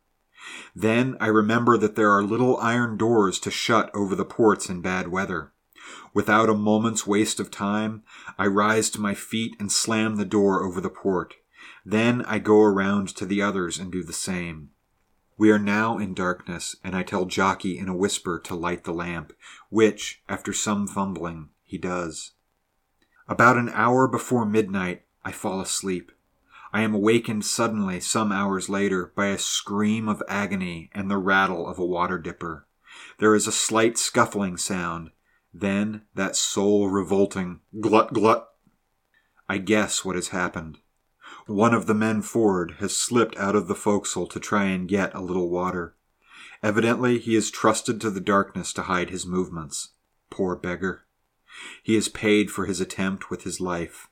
Then 0.74 1.18
I 1.20 1.26
remember 1.26 1.76
that 1.76 1.97
there 1.97 2.11
are 2.11 2.22
little 2.22 2.57
iron 2.57 2.97
doors 2.97 3.39
to 3.41 3.51
shut 3.51 3.95
over 3.95 4.14
the 4.14 4.24
ports 4.24 4.70
in 4.70 4.81
bad 4.81 5.09
weather. 5.09 5.53
Without 6.14 6.49
a 6.49 6.55
moment's 6.55 7.07
waste 7.07 7.41
of 7.41 7.51
time, 7.51 8.05
I 8.39 8.47
rise 8.47 8.89
to 8.91 9.03
my 9.03 9.12
feet 9.12 9.55
and 9.61 9.70
slam 9.70 10.16
the 10.16 10.24
door 10.24 10.64
over 10.64 10.81
the 10.81 10.89
port. 10.89 11.35
Then 11.85 12.22
I 12.22 12.39
go 12.39 12.62
around 12.62 13.09
to 13.16 13.26
the 13.26 13.43
others 13.43 13.78
and 13.78 13.91
do 13.91 14.03
the 14.03 14.12
same. 14.12 14.70
We 15.37 15.51
are 15.51 15.59
now 15.59 15.97
in 15.97 16.12
darkness, 16.12 16.76
and 16.85 16.95
I 16.95 17.03
tell 17.03 17.24
Jockey 17.24 17.78
in 17.78 17.89
a 17.89 17.97
whisper 17.97 18.39
to 18.41 18.55
light 18.55 18.85
the 18.85 18.93
lamp, 18.93 19.33
which, 19.70 20.22
after 20.28 20.53
some 20.53 20.87
fumbling, 20.87 21.49
he 21.64 21.78
does. 21.78 22.33
About 23.26 23.57
an 23.57 23.70
hour 23.70 24.07
before 24.07 24.45
midnight, 24.45 25.05
I 25.24 25.33
fall 25.33 25.61
asleep. 25.61 26.12
I 26.72 26.83
am 26.83 26.95
awakened 26.95 27.45
suddenly 27.45 28.01
some 28.01 28.33
hours 28.33 28.68
later 28.68 29.12
by 29.16 29.26
a 29.26 29.39
scream 29.39 30.09
of 30.09 30.22
agony 30.28 30.91
and 30.93 31.11
the 31.11 31.16
rattle 31.16 31.66
of 31.66 31.78
a 31.78 31.87
water 31.87 32.18
dipper. 32.18 32.66
There 33.18 33.35
is 33.35 33.47
a 33.47 33.53
slight 33.53 33.99
scuffling 33.99 34.57
sound, 34.57 35.11
then 35.55 36.03
that 36.14 36.37
soul 36.37 36.89
revolting 36.89 37.61
glut 37.81 38.12
glut. 38.12 38.49
I 39.49 39.59
guess 39.59 40.05
what 40.05 40.16
has 40.16 40.28
happened. 40.28 40.78
One 41.51 41.74
of 41.74 41.86
the 41.86 41.94
men 41.94 42.22
forward 42.22 42.76
has 42.78 42.96
slipped 42.96 43.36
out 43.36 43.57
of 43.57 43.66
the 43.66 43.74
forecastle 43.74 44.28
to 44.28 44.38
try 44.38 44.66
and 44.66 44.86
get 44.86 45.12
a 45.16 45.20
little 45.20 45.51
water. 45.51 45.96
Evidently 46.62 47.18
he 47.18 47.34
has 47.34 47.51
trusted 47.51 48.01
to 48.01 48.11
the 48.11 48.20
darkness 48.20 48.72
to 48.74 48.82
hide 48.82 49.11
his 49.11 49.26
movements. 49.26 49.88
Poor 50.30 50.55
beggar. 50.55 51.07
He 51.82 51.96
has 51.96 52.09
paid 52.09 52.53
for 52.53 52.66
his 52.66 52.80
attempt 52.80 53.30
with 53.30 53.42
his 53.42 53.61
life. 53.61 54.09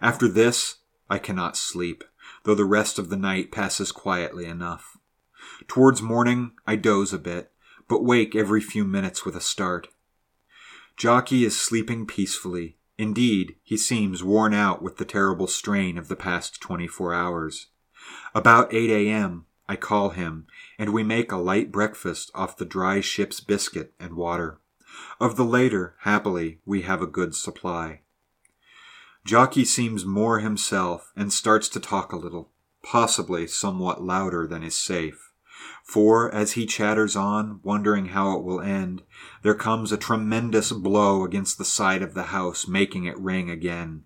After 0.00 0.28
this, 0.28 0.76
I 1.10 1.18
cannot 1.18 1.56
sleep, 1.56 2.04
though 2.44 2.54
the 2.54 2.64
rest 2.64 3.00
of 3.00 3.08
the 3.08 3.16
night 3.16 3.50
passes 3.50 3.90
quietly 3.90 4.44
enough. 4.44 4.96
Towards 5.66 6.02
morning, 6.02 6.52
I 6.68 6.76
doze 6.76 7.12
a 7.12 7.18
bit, 7.18 7.50
but 7.88 8.04
wake 8.04 8.36
every 8.36 8.60
few 8.60 8.84
minutes 8.84 9.24
with 9.24 9.34
a 9.34 9.40
start. 9.40 9.88
Jockey 10.96 11.44
is 11.44 11.60
sleeping 11.60 12.06
peacefully, 12.06 12.76
Indeed, 12.96 13.56
he 13.62 13.76
seems 13.76 14.22
worn 14.22 14.54
out 14.54 14.82
with 14.82 14.98
the 14.98 15.04
terrible 15.04 15.46
strain 15.46 15.98
of 15.98 16.08
the 16.08 16.16
past 16.16 16.60
24 16.60 17.12
hours. 17.12 17.68
About 18.34 18.72
8 18.72 18.90
a.m., 18.90 19.46
I 19.68 19.76
call 19.76 20.10
him, 20.10 20.46
and 20.78 20.92
we 20.92 21.02
make 21.02 21.32
a 21.32 21.36
light 21.36 21.72
breakfast 21.72 22.30
off 22.34 22.56
the 22.56 22.64
dry 22.64 23.00
ship's 23.00 23.40
biscuit 23.40 23.94
and 23.98 24.14
water. 24.14 24.60
Of 25.20 25.36
the 25.36 25.44
later, 25.44 25.96
happily, 26.00 26.60
we 26.64 26.82
have 26.82 27.02
a 27.02 27.06
good 27.06 27.34
supply. 27.34 28.02
Jockey 29.24 29.64
seems 29.64 30.04
more 30.04 30.40
himself 30.40 31.10
and 31.16 31.32
starts 31.32 31.68
to 31.70 31.80
talk 31.80 32.12
a 32.12 32.16
little, 32.16 32.50
possibly 32.82 33.46
somewhat 33.46 34.02
louder 34.02 34.46
than 34.46 34.62
is 34.62 34.78
safe. 34.78 35.32
For 35.84 36.34
as 36.34 36.52
he 36.52 36.66
chatters 36.66 37.14
on, 37.14 37.60
wondering 37.62 38.06
how 38.06 38.36
it 38.36 38.42
will 38.42 38.60
end, 38.60 39.02
there 39.42 39.54
comes 39.54 39.92
a 39.92 39.96
tremendous 39.96 40.72
blow 40.72 41.24
against 41.24 41.58
the 41.58 41.64
side 41.64 42.02
of 42.02 42.14
the 42.14 42.24
house, 42.24 42.66
making 42.66 43.04
it 43.04 43.18
ring 43.18 43.50
again. 43.50 44.04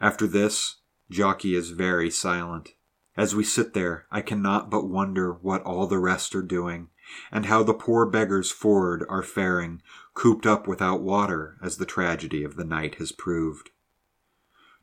After 0.00 0.26
this, 0.26 0.76
Jockey 1.10 1.54
is 1.54 1.70
very 1.70 2.10
silent. 2.10 2.74
As 3.16 3.34
we 3.34 3.44
sit 3.44 3.74
there, 3.74 4.06
I 4.10 4.20
cannot 4.20 4.70
but 4.70 4.88
wonder 4.88 5.32
what 5.32 5.62
all 5.62 5.86
the 5.86 5.98
rest 5.98 6.34
are 6.34 6.42
doing, 6.42 6.88
and 7.30 7.46
how 7.46 7.62
the 7.62 7.74
poor 7.74 8.06
beggars 8.06 8.50
forward 8.50 9.04
are 9.08 9.22
faring, 9.22 9.82
cooped 10.14 10.46
up 10.46 10.66
without 10.66 11.00
water, 11.00 11.58
as 11.62 11.76
the 11.76 11.86
tragedy 11.86 12.44
of 12.44 12.56
the 12.56 12.64
night 12.64 12.96
has 12.96 13.12
proved. 13.12 13.70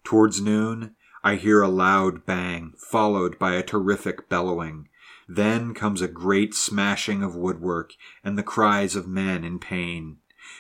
Towards 0.04 0.42
noon, 0.42 0.96
I 1.24 1.36
hear 1.36 1.62
a 1.62 1.68
loud 1.68 2.26
bang, 2.26 2.74
followed 2.78 3.38
by 3.38 3.54
a 3.54 3.64
terrific 3.64 4.28
bellowing, 4.28 4.88
then 5.36 5.74
comes 5.74 6.02
a 6.02 6.08
great 6.08 6.54
smashing 6.54 7.24
of 7.24 7.36
woodwork 7.36 7.94
and 8.24 8.38
the 8.38 8.44
cries 8.44 8.96
of 8.96 9.08
men 9.08 9.44
in 9.44 9.60
pain. 9.60 10.18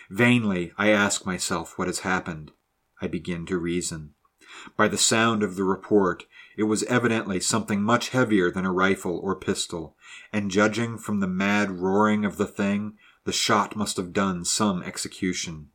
Vainly 0.09 0.71
I 0.77 0.89
ask 0.89 1.25
myself 1.25 1.77
what 1.77 1.87
has 1.87 1.99
happened. 1.99 2.51
I 3.01 3.07
begin 3.07 3.45
to 3.47 3.57
reason. 3.57 4.13
By 4.77 4.87
the 4.87 4.97
sound 4.97 5.43
of 5.43 5.55
the 5.55 5.63
report, 5.63 6.25
It 6.57 6.63
was 6.63 6.83
evidently 6.83 7.39
something 7.39 7.81
much 7.81 8.09
heavier 8.09 8.51
than 8.51 8.65
a 8.65 8.71
rifle 8.71 9.19
or 9.23 9.35
pistol, 9.35 9.95
and 10.33 10.51
judging 10.51 10.97
from 10.97 11.19
the 11.19 11.27
mad 11.27 11.71
roaring 11.71 12.25
of 12.25 12.37
the 12.37 12.45
thing, 12.45 12.97
the 13.23 13.31
shot 13.31 13.75
must 13.75 13.97
have 13.97 14.13
done 14.13 14.43
some 14.45 14.83
execution. 14.83 15.69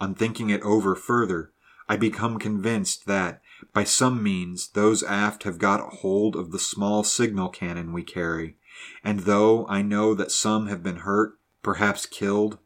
On 0.00 0.14
thinking 0.14 0.50
it 0.50 0.62
over 0.62 0.94
further, 0.94 1.52
I 1.88 1.96
become 1.96 2.38
convinced 2.38 3.06
that, 3.06 3.42
by 3.72 3.84
some 3.84 4.22
means, 4.22 4.68
those 4.68 5.02
aft 5.02 5.42
have 5.42 5.58
got 5.58 5.94
hold 5.96 6.36
of 6.36 6.52
the 6.52 6.58
small 6.58 7.02
signal 7.04 7.48
cannon 7.48 7.92
we 7.92 8.02
carry, 8.02 8.56
and 9.02 9.20
though 9.20 9.66
I 9.68 9.82
know 9.82 10.14
that 10.14 10.30
some 10.30 10.66
have 10.68 10.82
been 10.82 10.98
hurt, 10.98 11.38
perhaps 11.62 12.06
killed, 12.06 12.58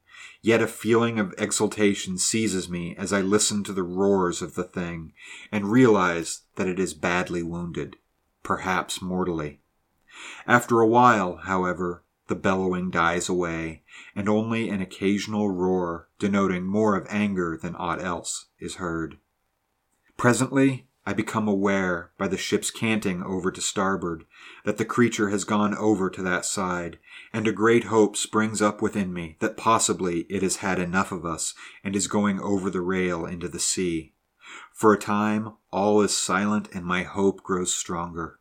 Yet 0.45 0.61
a 0.61 0.67
feeling 0.67 1.21
of 1.21 1.35
exultation 1.39 2.19
seizes 2.19 2.69
me 2.69 2.97
as 2.97 3.13
I 3.13 3.21
listen 3.21 3.63
to 3.63 3.73
the 3.73 3.85
roars 3.85 4.43
of 4.43 4.57
the 4.57 4.65
thing 4.65 5.13
and 5.53 5.71
realize 5.71 6.43
that 6.57 6.67
it 6.67 6.81
is 6.81 6.95
badly 6.95 7.45
wounded, 7.45 7.97
perhaps 8.43 9.01
mortally. 9.01 9.61
After 10.45 10.81
a 10.81 10.87
while, 10.87 11.37
however, 11.37 12.05
the 12.27 12.35
bellowing 12.35 12.91
dies 12.91 13.29
away, 13.29 13.85
and 14.17 14.29
only 14.29 14.69
an 14.69 14.81
occasional 14.81 15.51
roar, 15.51 16.09
denoting 16.19 16.65
more 16.65 16.97
of 16.97 17.07
anger 17.09 17.57
than 17.57 17.77
aught 17.77 18.03
else, 18.03 18.47
is 18.59 18.77
heard. 18.77 19.19
Presently, 20.23 20.87
I 21.05 21.15
become 21.15 21.49
aware, 21.49 22.13
by 22.17 22.29
the 22.29 22.37
ship's 22.37 22.71
canting 22.71 23.25
over 23.25 23.51
to 23.51 23.61
starboard, 23.61 24.25
that 24.65 24.77
the 24.77 24.85
creature 24.85 25.31
has 25.31 25.43
gone 25.43 25.77
over 25.77 26.09
to 26.09 26.23
that 26.23 26.45
side, 26.45 27.01
and 27.33 27.49
a 27.49 27.53
great 27.53 27.87
hope 27.87 28.17
springs 28.17 28.63
up 28.63 28.81
within 28.81 29.13
me 29.13 29.35
that 29.41 29.57
possibly 29.57 30.21
it 30.31 30.43
has 30.43 30.59
had 30.59 30.79
enough 30.79 31.11
of 31.11 31.27
us 31.27 31.55
and 31.83 31.97
is 31.97 32.07
going 32.07 32.39
over 32.39 32.71
the 32.71 32.81
rail 32.81 33.27
into 33.27 33.49
the 33.49 33.59
sea. 33.59 34.15
For 34.73 34.93
a 34.93 34.97
time, 34.97 35.55
all 35.73 36.01
is 36.03 36.17
silent 36.17 36.69
and 36.73 36.87
my 36.87 37.03
hope 37.03 37.43
grows 37.43 37.75
stronger. 37.75 38.39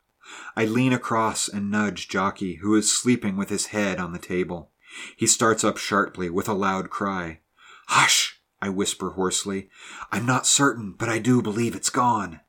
I 0.56 0.66
lean 0.66 0.94
across 0.94 1.50
and 1.50 1.72
nudge 1.72 2.08
Jockey, 2.08 2.58
who 2.58 2.76
is 2.76 2.96
sleeping 2.96 3.38
with 3.38 3.50
his 3.50 3.66
head 3.74 3.98
on 4.00 4.14
the 4.14 4.20
table. 4.20 4.70
He 5.18 5.26
starts 5.26 5.64
up 5.64 5.78
sharply 5.78 6.30
with 6.30 6.48
a 6.48 6.54
loud 6.54 6.92
cry. 6.92 7.40
Hush! 7.88 8.41
I 8.62 8.70
whisper 8.70 9.12
hoarsely. 9.12 9.70
I'm 10.12 10.26
not 10.26 10.46
certain, 10.46 10.94
but 10.98 11.10
I 11.10 11.20
do 11.20 11.42
believe 11.42 11.76
it's 11.76 11.90
gone. 11.90 12.42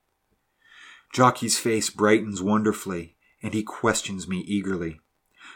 Jockey's 1.13 1.59
face 1.59 1.91
brightens 1.91 2.43
wonderfully, 2.43 3.17
and 3.43 3.55
he 3.55 3.63
questions 3.63 4.29
me 4.29 4.41
eagerly. 4.41 5.01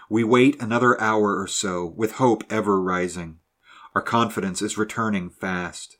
We 0.08 0.24
wait 0.24 0.60
another 0.60 1.00
hour 1.00 1.40
or 1.40 1.46
so, 1.46 1.84
with 1.84 2.12
hope 2.12 2.44
ever 2.50 2.80
rising. 2.80 3.38
Our 3.94 4.02
confidence 4.02 4.62
is 4.62 4.78
returning 4.78 5.30
fast. 5.30 5.98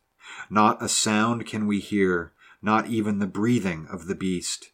Not 0.51 0.83
a 0.83 0.89
sound 0.89 1.47
can 1.47 1.67
we 1.67 1.81
hear, 1.81 2.33
not 2.61 2.89
even 2.89 3.19
the 3.19 3.27
breathing 3.27 3.87
of 3.91 4.07
the 4.07 4.15
beast. 4.15 4.73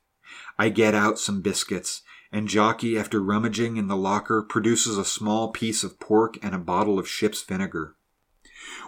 I 0.59 0.68
get 0.68 0.95
out 0.95 1.18
some 1.18 1.41
biscuits, 1.41 2.03
and 2.30 2.49
Jockey, 2.49 2.99
after 2.99 3.22
rummaging 3.22 3.76
in 3.76 3.89
the 3.89 3.97
locker, 3.97 4.43
produces 4.43 4.97
a 4.97 5.05
small 5.05 5.51
piece 5.51 5.85
of 5.85 6.01
pork 6.01 6.39
and 6.43 6.55
a 6.55 6.59
bottle 6.59 6.99
of 6.99 7.09
ship's 7.09 7.43
vinegar. 7.43 7.97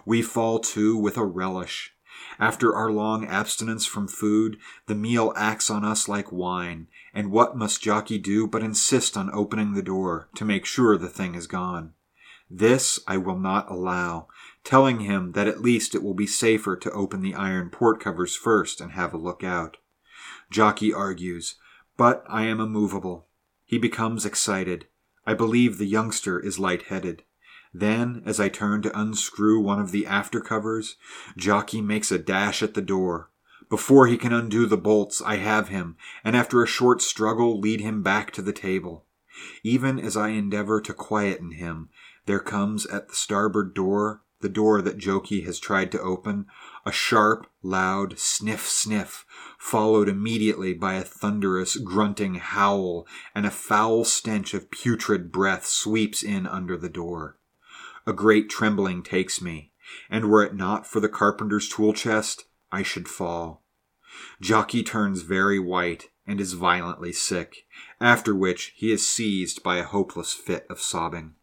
We 0.05 0.23
fall 0.23 0.59
to 0.61 0.97
with 0.97 1.17
a 1.17 1.25
relish. 1.25 1.93
After 2.39 2.75
our 2.75 2.91
long 2.91 3.27
abstinence 3.27 3.87
from 3.87 4.09
food, 4.09 4.59
the 4.87 4.95
meal 4.95 5.33
acts 5.37 5.71
on 5.71 5.85
us 5.85 6.09
like 6.09 6.33
wine, 6.33 6.89
and 7.13 7.31
what 7.31 7.57
must 7.57 7.83
Jockey 7.83 8.19
do 8.19 8.47
but 8.47 8.63
insist 8.63 9.17
on 9.17 9.31
opening 9.33 9.75
the 9.75 9.83
door 9.83 10.29
to 10.37 10.45
make 10.45 10.65
sure 10.65 10.97
the 10.97 11.09
thing 11.09 11.35
is 11.35 11.47
gone? 11.47 11.93
This 12.51 13.01
I 13.07 13.17
will 13.17 13.39
not 13.39 13.71
allow, 13.71 14.29
telling 14.63 15.01
him 15.01 15.33
that 15.33 15.49
at 15.49 15.63
least 15.63 15.95
it 15.95 16.03
will 16.03 16.15
be 16.15 16.27
safer 16.27 16.77
to 16.77 16.91
open 16.93 17.21
the 17.21 17.35
iron 17.35 17.71
port 17.71 18.01
covers 18.01 18.37
first 18.37 18.81
and 18.81 18.93
have 18.93 19.15
a 19.15 19.19
look 19.19 19.43
out. 19.43 19.77
Jockey 20.51 20.93
argues, 20.93 21.57
but 21.97 22.25
I 22.29 22.45
am 22.45 22.61
immovable. 22.61 23.27
He 23.65 23.79
becomes 23.79 24.25
excited. 24.25 24.87
I 25.27 25.35
believe 25.35 25.79
the 25.79 25.87
youngster 25.87 26.39
is 26.39 26.59
light-headed. 26.59 27.23
Then, 27.77 28.23
as 28.25 28.39
I 28.39 28.49
turn 28.49 28.83
to 28.83 28.99
unscrew 28.99 29.59
one 29.59 29.81
of 29.81 29.91
the 29.91 30.07
after 30.07 30.41
covers, 30.41 30.95
Jockey 31.37 31.83
makes 31.83 32.13
a 32.13 32.19
dash 32.19 32.63
at 32.63 32.75
the 32.75 32.81
door. 32.81 33.31
Before 33.69 34.07
he 34.07 34.17
can 34.17 34.33
undo 34.33 34.67
the 34.67 34.77
bolts, 34.77 35.21
I 35.21 35.37
have 35.37 35.69
him, 35.69 35.97
and 36.23 36.37
after 36.37 36.63
a 36.63 36.69
short 36.69 37.03
struggle, 37.03 37.59
lead 37.59 37.81
him 37.81 38.01
back 38.01 38.31
to 38.33 38.43
the 38.43 38.53
table. 38.53 39.07
Even 39.65 39.99
as 39.99 40.17
I 40.17 40.29
endeavor 40.29 40.81
to 40.83 40.95
quieten 40.95 41.53
him, 41.53 41.89
there 42.27 42.39
comes 42.39 42.87
at 42.87 43.09
the 43.09 43.17
starboard 43.17 43.75
door, 43.75 44.23
the 44.41 44.49
door 44.49 44.81
that 44.81 44.99
Jockey 44.99 45.41
has 45.41 45.59
tried 45.59 45.91
to 45.93 46.01
open, 46.01 46.47
a 46.87 46.93
sharp, 46.93 47.49
loud 47.61 48.21
sniff 48.21 48.69
sniff, 48.69 49.27
followed 49.59 50.09
immediately 50.09 50.75
by 50.75 50.95
a 50.95 51.03
thunderous, 51.03 51.77
grunting 51.77 52.37
howl, 52.37 53.05
and 53.35 53.47
a 53.47 53.51
foul 53.51 54.05
stench 54.05 54.55
of 54.55 54.71
putrid 54.71 55.33
breath 55.33 55.67
sweeps 55.67 56.23
in 56.23 56.47
under 56.47 56.77
the 56.77 56.89
door. 56.89 57.37
A 58.07 58.13
great 58.13 58.51
trembling 58.51 59.03
takes 59.03 59.41
me, 59.41 59.73
and 60.11 60.31
were 60.31 60.43
it 60.43 60.55
not 60.55 60.87
for 60.87 61.01
the 61.01 61.09
carpenter's 61.09 61.69
tool 61.69 61.93
chest, 61.93 62.45
I 62.71 62.83
should 62.83 63.09
fall. 63.09 63.65
Jockey 64.41 64.83
turns 64.83 65.23
very 65.23 65.59
white 65.59 66.11
and 66.27 66.41
is 66.41 66.53
violently 66.53 67.13
sick, 67.13 67.67
after 68.01 68.35
which 68.35 68.73
he 68.77 68.93
is 68.93 69.09
seized 69.09 69.63
by 69.63 69.77
a 69.77 69.85
hopeless 69.85 70.33
fit 70.33 70.67
of 70.69 70.81
sobbing. 70.81 71.35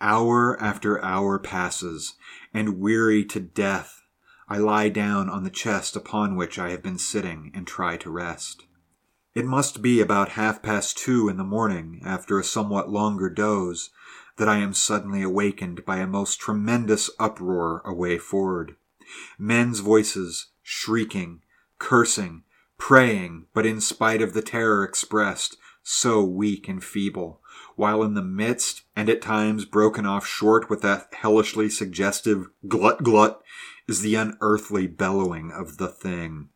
Hour 0.00 0.60
after 0.60 1.02
hour 1.04 1.38
passes, 1.38 2.14
and 2.52 2.80
weary 2.80 3.24
to 3.26 3.40
death, 3.40 4.02
I 4.48 4.58
lie 4.58 4.88
down 4.88 5.28
on 5.28 5.44
the 5.44 5.50
chest 5.50 5.94
upon 5.94 6.36
which 6.36 6.58
I 6.58 6.70
have 6.70 6.82
been 6.82 6.98
sitting 6.98 7.50
and 7.54 7.66
try 7.66 7.96
to 7.98 8.10
rest. 8.10 8.66
It 9.34 9.46
must 9.46 9.80
be 9.80 10.00
about 10.00 10.30
half 10.30 10.62
past 10.62 10.98
two 10.98 11.28
in 11.28 11.36
the 11.36 11.44
morning, 11.44 12.02
after 12.04 12.38
a 12.38 12.44
somewhat 12.44 12.90
longer 12.90 13.30
doze, 13.30 13.90
that 14.38 14.48
I 14.48 14.58
am 14.58 14.74
suddenly 14.74 15.22
awakened 15.22 15.84
by 15.84 15.98
a 15.98 16.06
most 16.06 16.40
tremendous 16.40 17.10
uproar 17.18 17.82
away 17.84 18.18
forward. 18.18 18.76
Men's 19.38 19.80
voices, 19.80 20.48
shrieking, 20.62 21.42
cursing, 21.78 22.44
praying, 22.78 23.46
but 23.52 23.66
in 23.66 23.80
spite 23.80 24.22
of 24.22 24.32
the 24.32 24.42
terror 24.42 24.84
expressed, 24.84 25.56
so 25.82 26.22
weak 26.22 26.68
and 26.68 26.82
feeble, 26.82 27.40
while 27.76 28.02
in 28.02 28.14
the 28.14 28.22
midst, 28.22 28.82
and 28.94 29.08
at 29.08 29.20
times 29.20 29.64
broken 29.64 30.06
off 30.06 30.26
short 30.26 30.70
with 30.70 30.82
that 30.82 31.12
hellishly 31.12 31.68
suggestive 31.68 32.46
glut 32.68 33.02
glut, 33.02 33.42
is 33.88 34.00
the 34.00 34.14
unearthly 34.14 34.86
bellowing 34.86 35.50
of 35.50 35.76
the 35.76 35.88
thing. 35.88 36.48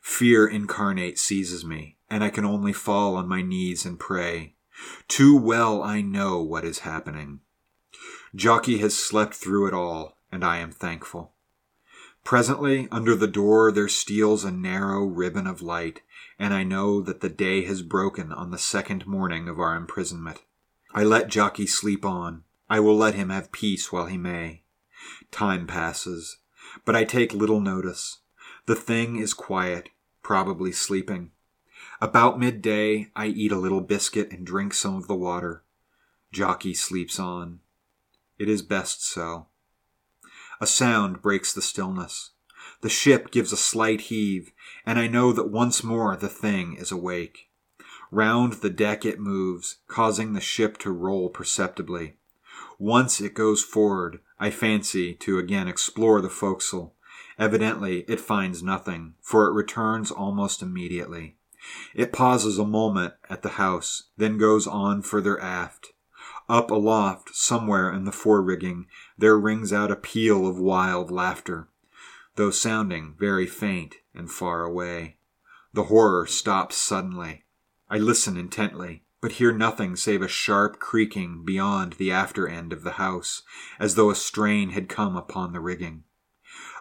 Fear 0.00 0.46
incarnate 0.48 1.18
seizes 1.18 1.64
me, 1.64 1.98
and 2.08 2.24
I 2.24 2.30
can 2.30 2.44
only 2.44 2.72
fall 2.72 3.16
on 3.16 3.28
my 3.28 3.42
knees 3.42 3.84
and 3.84 3.98
pray. 3.98 4.55
Too 5.08 5.36
well 5.36 5.82
I 5.82 6.00
know 6.00 6.40
what 6.42 6.64
is 6.64 6.80
happening. 6.80 7.40
Jockey 8.34 8.78
has 8.78 8.98
slept 8.98 9.34
through 9.34 9.66
it 9.68 9.74
all, 9.74 10.18
and 10.30 10.44
I 10.44 10.58
am 10.58 10.70
thankful. 10.70 11.32
Presently, 12.24 12.88
under 12.90 13.14
the 13.14 13.28
door 13.28 13.70
there 13.70 13.88
steals 13.88 14.44
a 14.44 14.50
narrow 14.50 15.04
ribbon 15.04 15.46
of 15.46 15.62
light, 15.62 16.02
and 16.38 16.52
I 16.52 16.64
know 16.64 17.00
that 17.00 17.20
the 17.20 17.28
day 17.28 17.64
has 17.64 17.82
broken 17.82 18.32
on 18.32 18.50
the 18.50 18.58
second 18.58 19.06
morning 19.06 19.48
of 19.48 19.60
our 19.60 19.76
imprisonment. 19.76 20.42
I 20.92 21.04
let 21.04 21.28
Jockey 21.28 21.66
sleep 21.66 22.04
on. 22.04 22.42
I 22.68 22.80
will 22.80 22.96
let 22.96 23.14
him 23.14 23.30
have 23.30 23.52
peace 23.52 23.92
while 23.92 24.06
he 24.06 24.18
may. 24.18 24.64
Time 25.30 25.66
passes, 25.66 26.38
but 26.84 26.96
I 26.96 27.04
take 27.04 27.32
little 27.32 27.60
notice. 27.60 28.18
The 28.66 28.74
thing 28.74 29.16
is 29.16 29.32
quiet, 29.32 29.90
probably 30.22 30.72
sleeping. 30.72 31.30
About 32.00 32.38
midday, 32.38 33.10
I 33.16 33.26
eat 33.26 33.52
a 33.52 33.58
little 33.58 33.80
biscuit 33.80 34.30
and 34.30 34.44
drink 34.46 34.74
some 34.74 34.96
of 34.96 35.08
the 35.08 35.14
water. 35.14 35.62
Jockey 36.30 36.74
sleeps 36.74 37.18
on. 37.18 37.60
It 38.38 38.48
is 38.48 38.60
best 38.60 39.06
so. 39.06 39.46
A 40.60 40.66
sound 40.66 41.22
breaks 41.22 41.54
the 41.54 41.62
stillness. 41.62 42.32
The 42.82 42.90
ship 42.90 43.30
gives 43.30 43.52
a 43.52 43.56
slight 43.56 44.02
heave, 44.02 44.52
and 44.84 44.98
I 44.98 45.06
know 45.06 45.32
that 45.32 45.50
once 45.50 45.82
more 45.82 46.16
the 46.16 46.28
thing 46.28 46.74
is 46.74 46.92
awake. 46.92 47.48
Round 48.10 48.54
the 48.54 48.70
deck 48.70 49.04
it 49.04 49.18
moves, 49.18 49.78
causing 49.88 50.34
the 50.34 50.40
ship 50.40 50.76
to 50.78 50.92
roll 50.92 51.30
perceptibly. 51.30 52.16
Once 52.78 53.20
it 53.20 53.34
goes 53.34 53.64
forward, 53.64 54.20
I 54.38 54.50
fancy, 54.50 55.14
to 55.14 55.38
again 55.38 55.66
explore 55.66 56.20
the 56.20 56.28
forecastle. 56.28 56.94
Evidently 57.38 58.04
it 58.06 58.20
finds 58.20 58.62
nothing, 58.62 59.14
for 59.22 59.46
it 59.46 59.54
returns 59.54 60.10
almost 60.10 60.62
immediately. 60.62 61.36
It 61.94 62.12
pauses 62.12 62.58
a 62.58 62.64
moment 62.64 63.14
at 63.28 63.42
the 63.42 63.50
house, 63.50 64.04
then 64.16 64.38
goes 64.38 64.66
on 64.66 65.02
further 65.02 65.40
aft. 65.40 65.92
Up 66.48 66.70
aloft, 66.70 67.34
somewhere 67.34 67.92
in 67.92 68.04
the 68.04 68.12
fore 68.12 68.42
rigging, 68.42 68.86
there 69.18 69.38
rings 69.38 69.72
out 69.72 69.90
a 69.90 69.96
peal 69.96 70.46
of 70.46 70.58
wild 70.58 71.10
laughter, 71.10 71.68
though 72.36 72.50
sounding 72.50 73.14
very 73.18 73.46
faint 73.46 73.96
and 74.14 74.30
far 74.30 74.62
away. 74.62 75.16
The 75.72 75.84
horror 75.84 76.26
stops 76.26 76.76
suddenly. 76.76 77.44
I 77.90 77.98
listen 77.98 78.36
intently, 78.36 79.04
but 79.20 79.32
hear 79.32 79.52
nothing 79.52 79.96
save 79.96 80.22
a 80.22 80.28
sharp 80.28 80.78
creaking 80.78 81.44
beyond 81.44 81.94
the 81.94 82.12
after 82.12 82.46
end 82.46 82.72
of 82.72 82.84
the 82.84 82.92
house, 82.92 83.42
as 83.80 83.94
though 83.94 84.10
a 84.10 84.14
strain 84.14 84.70
had 84.70 84.88
come 84.88 85.16
upon 85.16 85.52
the 85.52 85.60
rigging. 85.60 86.04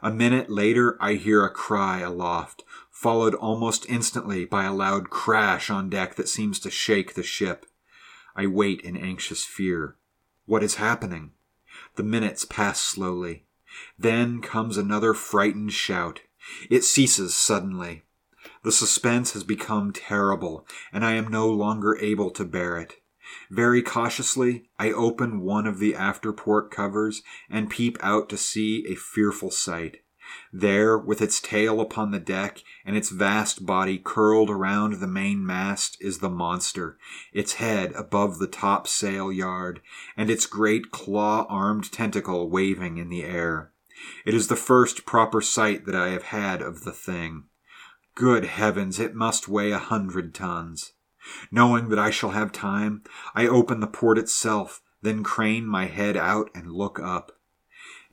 A 0.04 0.12
minute 0.12 0.50
later 0.50 0.98
I 1.02 1.14
hear 1.14 1.44
a 1.44 1.50
cry 1.50 2.02
aloft, 2.02 2.64
followed 2.96 3.36
almost 3.36 3.86
instantly 3.90 4.46
by 4.46 4.64
a 4.64 4.74
loud 4.74 5.10
crash 5.10 5.70
on 5.70 5.90
deck 5.90 6.16
that 6.16 6.30
seems 6.30 6.62
to 6.62 6.72
shake 6.72 7.14
the 7.14 7.22
ship. 7.22 7.66
I 8.38 8.48
wait 8.48 8.80
in 8.80 8.96
anxious 8.96 9.44
fear. 9.44 9.98
What 10.46 10.64
is 10.64 10.76
happening? 10.76 11.32
The 11.98 12.04
minutes 12.04 12.46
pass 12.46 12.80
slowly. 12.80 13.44
Then 14.00 14.42
comes 14.42 14.78
another 14.78 15.14
frightened 15.14 15.74
shout. 15.74 16.22
It 16.70 16.86
ceases 16.86 17.36
suddenly. 17.36 18.04
The 18.64 18.72
suspense 18.72 19.34
has 19.34 19.44
become 19.44 19.92
terrible, 19.92 20.66
and 20.94 21.04
I 21.04 21.16
am 21.16 21.28
no 21.28 21.50
longer 21.50 21.98
able 22.00 22.32
to 22.32 22.46
bear 22.46 22.78
it. 22.78 23.02
Very 23.52 23.82
cautiously, 23.82 24.70
I 24.80 24.92
open 24.92 25.42
one 25.42 25.68
of 25.68 25.80
the 25.80 25.96
after 25.96 26.32
port 26.32 26.72
covers 26.72 27.24
and 27.50 27.70
peep 27.70 27.98
out 28.02 28.30
to 28.30 28.38
see 28.38 28.86
a 28.88 28.96
fearful 28.96 29.52
sight. 29.52 29.98
There, 30.52 30.98
with 30.98 31.22
its 31.22 31.40
tail 31.40 31.82
upon 31.82 32.12
the 32.12 32.20
deck 32.20 32.64
and 32.86 32.96
its 32.96 33.10
vast 33.10 33.66
body 33.66 33.98
curled 33.98 34.50
around 34.50 34.94
the 34.94 35.08
main 35.08 35.46
mast, 35.46 35.98
is 36.00 36.20
the 36.20 36.30
monster, 36.30 36.98
its 37.34 37.54
head 37.54 37.92
above 37.94 38.40
the 38.40 38.48
topsail 38.48 39.32
yard, 39.32 39.82
and 40.16 40.30
its 40.30 40.46
great 40.46 40.92
claw 40.92 41.46
armed 41.50 41.92
tentacle 41.92 42.50
waving 42.50 42.98
in 42.98 43.10
the 43.10 43.24
air. 43.24 43.72
It 44.26 44.34
is 44.34 44.48
the 44.48 44.56
first 44.56 45.06
proper 45.06 45.42
sight 45.42 45.86
that 45.86 45.96
I 45.96 46.10
have 46.10 46.24
had 46.24 46.62
of 46.62 46.84
the 46.84 46.92
thing. 46.92 47.46
Good 48.16 48.46
heavens, 48.46 49.00
it 49.00 49.16
must 49.16 49.48
weigh 49.48 49.72
a 49.72 49.80
hundred 49.80 50.34
tons. 50.34 50.94
Knowing 51.52 51.90
that 51.90 52.00
I 52.00 52.12
shall 52.12 52.32
have 52.32 52.52
time, 52.52 53.04
I 53.34 53.48
open 53.48 53.80
the 53.80 53.88
port 53.88 54.18
itself, 54.18 54.82
then 55.02 55.24
crane 55.24 55.66
my 55.66 55.86
head 55.86 56.16
out 56.16 56.50
and 56.54 56.72
look 56.72 57.00
up. 57.00 57.35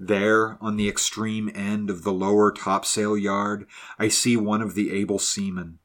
There, 0.04 0.58
on 0.60 0.76
the 0.76 0.88
extreme 0.88 1.48
end 1.54 1.88
of 1.88 2.02
the 2.02 2.12
lower 2.12 2.50
topsail 2.50 3.16
yard, 3.16 3.68
I 4.00 4.08
see 4.08 4.36
one 4.36 4.60
of 4.60 4.74
the 4.74 4.90
able 4.90 5.20
seamen. 5.20 5.78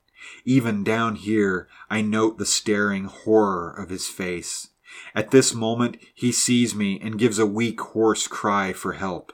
Even 0.44 0.84
down 0.84 1.18
here, 1.18 1.68
I 1.88 2.02
note 2.02 2.40
the 2.40 2.46
staring 2.46 3.06
horror 3.06 3.70
of 3.70 3.90
his 3.90 4.08
face. 4.08 4.70
At 5.14 5.30
this 5.30 5.54
moment, 5.54 5.98
he 6.16 6.32
sees 6.32 6.74
me 6.74 7.00
and 7.00 7.20
gives 7.20 7.38
a 7.38 7.46
weak, 7.46 7.80
hoarse 7.80 8.28
cry 8.28 8.74
for 8.74 8.94
help. 8.94 9.34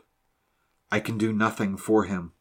I 0.92 1.00
can 1.00 1.18
do 1.18 1.32
nothing 1.32 1.78
for 1.78 2.04
him. 2.04 2.34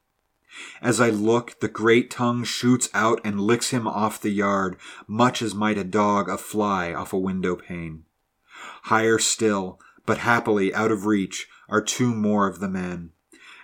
As 0.81 1.01
I 1.01 1.11
look, 1.11 1.61
the 1.61 1.69
great 1.69 2.11
tongue 2.11 2.43
shoots 2.43 2.89
out 2.93 3.21
and 3.23 3.41
licks 3.41 3.71
him 3.71 3.87
off 3.87 4.21
the 4.21 4.31
yard, 4.31 4.77
much 5.07 5.43
as 5.43 5.55
might 5.55 5.79
a 5.79 5.85
dog 5.85 6.29
a 6.29 6.37
fly 6.37 6.93
off 6.93 7.13
a 7.13 7.19
window 7.19 7.55
pane. 7.55 8.03
Higher 8.83 9.21
still, 9.21 9.79
but 10.05 10.19
happily 10.19 10.75
out 10.75 10.91
of 10.91 11.07
reach, 11.07 11.47
are 11.73 11.81
two 11.81 12.15
more 12.15 12.47
of 12.47 12.61
the 12.61 12.69
men. 12.69 13.11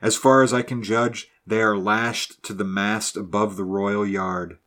As 0.01 0.17
far 0.17 0.43
as 0.43 0.53
I 0.53 0.63
can 0.63 0.83
judge, 0.83 1.29
they 1.47 1.61
are 1.61 1.77
lashed 1.77 2.43
to 2.45 2.55
the 2.55 2.65
mast 2.65 3.17
above 3.17 3.57
the 3.57 3.65
royal 3.65 4.07
yard. 4.07 4.59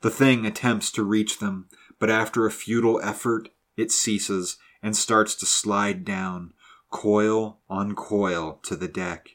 The 0.00 0.10
thing 0.10 0.46
attempts 0.46 0.92
to 0.92 1.02
reach 1.02 1.40
them, 1.40 1.66
but 1.98 2.08
after 2.08 2.46
a 2.46 2.52
futile 2.52 3.00
effort, 3.02 3.48
it 3.76 3.90
ceases 3.90 4.58
and 4.80 4.96
starts 4.96 5.34
to 5.36 5.46
slide 5.46 6.04
down, 6.04 6.52
coil 6.90 7.58
on 7.68 7.96
coil, 7.96 8.60
to 8.62 8.76
the 8.76 8.88
deck. 8.88 9.30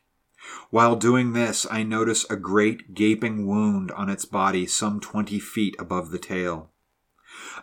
While 0.69 0.95
doing 0.95 1.33
this, 1.33 1.67
I 1.69 1.83
notice 1.83 2.25
a 2.29 2.37
great 2.37 2.93
gaping 2.93 3.45
wound 3.45 3.91
on 3.91 4.09
its 4.09 4.23
body 4.23 4.65
some 4.67 5.01
twenty 5.01 5.39
feet 5.39 5.75
above 5.77 6.11
the 6.11 6.19
tail. 6.19 6.71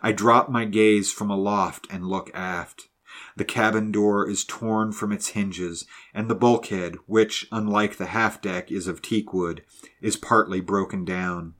I 0.03 0.11
drop 0.11 0.47
my 0.47 0.65
gaze 0.65 1.11
from 1.11 1.31
aloft 1.31 1.87
and 1.89 2.05
look 2.05 2.29
aft. 2.35 2.89
The 3.37 3.45
cabin 3.45 3.91
door 3.91 4.27
is 4.27 4.43
torn 4.43 4.93
from 4.93 5.11
its 5.11 5.29
hinges, 5.29 5.85
and 6.11 6.27
the 6.27 6.33
bulkhead, 6.33 6.95
which, 7.05 7.47
unlike 7.51 7.97
the 7.97 8.07
half 8.07 8.41
deck, 8.41 8.71
is 8.71 8.87
of 8.87 8.99
teak 8.99 9.31
wood, 9.31 9.63
is 10.01 10.17
partly 10.17 10.59
broken 10.59 11.05
down. 11.05 11.53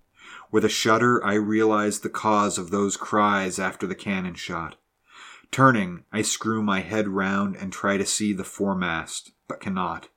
With 0.51 0.65
a 0.65 0.69
shudder, 0.69 1.23
I 1.23 1.35
realize 1.35 1.99
the 1.99 2.09
cause 2.09 2.57
of 2.57 2.71
those 2.71 2.97
cries 2.97 3.59
after 3.59 3.85
the 3.85 3.93
cannon 3.93 4.33
shot. 4.33 4.77
Turning, 5.51 6.03
I 6.11 6.23
screw 6.23 6.63
my 6.63 6.79
head 6.79 7.09
round 7.09 7.55
and 7.55 7.71
try 7.71 7.97
to 7.97 8.07
see 8.07 8.33
the 8.33 8.43
foremast, 8.43 9.33
but 9.47 9.61
cannot. 9.61 10.09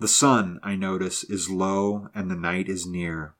The 0.00 0.08
sun, 0.08 0.58
I 0.64 0.74
notice, 0.74 1.22
is 1.22 1.48
low 1.48 2.08
and 2.16 2.28
the 2.28 2.34
night 2.34 2.68
is 2.68 2.84
near. 2.84 3.36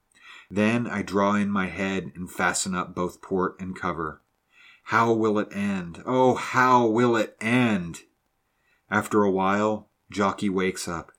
Then 0.49 0.87
I 0.87 1.01
draw 1.01 1.33
in 1.33 1.51
my 1.51 1.67
head 1.67 2.13
and 2.15 2.31
fasten 2.31 2.73
up 2.73 2.95
both 2.95 3.21
port 3.21 3.59
and 3.59 3.77
cover. 3.77 4.21
How 4.87 5.11
will 5.11 5.37
it 5.37 5.49
end? 5.51 6.01
Oh, 6.05 6.35
how 6.35 6.87
will 6.87 7.17
it 7.17 7.35
end? 7.41 8.03
After 8.89 9.21
a 9.21 9.29
while, 9.29 9.89
Jockey 10.09 10.47
wakes 10.47 10.87
up. 10.87 11.11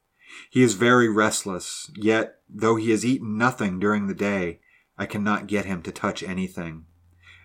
He 0.49 0.62
is 0.62 0.73
very 0.73 1.07
restless, 1.07 1.91
yet, 1.95 2.37
though 2.49 2.77
he 2.77 2.93
has 2.93 3.05
eaten 3.05 3.37
nothing 3.37 3.79
during 3.79 4.07
the 4.07 4.14
day, 4.14 4.61
I 4.97 5.05
cannot 5.05 5.49
get 5.49 5.66
him 5.66 5.83
to 5.83 5.93
touch 5.93 6.23
anything. 6.23 6.87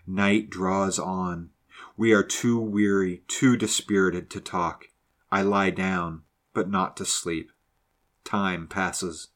Night 0.08 0.50
draws 0.50 0.98
on. 0.98 1.50
We 1.98 2.14
are 2.14 2.24
too 2.24 2.58
weary, 2.58 3.24
too 3.28 3.58
dispirited 3.58 4.30
to 4.30 4.40
talk. 4.40 4.86
I 5.30 5.42
lie 5.42 5.72
down, 5.72 6.22
but 6.54 6.70
not 6.70 6.96
to 6.98 7.06
sleep. 7.06 7.52
Time 8.24 8.68
passes. 8.68 9.28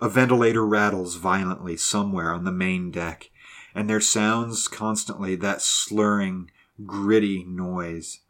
A 0.00 0.08
ventilator 0.08 0.66
rattles 0.66 1.16
violently 1.16 1.76
somewhere 1.76 2.32
on 2.32 2.44
the 2.44 2.52
main 2.52 2.90
deck, 2.90 3.30
and 3.76 3.88
there 3.88 4.00
sounds 4.00 4.66
constantly 4.66 5.36
that 5.36 5.62
slurring, 5.62 6.50
gritty 6.84 7.44
noise. 7.44 8.20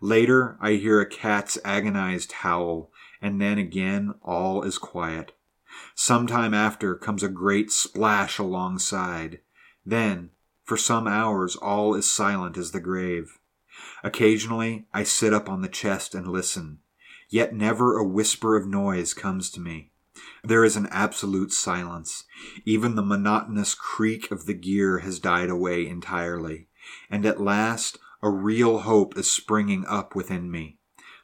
Later, 0.00 0.58
I 0.60 0.72
hear 0.72 1.00
a 1.00 1.08
cat's 1.08 1.56
agonized 1.64 2.32
howl, 2.32 2.90
and 3.22 3.40
then 3.40 3.56
again 3.56 4.14
all 4.22 4.62
is 4.62 4.76
quiet. 4.76 5.32
Some 5.94 6.26
time 6.26 6.52
after 6.52 6.94
comes 6.94 7.22
a 7.22 7.28
great 7.28 7.70
splash 7.70 8.38
alongside. 8.38 9.40
Then, 9.84 10.30
for 10.64 10.76
some 10.76 11.06
hours, 11.06 11.56
all 11.56 11.94
is 11.94 12.10
silent 12.10 12.58
as 12.58 12.72
the 12.72 12.80
grave. 12.80 13.38
Occasionally, 14.02 14.86
I 14.92 15.04
sit 15.04 15.32
up 15.32 15.48
on 15.48 15.62
the 15.62 15.68
chest 15.68 16.14
and 16.14 16.28
listen 16.28 16.80
yet 17.28 17.54
never 17.54 17.96
a 17.96 18.04
whisper 18.04 18.56
of 18.56 18.66
noise 18.66 19.14
comes 19.14 19.50
to 19.50 19.60
me. 19.60 19.90
There 20.42 20.64
is 20.64 20.76
an 20.76 20.88
absolute 20.90 21.52
silence. 21.52 22.24
Even 22.64 22.94
the 22.94 23.02
monotonous 23.02 23.74
creak 23.74 24.30
of 24.30 24.46
the 24.46 24.54
gear 24.54 24.98
has 24.98 25.18
died 25.18 25.50
away 25.50 25.86
entirely. 25.86 26.68
And 27.10 27.26
at 27.26 27.40
last, 27.40 27.98
a 28.22 28.30
real 28.30 28.80
hope 28.80 29.16
is 29.16 29.30
springing 29.30 29.84
up 29.86 30.14
within 30.14 30.50
me. 30.50 30.78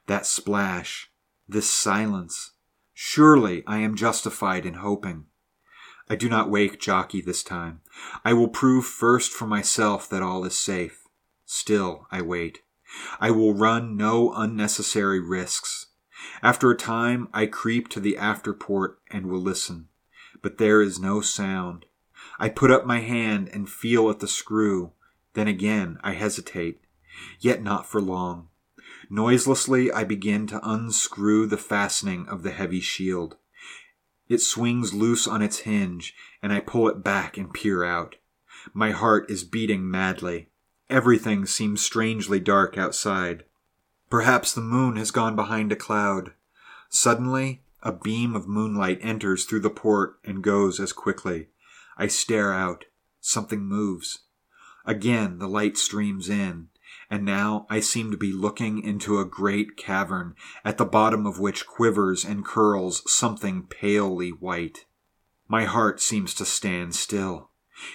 That 0.07 0.26
splash, 0.26 1.11
this 1.49 1.70
silence. 1.70 2.53
Surely 2.93 3.62
I 3.66 3.78
am 3.78 3.97
justified 3.97 4.66
in 4.66 4.74
hoping. 4.74 5.26
I 6.09 6.16
do 6.16 6.28
not 6.28 6.51
wake 6.51 6.80
Jockey 6.80 7.20
this 7.20 7.43
time. 7.43 7.80
I 8.24 8.32
will 8.32 8.49
prove 8.49 8.84
first 8.84 9.32
for 9.32 9.47
myself 9.47 10.09
that 10.11 10.22
all 10.22 10.45
is 10.45 10.59
safe. 10.59 11.03
Still, 11.45 12.07
I 12.11 12.22
wait. 12.22 12.61
I 13.20 13.30
will 13.30 13.55
run 13.55 13.97
no 13.97 14.32
unnecessary 14.34 15.20
risks. 15.20 15.86
After 16.43 16.70
a 16.70 16.77
time, 16.77 17.29
I 17.33 17.47
creep 17.47 17.89
to 17.89 18.01
the 18.01 18.16
afterport 18.18 18.97
and 19.11 19.27
will 19.27 19.41
listen, 19.41 19.89
but 20.43 20.59
there 20.59 20.81
is 20.81 20.99
no 20.99 21.20
sound. 21.20 21.87
I 22.39 22.49
put 22.49 22.70
up 22.70 22.87
my 22.87 23.01
hand 23.01 23.49
and 23.53 23.68
feel 23.68 24.11
at 24.11 24.20
the 24.20 24.29
screw. 24.29 24.93
Then 25.35 25.49
again 25.49 25.99
I 26.03 26.12
hesitate, 26.12 26.81
yet 27.41 27.62
not 27.62 27.87
for 27.87 28.01
long. 28.01 28.49
Noiselessly, 29.11 29.93
I 29.93 30.05
begin 30.05 30.47
to 30.49 30.61
unscrew 30.62 31.47
the 31.47 31.57
fastening 31.57 32.27
of 32.29 32.43
the 32.43 32.51
heavy 32.51 32.81
shield. 32.81 33.37
It 34.29 34.41
swings 34.41 34.95
loose 34.95 35.27
on 35.27 35.43
its 35.43 35.61
hinge, 35.61 36.14
and 36.43 36.53
I 36.53 36.61
pull 36.61 36.89
it 36.89 37.05
back 37.05 37.37
and 37.37 37.53
peer 37.53 37.85
out. 37.85 38.16
My 38.73 38.93
heart 38.93 39.31
is 39.31 39.45
beating 39.45 39.91
madly. 39.91 40.49
Everything 40.89 41.47
seems 41.47 41.81
strangely 41.81 42.41
dark 42.41 42.79
outside. 42.79 43.45
Perhaps 44.12 44.52
the 44.52 44.60
moon 44.60 44.96
has 44.96 45.10
gone 45.10 45.34
behind 45.34 45.72
a 45.72 45.74
cloud. 45.74 46.34
Suddenly, 46.90 47.62
a 47.82 47.92
beam 47.92 48.36
of 48.36 48.46
moonlight 48.46 48.98
enters 49.00 49.46
through 49.46 49.60
the 49.60 49.70
port 49.70 50.18
and 50.22 50.44
goes 50.44 50.78
as 50.78 50.92
quickly. 50.92 51.48
I 51.96 52.08
stare 52.08 52.52
out. 52.52 52.84
Something 53.22 53.60
moves. 53.60 54.18
Again, 54.84 55.38
the 55.38 55.48
light 55.48 55.78
streams 55.78 56.28
in, 56.28 56.68
and 57.08 57.24
now 57.24 57.66
I 57.70 57.80
seem 57.80 58.10
to 58.10 58.18
be 58.18 58.34
looking 58.34 58.82
into 58.82 59.18
a 59.18 59.24
great 59.24 59.78
cavern, 59.78 60.34
at 60.62 60.76
the 60.76 60.84
bottom 60.84 61.26
of 61.26 61.40
which 61.40 61.66
quivers 61.66 62.22
and 62.22 62.44
curls 62.44 63.02
something 63.10 63.62
palely 63.62 64.28
white. 64.28 64.84
My 65.48 65.64
heart 65.64 66.02
seems 66.02 66.34
to 66.34 66.44
stand 66.44 66.94
still. 66.94 67.48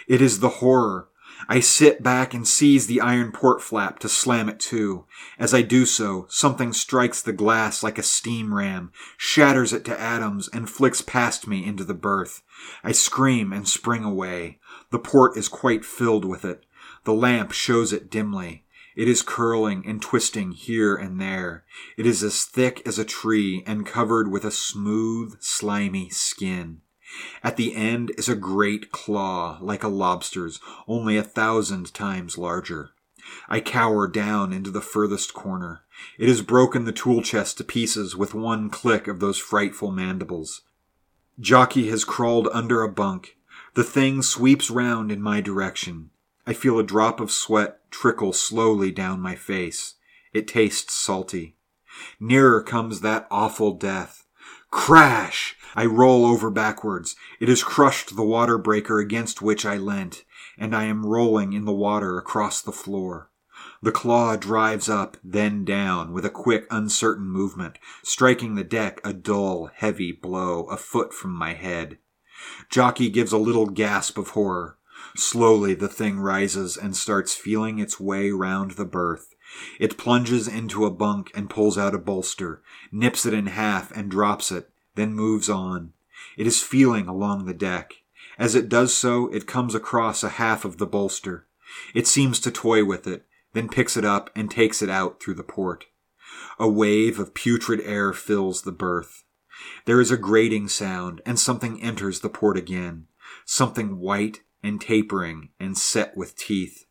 It 0.08 0.24
is 0.24 0.40
the 0.40 0.50
horror, 0.66 1.10
I 1.48 1.60
sit 1.60 2.02
back 2.02 2.34
and 2.34 2.48
seize 2.48 2.88
the 2.88 3.02
iron 3.02 3.32
port 3.32 3.62
flap 3.62 4.00
to 4.00 4.10
slam 4.10 4.50
it 4.50 4.60
to. 4.62 5.06
As 5.38 5.54
I 5.54 5.62
do 5.62 5.86
so, 5.86 6.26
something 6.30 6.74
strikes 6.74 7.22
the 7.22 7.34
glass 7.34 7.84
like 7.84 7.98
a 7.98 8.04
steam 8.04 8.54
ram, 8.54 8.92
shatters 9.18 9.74
it 9.74 9.86
to 9.86 10.00
atoms, 10.00 10.50
and 10.52 10.70
flicks 10.70 11.02
past 11.02 11.48
me 11.48 11.66
into 11.66 11.84
the 11.84 11.94
berth. 11.94 12.42
I 12.84 12.92
scream 12.92 13.54
and 13.54 13.68
spring 13.68 14.04
away. 14.04 14.60
The 14.92 15.00
port 15.00 15.38
is 15.38 15.48
quite 15.48 15.86
filled 15.86 16.26
with 16.26 16.44
it. 16.44 16.66
The 17.04 17.14
lamp 17.14 17.52
shows 17.52 17.94
it 17.94 18.10
dimly. 18.10 18.66
It 18.96 19.08
is 19.08 19.22
curling 19.22 19.84
and 19.86 20.02
twisting 20.02 20.54
here 20.54 20.96
and 20.96 21.22
there. 21.22 21.66
It 21.98 22.08
is 22.08 22.24
as 22.24 22.46
thick 22.46 22.82
as 22.88 22.98
a 22.98 23.06
tree 23.06 23.64
and 23.68 23.86
covered 23.86 24.32
with 24.32 24.44
a 24.44 24.50
smooth, 24.50 25.40
slimy 25.40 26.10
skin. 26.10 26.82
At 27.44 27.58
the 27.58 27.76
end 27.76 28.12
is 28.18 28.30
a 28.30 28.36
great 28.36 28.92
claw, 28.92 29.58
like 29.62 29.84
a 29.84 29.88
lobster's, 29.88 30.60
only 30.88 31.18
a 31.18 31.24
thousand 31.24 31.94
times 31.94 32.38
larger. 32.38 32.92
I 33.50 33.60
cower 33.60 34.08
down 34.08 34.54
into 34.54 34.72
the 34.72 34.82
furthest 34.82 35.34
corner. 35.34 35.82
It 36.18 36.30
has 36.30 36.42
broken 36.42 36.86
the 36.86 36.92
tool 36.92 37.22
chest 37.22 37.58
to 37.58 37.64
pieces 37.64 38.16
with 38.16 38.34
one 38.34 38.70
click 38.70 39.08
of 39.08 39.20
those 39.20 39.38
frightful 39.38 39.92
mandibles. 39.92 40.62
Jockey 41.40 41.90
has 41.90 42.04
crawled 42.04 42.48
under 42.54 42.82
a 42.82 42.92
bunk. 42.92 43.38
The 43.74 43.84
thing 43.84 44.22
sweeps 44.22 44.70
round 44.70 45.12
in 45.12 45.22
my 45.22 45.42
direction. 45.42 46.10
I 46.46 46.54
feel 46.54 46.80
a 46.80 46.84
drop 46.84 47.20
of 47.20 47.32
sweat 47.32 47.80
trickle 47.92 48.34
slowly 48.34 48.92
down 48.92 49.20
my 49.20 49.36
face. 49.36 49.96
It 50.34 50.48
tastes 50.48 50.94
salty. 50.94 51.58
Nearer 52.20 52.62
comes 52.62 53.02
that 53.02 53.28
awful 53.30 53.74
death. 53.74 54.27
Crash! 54.72 55.56
I 55.76 55.86
roll 55.86 56.26
over 56.26 56.50
backwards. 56.50 57.16
It 57.40 57.50
has 57.50 57.64
crushed 57.64 58.16
the 58.16 58.24
water 58.24 58.58
breaker 58.58 59.00
against 59.00 59.42
which 59.42 59.66
I 59.66 59.78
leant, 59.78 60.24
and 60.58 60.76
I 60.76 60.86
am 60.86 61.06
rolling 61.06 61.54
in 61.54 61.66
the 61.66 61.74
water 61.74 62.18
across 62.18 62.62
the 62.62 62.72
floor. 62.72 63.30
The 63.82 63.92
claw 63.92 64.36
drives 64.36 64.90
up, 64.90 65.18
then 65.24 65.64
down, 65.64 66.14
with 66.14 66.26
a 66.26 66.32
quick, 66.32 66.66
uncertain 66.72 67.28
movement, 67.28 67.78
striking 68.04 68.56
the 68.56 68.64
deck 68.64 69.00
a 69.04 69.14
dull, 69.14 69.70
heavy 69.74 70.12
blow 70.12 70.66
a 70.66 70.78
foot 70.78 71.14
from 71.14 71.32
my 71.32 71.54
head. 71.54 72.00
Jockey 72.70 73.10
gives 73.10 73.32
a 73.32 73.38
little 73.38 73.68
gasp 73.68 74.18
of 74.18 74.30
horror. 74.30 74.78
Slowly 75.16 75.74
the 75.74 75.88
thing 75.88 76.20
rises 76.20 76.76
and 76.76 76.96
starts 76.96 77.34
feeling 77.34 77.80
its 77.80 78.00
way 78.00 78.32
round 78.32 78.72
the 78.72 78.86
berth. 78.86 79.36
It 79.80 79.98
plunges 79.98 80.48
into 80.48 80.86
a 80.86 80.92
bunk 80.92 81.32
and 81.34 81.50
pulls 81.50 81.78
out 81.78 81.96
a 81.96 82.00
bolster, 82.00 82.62
nips 82.92 83.26
it 83.26 83.34
in 83.34 83.48
half 83.48 83.92
and 83.92 84.12
drops 84.12 84.52
it, 84.52 84.70
then 84.96 85.14
moves 85.14 85.50
on. 85.50 85.94
It 86.38 86.48
is 86.48 86.62
feeling 86.62 87.08
along 87.08 87.46
the 87.46 87.54
deck. 87.54 87.94
As 88.40 88.56
it 88.56 88.70
does 88.70 88.94
so, 88.94 89.28
it 89.28 89.48
comes 89.48 89.74
across 89.74 90.24
a 90.24 90.30
half 90.30 90.66
of 90.66 90.78
the 90.78 90.86
bolster. 90.86 91.48
It 91.94 92.08
seems 92.08 92.40
to 92.42 92.52
toy 92.52 92.84
with 92.84 93.08
it, 93.08 93.26
then 93.54 93.70
picks 93.70 93.98
it 93.98 94.06
up 94.06 94.30
and 94.36 94.50
takes 94.50 94.82
it 94.82 94.90
out 94.90 95.22
through 95.22 95.36
the 95.36 95.44
port. 95.44 95.86
A 96.60 96.68
wave 96.68 97.20
of 97.20 97.34
putrid 97.34 97.82
air 97.82 98.14
fills 98.14 98.62
the 98.62 98.72
berth. 98.72 99.24
There 99.86 100.02
is 100.02 100.12
a 100.12 100.18
grating 100.18 100.68
sound, 100.68 101.22
and 101.26 101.40
something 101.40 101.82
enters 101.82 102.20
the 102.20 102.30
port 102.30 102.58
again. 102.58 103.08
Something 103.46 104.00
white 104.00 104.42
and 104.64 104.80
tapering 104.80 105.50
and 105.60 105.78
set 105.78 106.16
with 106.16 106.36
teeth. 106.36 106.86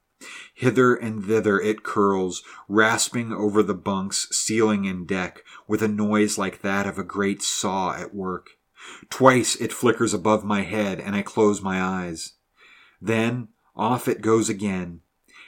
Hither 0.55 0.95
and 0.95 1.25
thither 1.25 1.61
it 1.61 1.83
curls, 1.83 2.43
rasping 2.69 3.33
over 3.33 3.63
the 3.63 3.75
bunks, 3.75 4.29
ceiling, 4.31 4.87
and 4.87 5.07
deck, 5.07 5.43
with 5.69 5.83
a 5.83 5.89
noise 5.89 6.39
like 6.39 6.63
that 6.63 6.87
of 6.87 6.99
a 6.99 7.05
great 7.05 7.43
saw 7.43 7.95
at 7.95 8.15
work. 8.15 8.51
Twice 9.11 9.57
it 9.57 9.73
flickers 9.73 10.15
above 10.15 10.45
my 10.45 10.63
head, 10.63 11.01
and 11.01 11.15
I 11.15 11.23
close 11.23 11.61
my 11.63 11.83
eyes. 11.83 12.35
Then 13.01 13.49
off 13.75 14.09
it 14.09 14.21
goes 14.21 14.49
again. 14.49 15.01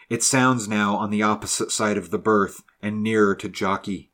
It 0.08 0.22
sounds 0.22 0.68
now 0.68 0.96
on 0.96 1.10
the 1.10 1.22
opposite 1.22 1.70
side 1.70 1.96
of 1.96 2.10
the 2.10 2.18
berth, 2.18 2.62
and 2.82 3.02
nearer 3.02 3.34
to 3.36 3.48
Jockey. 3.48 4.12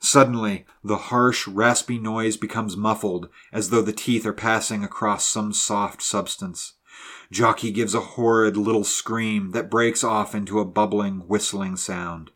Suddenly, 0.00 0.64
the 0.84 0.96
harsh, 0.96 1.46
raspy 1.48 1.98
noise 1.98 2.36
becomes 2.36 2.76
muffled, 2.76 3.28
as 3.52 3.70
though 3.70 3.82
the 3.82 3.92
teeth 3.92 4.24
are 4.26 4.32
passing 4.32 4.84
across 4.84 5.26
some 5.26 5.52
soft 5.52 6.02
substance. 6.02 6.74
Jockey 7.30 7.70
gives 7.70 7.94
a 7.94 8.00
horrid 8.00 8.56
little 8.56 8.84
scream 8.84 9.50
that 9.50 9.70
breaks 9.70 10.02
off 10.02 10.34
into 10.34 10.60
a 10.60 10.64
bubbling, 10.64 11.20
whistling 11.28 11.76
sound. 11.76 12.30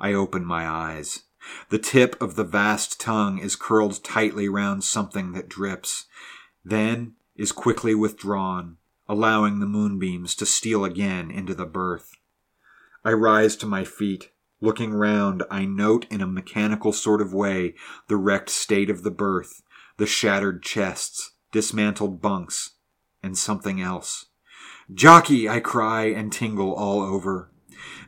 I 0.00 0.12
open 0.12 0.44
my 0.44 0.66
eyes. 0.68 1.24
The 1.70 1.78
tip 1.78 2.20
of 2.20 2.34
the 2.34 2.44
vast 2.44 3.00
tongue 3.00 3.38
is 3.38 3.56
curled 3.56 4.02
tightly 4.04 4.48
round 4.48 4.84
something 4.84 5.32
that 5.32 5.48
drips, 5.48 6.06
then 6.64 7.14
is 7.36 7.52
quickly 7.52 7.94
withdrawn, 7.94 8.76
allowing 9.08 9.58
the 9.58 9.66
moonbeams 9.66 10.34
to 10.36 10.46
steal 10.46 10.84
again 10.84 11.30
into 11.30 11.54
the 11.54 11.66
berth. 11.66 12.12
I 13.04 13.12
rise 13.12 13.56
to 13.56 13.66
my 13.66 13.84
feet. 13.84 14.30
Looking 14.60 14.92
round, 14.92 15.42
I 15.50 15.64
note 15.64 16.06
in 16.08 16.20
a 16.20 16.26
mechanical 16.26 16.92
sort 16.92 17.20
of 17.20 17.34
way 17.34 17.74
the 18.06 18.16
wrecked 18.16 18.50
state 18.50 18.90
of 18.90 19.02
the 19.02 19.10
berth, 19.10 19.62
the 19.96 20.06
shattered 20.06 20.62
chests, 20.62 21.32
dismantled 21.50 22.20
bunks, 22.22 22.74
and 23.22 23.36
something 23.36 23.80
else. 23.80 24.26
Jockey, 24.92 25.48
I 25.48 25.60
cry 25.60 26.04
and 26.04 26.32
tingle 26.32 26.74
all 26.74 27.00
over. 27.00 27.50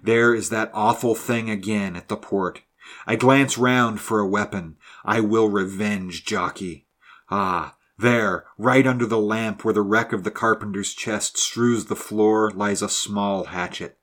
There 0.03 0.35
is 0.35 0.51
that 0.51 0.71
awful 0.75 1.15
thing 1.15 1.49
again 1.49 1.97
at 1.97 2.09
the 2.09 2.17
port. 2.17 2.63
I 3.07 3.17
glance 3.17 3.57
round 3.57 4.01
for 4.01 4.21
a 4.21 4.29
weapon. 4.29 4.77
I 5.05 5.21
will 5.21 5.49
revenge 5.49 6.25
Jockey. 6.25 6.87
Ah, 7.31 7.77
there, 7.99 8.45
right 8.59 8.87
under 8.87 9.07
the 9.07 9.19
lamp 9.19 9.65
where 9.65 9.75
the 9.75 9.83
wreck 9.83 10.13
of 10.13 10.25
the 10.25 10.31
carpenter's 10.31 10.93
chest 10.93 11.39
strews 11.39 11.87
the 11.87 11.97
floor, 11.97 12.51
lies 12.51 12.83
a 12.83 12.89
small 12.89 13.45
hatchet. 13.45 13.99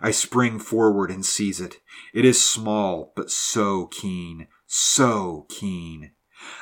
I 0.00 0.10
spring 0.10 0.58
forward 0.58 1.10
and 1.10 1.24
seize 1.24 1.60
it. 1.60 1.80
It 2.14 2.24
is 2.24 2.46
small, 2.46 3.12
but 3.16 3.30
so 3.30 3.86
keen, 3.86 4.48
so 4.66 5.46
keen. 5.48 6.12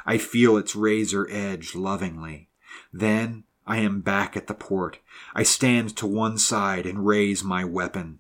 I 0.06 0.18
feel 0.18 0.56
its 0.56 0.74
razor 0.76 1.28
edge 1.30 1.74
lovingly. 1.74 2.50
Then 2.92 3.44
I 3.70 3.76
am 3.76 4.00
back 4.00 4.36
at 4.36 4.48
the 4.48 4.54
port. 4.54 4.98
I 5.32 5.44
stand 5.44 5.96
to 5.98 6.06
one 6.08 6.38
side 6.38 6.86
and 6.86 7.06
raise 7.06 7.44
my 7.44 7.64
weapon. 7.64 8.18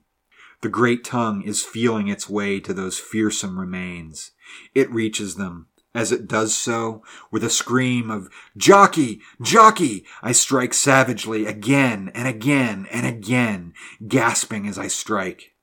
The 0.60 0.68
great 0.68 1.02
tongue 1.02 1.42
is 1.42 1.64
feeling 1.64 2.06
its 2.06 2.30
way 2.30 2.60
to 2.60 2.72
those 2.72 3.00
fearsome 3.00 3.58
remains. 3.58 4.30
It 4.76 4.88
reaches 4.92 5.34
them. 5.34 5.66
As 5.92 6.12
it 6.12 6.28
does 6.28 6.56
so, 6.56 7.02
with 7.32 7.42
a 7.42 7.50
scream 7.50 8.12
of 8.12 8.30
Jockey! 8.56 9.22
Jockey! 9.42 10.06
I 10.22 10.30
strike 10.30 10.72
savagely 10.72 11.46
again 11.46 12.12
and 12.14 12.28
again 12.28 12.86
and 12.88 13.04
again, 13.04 13.72
gasping 14.06 14.68
as 14.68 14.78
I 14.78 14.86
strike. 14.86 15.56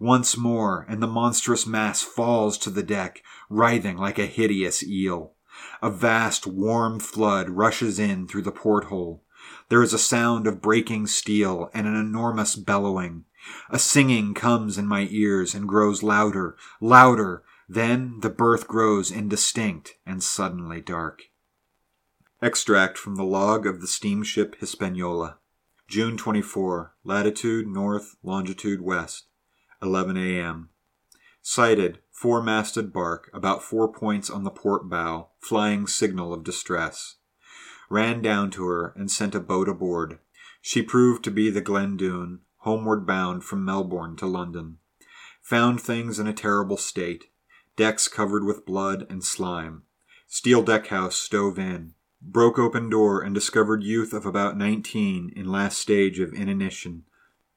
Once 0.00 0.36
more, 0.36 0.84
and 0.88 1.00
the 1.00 1.06
monstrous 1.06 1.64
mass 1.64 2.02
falls 2.02 2.58
to 2.58 2.70
the 2.70 2.82
deck, 2.82 3.22
writhing 3.48 3.98
like 3.98 4.18
a 4.18 4.26
hideous 4.26 4.82
eel. 4.82 5.34
A 5.80 5.90
vast, 5.90 6.44
warm 6.44 6.98
flood 6.98 7.50
rushes 7.50 8.00
in 8.00 8.26
through 8.26 8.42
the 8.42 8.50
porthole. 8.50 9.22
There 9.68 9.82
is 9.82 9.92
a 9.92 9.98
sound 9.98 10.46
of 10.46 10.62
breaking 10.62 11.08
steel 11.08 11.70
and 11.74 11.86
an 11.86 11.94
enormous 11.94 12.56
bellowing. 12.56 13.24
A 13.68 13.78
singing 13.78 14.32
comes 14.32 14.78
in 14.78 14.86
my 14.86 15.08
ears 15.10 15.54
and 15.54 15.68
grows 15.68 16.02
louder, 16.02 16.56
louder. 16.80 17.42
Then 17.68 18.20
the 18.20 18.30
berth 18.30 18.66
grows 18.66 19.10
indistinct 19.10 19.96
and 20.06 20.22
suddenly 20.22 20.80
dark. 20.80 21.24
Extract 22.40 22.96
from 22.96 23.16
the 23.16 23.24
log 23.24 23.66
of 23.66 23.80
the 23.80 23.86
steamship 23.86 24.56
Hispaniola. 24.58 25.36
June 25.86 26.16
24, 26.16 26.94
latitude 27.04 27.66
north, 27.66 28.16
longitude 28.22 28.80
west, 28.80 29.26
11 29.82 30.16
a.m. 30.16 30.70
Sighted, 31.42 31.98
four 32.10 32.42
masted 32.42 32.92
bark, 32.92 33.30
about 33.34 33.62
four 33.62 33.90
points 33.90 34.30
on 34.30 34.44
the 34.44 34.50
port 34.50 34.88
bow, 34.88 35.28
flying 35.40 35.86
signal 35.86 36.32
of 36.32 36.44
distress 36.44 37.17
ran 37.88 38.22
down 38.22 38.50
to 38.50 38.66
her 38.66 38.92
and 38.96 39.10
sent 39.10 39.34
a 39.34 39.40
boat 39.40 39.68
aboard. 39.68 40.18
She 40.60 40.82
proved 40.82 41.24
to 41.24 41.30
be 41.30 41.50
the 41.50 41.62
Glendoon, 41.62 42.40
homeward 42.58 43.06
bound 43.06 43.44
from 43.44 43.64
Melbourne 43.64 44.16
to 44.16 44.26
London. 44.26 44.78
Found 45.42 45.80
things 45.80 46.18
in 46.18 46.26
a 46.26 46.32
terrible 46.32 46.76
state. 46.76 47.26
Decks 47.76 48.08
covered 48.08 48.44
with 48.44 48.66
blood 48.66 49.06
and 49.08 49.22
slime. 49.24 49.82
Steel 50.26 50.62
deckhouse 50.62 51.14
stove 51.14 51.58
in. 51.58 51.94
Broke 52.20 52.58
open 52.58 52.90
door 52.90 53.22
and 53.22 53.34
discovered 53.34 53.84
youth 53.84 54.12
of 54.12 54.26
about 54.26 54.58
nineteen 54.58 55.32
in 55.36 55.50
last 55.50 55.78
stage 55.78 56.18
of 56.18 56.34
inanition. 56.34 57.04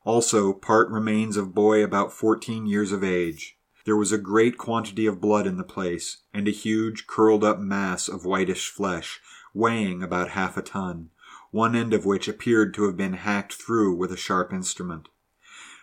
Also, 0.06 0.54
part 0.54 0.90
remains 0.90 1.36
of 1.36 1.54
boy 1.54 1.84
about 1.84 2.14
fourteen 2.14 2.68
years 2.68 2.92
of 2.92 3.04
age. 3.04 3.58
There 3.84 3.98
was 3.98 4.12
a 4.12 4.20
great 4.20 4.60
quantity 4.60 5.08
of 5.08 5.20
blood 5.20 5.48
in 5.48 5.58
the 5.58 5.64
place, 5.64 6.18
and 6.32 6.48
a 6.48 6.52
huge 6.52 7.08
curled 7.08 7.44
up 7.44 7.60
mass 7.60 8.08
of 8.08 8.24
whitish 8.24 8.70
flesh, 8.70 9.20
weighing 9.54 10.02
about 10.02 10.30
half 10.30 10.58
a 10.58 10.62
ton, 10.62 11.10
one 11.52 11.76
end 11.76 11.94
of 11.94 12.06
which 12.06 12.28
appeared 12.28 12.74
to 12.74 12.84
have 12.84 12.98
been 12.98 13.14
hacked 13.14 13.54
through 13.54 13.96
with 13.96 14.12
a 14.12 14.18
sharp 14.18 14.54
instrument. 14.54 15.10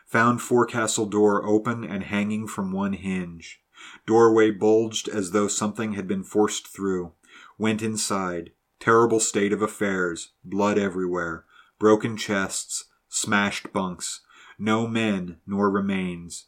Found 0.07 0.41
forecastle 0.41 1.07
door 1.07 1.45
open 1.45 1.85
and 1.85 2.05
hanging 2.05 2.47
from 2.47 2.73
one 2.73 2.95
hinge. 2.95 3.61
Doorway 4.07 4.51
bulged 4.51 5.09
as 5.09 5.33
though 5.33 5.49
something 5.49 5.93
had 5.93 6.09
been 6.09 6.25
forced 6.25 6.67
through. 6.67 7.13
Went 7.59 7.83
inside. 7.83 8.53
Terrible 8.81 9.21
state 9.21 9.53
of 9.53 9.61
affairs. 9.61 10.33
Blood 10.43 10.79
everywhere. 10.79 11.45
Broken 11.79 12.17
chests. 12.17 12.87
Smashed 13.09 13.73
bunks. 13.73 14.23
No 14.59 14.87
men 14.87 15.41
nor 15.47 15.71
remains. 15.71 16.47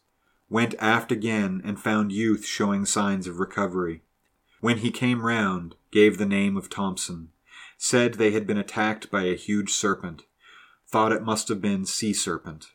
Went 0.48 0.74
aft 0.78 1.12
again 1.12 1.60
and 1.64 1.78
found 1.78 2.10
youth 2.10 2.44
showing 2.44 2.84
signs 2.84 3.26
of 3.26 3.38
recovery. 3.38 4.02
When 4.61 4.78
he 4.78 4.90
came 4.90 5.24
round, 5.24 5.74
gave 5.90 6.18
the 6.18 6.26
name 6.26 6.56
of 6.56 6.68
Thompson. 6.68 7.30
Said 7.78 8.14
they 8.14 8.32
had 8.32 8.46
been 8.46 8.58
attacked 8.58 9.11
by 9.11 9.22
a 9.22 9.34
huge 9.34 9.72
serpent. 9.72 10.24
Thought 10.86 11.12
it 11.12 11.22
must 11.22 11.48
have 11.48 11.62
been 11.62 11.86
sea 11.86 12.12
serpent. 12.12 12.72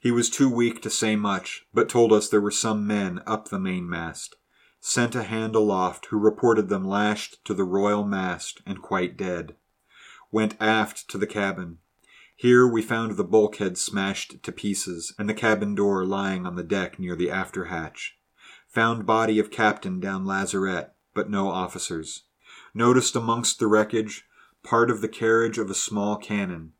He 0.00 0.10
was 0.10 0.28
too 0.28 0.50
weak 0.50 0.82
to 0.82 0.90
say 0.90 1.14
much, 1.14 1.66
but 1.72 1.88
told 1.88 2.12
us 2.12 2.28
there 2.28 2.40
were 2.40 2.50
some 2.50 2.86
men 2.86 3.22
up 3.26 3.48
the 3.48 3.60
mainmast. 3.60 4.34
Sent 4.80 5.14
a 5.14 5.22
hand 5.22 5.54
aloft 5.54 6.06
who 6.06 6.18
reported 6.18 6.68
them 6.68 6.84
lashed 6.84 7.44
to 7.44 7.54
the 7.54 7.64
royal 7.64 8.04
mast 8.04 8.60
and 8.66 8.82
quite 8.82 9.16
dead. 9.16 9.54
went 10.32 10.56
aft 10.60 11.08
to 11.10 11.18
the 11.18 11.26
cabin. 11.26 11.78
Here 12.34 12.66
we 12.66 12.82
found 12.82 13.16
the 13.16 13.24
bulkhead 13.24 13.76
smashed 13.76 14.42
to 14.42 14.52
pieces 14.52 15.12
and 15.18 15.28
the 15.28 15.34
cabin 15.34 15.74
door 15.74 16.04
lying 16.06 16.46
on 16.46 16.56
the 16.56 16.64
deck 16.64 16.98
near 16.98 17.14
the 17.14 17.30
after 17.30 17.66
hatch. 17.66 18.16
Found 18.70 19.04
body 19.04 19.38
of 19.38 19.50
captain 19.50 19.98
down 19.98 20.24
lazarette, 20.24 20.94
but 21.12 21.28
no 21.28 21.48
officers. 21.48 22.24
Noticed 22.72 23.16
amongst 23.16 23.58
the 23.58 23.66
wreckage 23.66 24.24
part 24.62 24.90
of 24.90 25.00
the 25.00 25.08
carriage 25.08 25.58
of 25.58 25.70
a 25.70 25.74
small 25.74 26.16
cannon. 26.16 26.72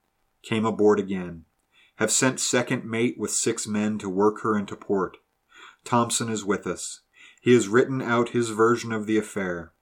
Came 0.43 0.65
aboard 0.65 1.01
again. 1.01 1.45
Have 1.97 2.11
sent 2.11 2.41
second 2.41 2.85
mate 2.85 3.17
with 3.19 3.31
six 3.31 3.67
men 3.67 3.99
to 3.99 4.09
work 4.09 4.43
her 4.43 4.57
into 4.57 4.77
port. 4.77 5.17
Thompson 5.85 6.29
is 6.29 6.45
with 6.45 6.67
us. 6.67 7.01
He 7.41 7.55
has 7.55 7.69
written 7.69 8.01
out 8.01 8.31
his 8.31 8.51
version 8.51 8.93
of 8.93 9.07
the 9.07 9.19
affair. 9.19 9.73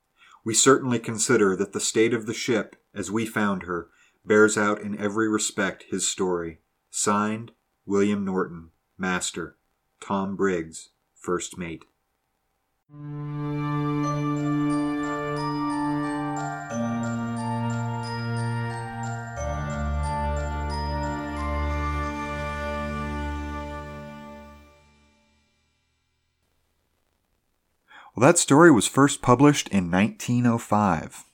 We 0.44 0.54
certainly 0.54 0.98
consider 0.98 1.56
that 1.56 1.72
the 1.72 1.80
state 1.80 2.14
of 2.14 2.26
the 2.26 2.34
ship, 2.34 2.76
as 2.94 3.10
we 3.10 3.26
found 3.26 3.64
her, 3.64 3.88
bears 4.24 4.56
out 4.56 4.80
in 4.80 4.98
every 4.98 5.28
respect 5.28 5.84
his 5.90 6.08
story. 6.08 6.60
Signed, 6.90 7.52
William 7.84 8.24
Norton, 8.24 8.70
Master. 8.96 9.56
Tom 10.00 10.36
Briggs, 10.36 10.90
First 11.14 11.58
Mate. 11.58 11.84
Well, 12.90 13.00
that 28.16 28.38
story 28.38 28.70
was 28.70 28.88
first 28.88 29.20
published 29.20 29.68
in 29.68 29.90
1905. 29.90 31.24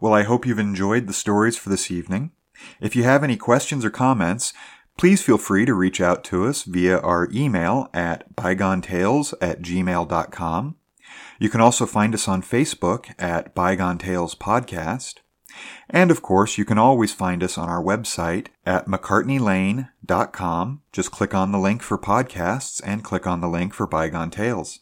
Well, 0.00 0.14
I 0.14 0.22
hope 0.22 0.46
you've 0.46 0.60
enjoyed 0.60 1.08
the 1.08 1.12
stories 1.12 1.58
for 1.58 1.68
this 1.68 1.90
evening. 1.90 2.30
If 2.80 2.94
you 2.94 3.02
have 3.02 3.24
any 3.24 3.36
questions 3.36 3.84
or 3.84 3.90
comments, 3.90 4.52
please 4.96 5.22
feel 5.22 5.38
free 5.38 5.64
to 5.64 5.74
reach 5.74 6.00
out 6.00 6.24
to 6.24 6.46
us 6.46 6.62
via 6.62 6.98
our 6.98 7.28
email 7.32 7.88
at 7.92 8.34
bygonetales 8.36 9.34
at 9.40 9.62
gmail.com. 9.62 10.76
You 11.38 11.48
can 11.48 11.60
also 11.60 11.86
find 11.86 12.14
us 12.14 12.28
on 12.28 12.42
Facebook 12.42 13.12
at 13.18 13.54
Bygone 13.54 13.98
Tales 13.98 14.34
Podcast. 14.34 15.16
And 15.88 16.10
of 16.10 16.22
course, 16.22 16.58
you 16.58 16.64
can 16.64 16.78
always 16.78 17.12
find 17.12 17.42
us 17.42 17.56
on 17.58 17.68
our 17.68 17.82
website 17.82 18.48
at 18.66 18.86
mccartneylane.com. 18.86 20.82
Just 20.92 21.10
click 21.10 21.34
on 21.34 21.52
the 21.52 21.58
link 21.58 21.82
for 21.82 21.98
podcasts 21.98 22.80
and 22.84 23.04
click 23.04 23.26
on 23.26 23.40
the 23.40 23.48
link 23.48 23.74
for 23.74 23.86
Bygone 23.86 24.30
Tales. 24.30 24.80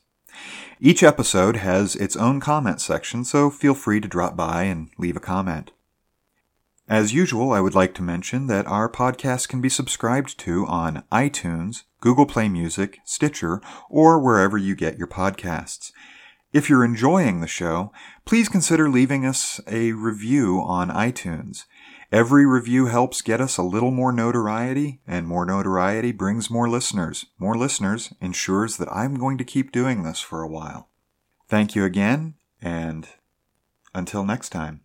Each 0.81 1.03
episode 1.03 1.57
has 1.57 1.95
its 1.95 2.17
own 2.17 2.41
comment 2.41 2.81
section, 2.81 3.25
so 3.25 3.51
feel 3.51 3.75
free 3.75 4.01
to 4.01 4.09
drop 4.09 4.37
by 4.37 4.65
and 4.65 4.91
leave 4.99 5.17
a 5.17 5.21
comment. 5.21 5.73
As 6.89 7.15
usual, 7.15 7.53
I 7.53 7.61
would 7.61 7.75
like 7.75 7.95
to 7.95 8.03
mention 8.03 8.49
that 8.49 8.67
our 8.67 8.91
podcast 8.91 9.49
can 9.49 9.61
be 9.61 9.69
subscribed 9.69 10.39
to 10.41 10.67
on 10.67 11.05
iTunes, 11.13 11.85
Google 12.01 12.27
Play 12.27 12.49
Music, 12.49 12.99
Stitcher, 13.05 13.61
or 13.89 14.19
wherever 14.19 14.59
you 14.59 14.75
get 14.75 14.99
your 14.99 15.07
podcasts. 15.07 15.93
If 16.53 16.69
you're 16.69 16.85
enjoying 16.85 17.41
the 17.41 17.47
show, 17.47 17.93
please 18.27 18.49
consider 18.49 18.91
leaving 18.91 19.25
us 19.25 19.61
a 19.67 19.93
review 19.93 20.61
on 20.61 20.91
iTunes. 20.91 21.65
Every 22.11 22.45
review 22.45 22.87
helps 22.87 23.23
get 23.23 23.41
us 23.41 23.57
a 23.57 23.63
little 23.63 23.91
more 23.91 24.13
notoriety, 24.13 25.01
and 25.07 25.27
more 25.27 25.47
notoriety 25.47 26.13
brings 26.13 26.51
more 26.51 26.69
listeners. 26.69 27.25
More 27.39 27.57
listeners 27.57 28.13
ensures 28.21 28.77
that 28.77 28.93
I'm 28.93 29.15
going 29.15 29.39
to 29.39 29.45
keep 29.45 29.73
doing 29.73 30.03
this 30.03 30.21
for 30.21 30.43
a 30.43 30.49
while. 30.49 30.91
Thank 31.49 31.75
you 31.75 31.85
again, 31.85 32.35
and 32.61 33.09
until 33.95 34.25
next 34.25 34.51
time. 34.51 34.83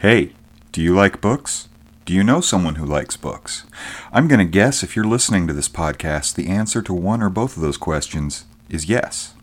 Hey, 0.00 0.32
do 0.72 0.80
you 0.80 0.94
like 0.94 1.20
books? 1.20 1.68
Do 2.06 2.14
you 2.14 2.24
know 2.24 2.40
someone 2.40 2.76
who 2.76 2.86
likes 2.86 3.18
books? 3.18 3.66
I'm 4.10 4.28
going 4.28 4.38
to 4.38 4.50
guess 4.50 4.82
if 4.82 4.96
you're 4.96 5.04
listening 5.04 5.46
to 5.46 5.52
this 5.52 5.68
podcast, 5.68 6.36
the 6.36 6.48
answer 6.48 6.80
to 6.80 6.94
one 6.94 7.22
or 7.22 7.28
both 7.28 7.54
of 7.54 7.60
those 7.60 7.76
questions 7.76 8.46
is 8.70 8.86
yes. 8.86 9.34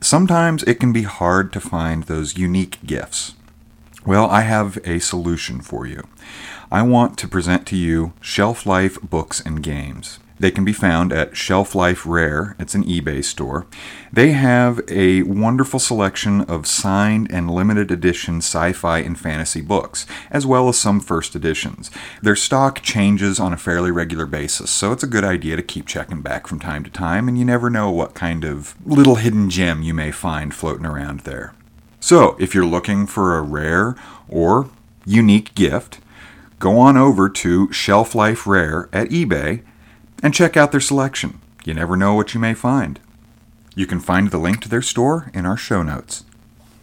Sometimes 0.00 0.62
it 0.62 0.78
can 0.78 0.92
be 0.92 1.02
hard 1.02 1.52
to 1.52 1.58
find 1.58 2.04
those 2.04 2.38
unique 2.38 2.78
gifts. 2.86 3.34
Well, 4.06 4.30
I 4.30 4.42
have 4.42 4.78
a 4.84 5.00
solution 5.00 5.60
for 5.60 5.84
you. 5.84 6.06
I 6.70 6.82
want 6.82 7.18
to 7.18 7.26
present 7.26 7.66
to 7.66 7.76
you 7.76 8.12
Shelf 8.20 8.66
Life 8.66 9.02
Books 9.02 9.40
and 9.40 9.64
Games. 9.64 10.20
They 10.44 10.50
can 10.50 10.66
be 10.66 10.74
found 10.74 11.10
at 11.10 11.38
Shelf 11.38 11.74
Life 11.74 12.04
Rare. 12.04 12.54
It's 12.58 12.74
an 12.74 12.84
eBay 12.84 13.24
store. 13.24 13.66
They 14.12 14.32
have 14.32 14.78
a 14.90 15.22
wonderful 15.22 15.80
selection 15.80 16.42
of 16.42 16.66
signed 16.66 17.32
and 17.32 17.50
limited 17.50 17.90
edition 17.90 18.42
sci 18.42 18.74
fi 18.74 18.98
and 18.98 19.18
fantasy 19.18 19.62
books, 19.62 20.04
as 20.30 20.44
well 20.44 20.68
as 20.68 20.76
some 20.76 21.00
first 21.00 21.34
editions. 21.34 21.90
Their 22.20 22.36
stock 22.36 22.82
changes 22.82 23.40
on 23.40 23.54
a 23.54 23.56
fairly 23.56 23.90
regular 23.90 24.26
basis, 24.26 24.70
so 24.70 24.92
it's 24.92 25.02
a 25.02 25.06
good 25.06 25.24
idea 25.24 25.56
to 25.56 25.62
keep 25.62 25.86
checking 25.86 26.20
back 26.20 26.46
from 26.46 26.60
time 26.60 26.84
to 26.84 26.90
time, 26.90 27.26
and 27.26 27.38
you 27.38 27.46
never 27.46 27.70
know 27.70 27.90
what 27.90 28.12
kind 28.12 28.44
of 28.44 28.74
little 28.84 29.14
hidden 29.14 29.48
gem 29.48 29.80
you 29.80 29.94
may 29.94 30.10
find 30.10 30.52
floating 30.52 30.84
around 30.84 31.20
there. 31.20 31.54
So, 32.00 32.36
if 32.38 32.54
you're 32.54 32.66
looking 32.66 33.06
for 33.06 33.38
a 33.38 33.40
rare 33.40 33.96
or 34.28 34.68
unique 35.06 35.54
gift, 35.54 36.00
go 36.58 36.78
on 36.78 36.98
over 36.98 37.30
to 37.30 37.72
Shelf 37.72 38.14
Life 38.14 38.46
Rare 38.46 38.90
at 38.92 39.08
eBay 39.08 39.62
and 40.24 40.32
check 40.32 40.56
out 40.56 40.72
their 40.72 40.80
selection. 40.80 41.38
You 41.64 41.74
never 41.74 41.96
know 41.96 42.14
what 42.14 42.32
you 42.32 42.40
may 42.40 42.54
find. 42.54 42.98
You 43.76 43.86
can 43.86 44.00
find 44.00 44.30
the 44.30 44.38
link 44.38 44.62
to 44.62 44.70
their 44.70 44.80
store 44.80 45.30
in 45.34 45.44
our 45.44 45.58
show 45.58 45.82
notes. 45.82 46.24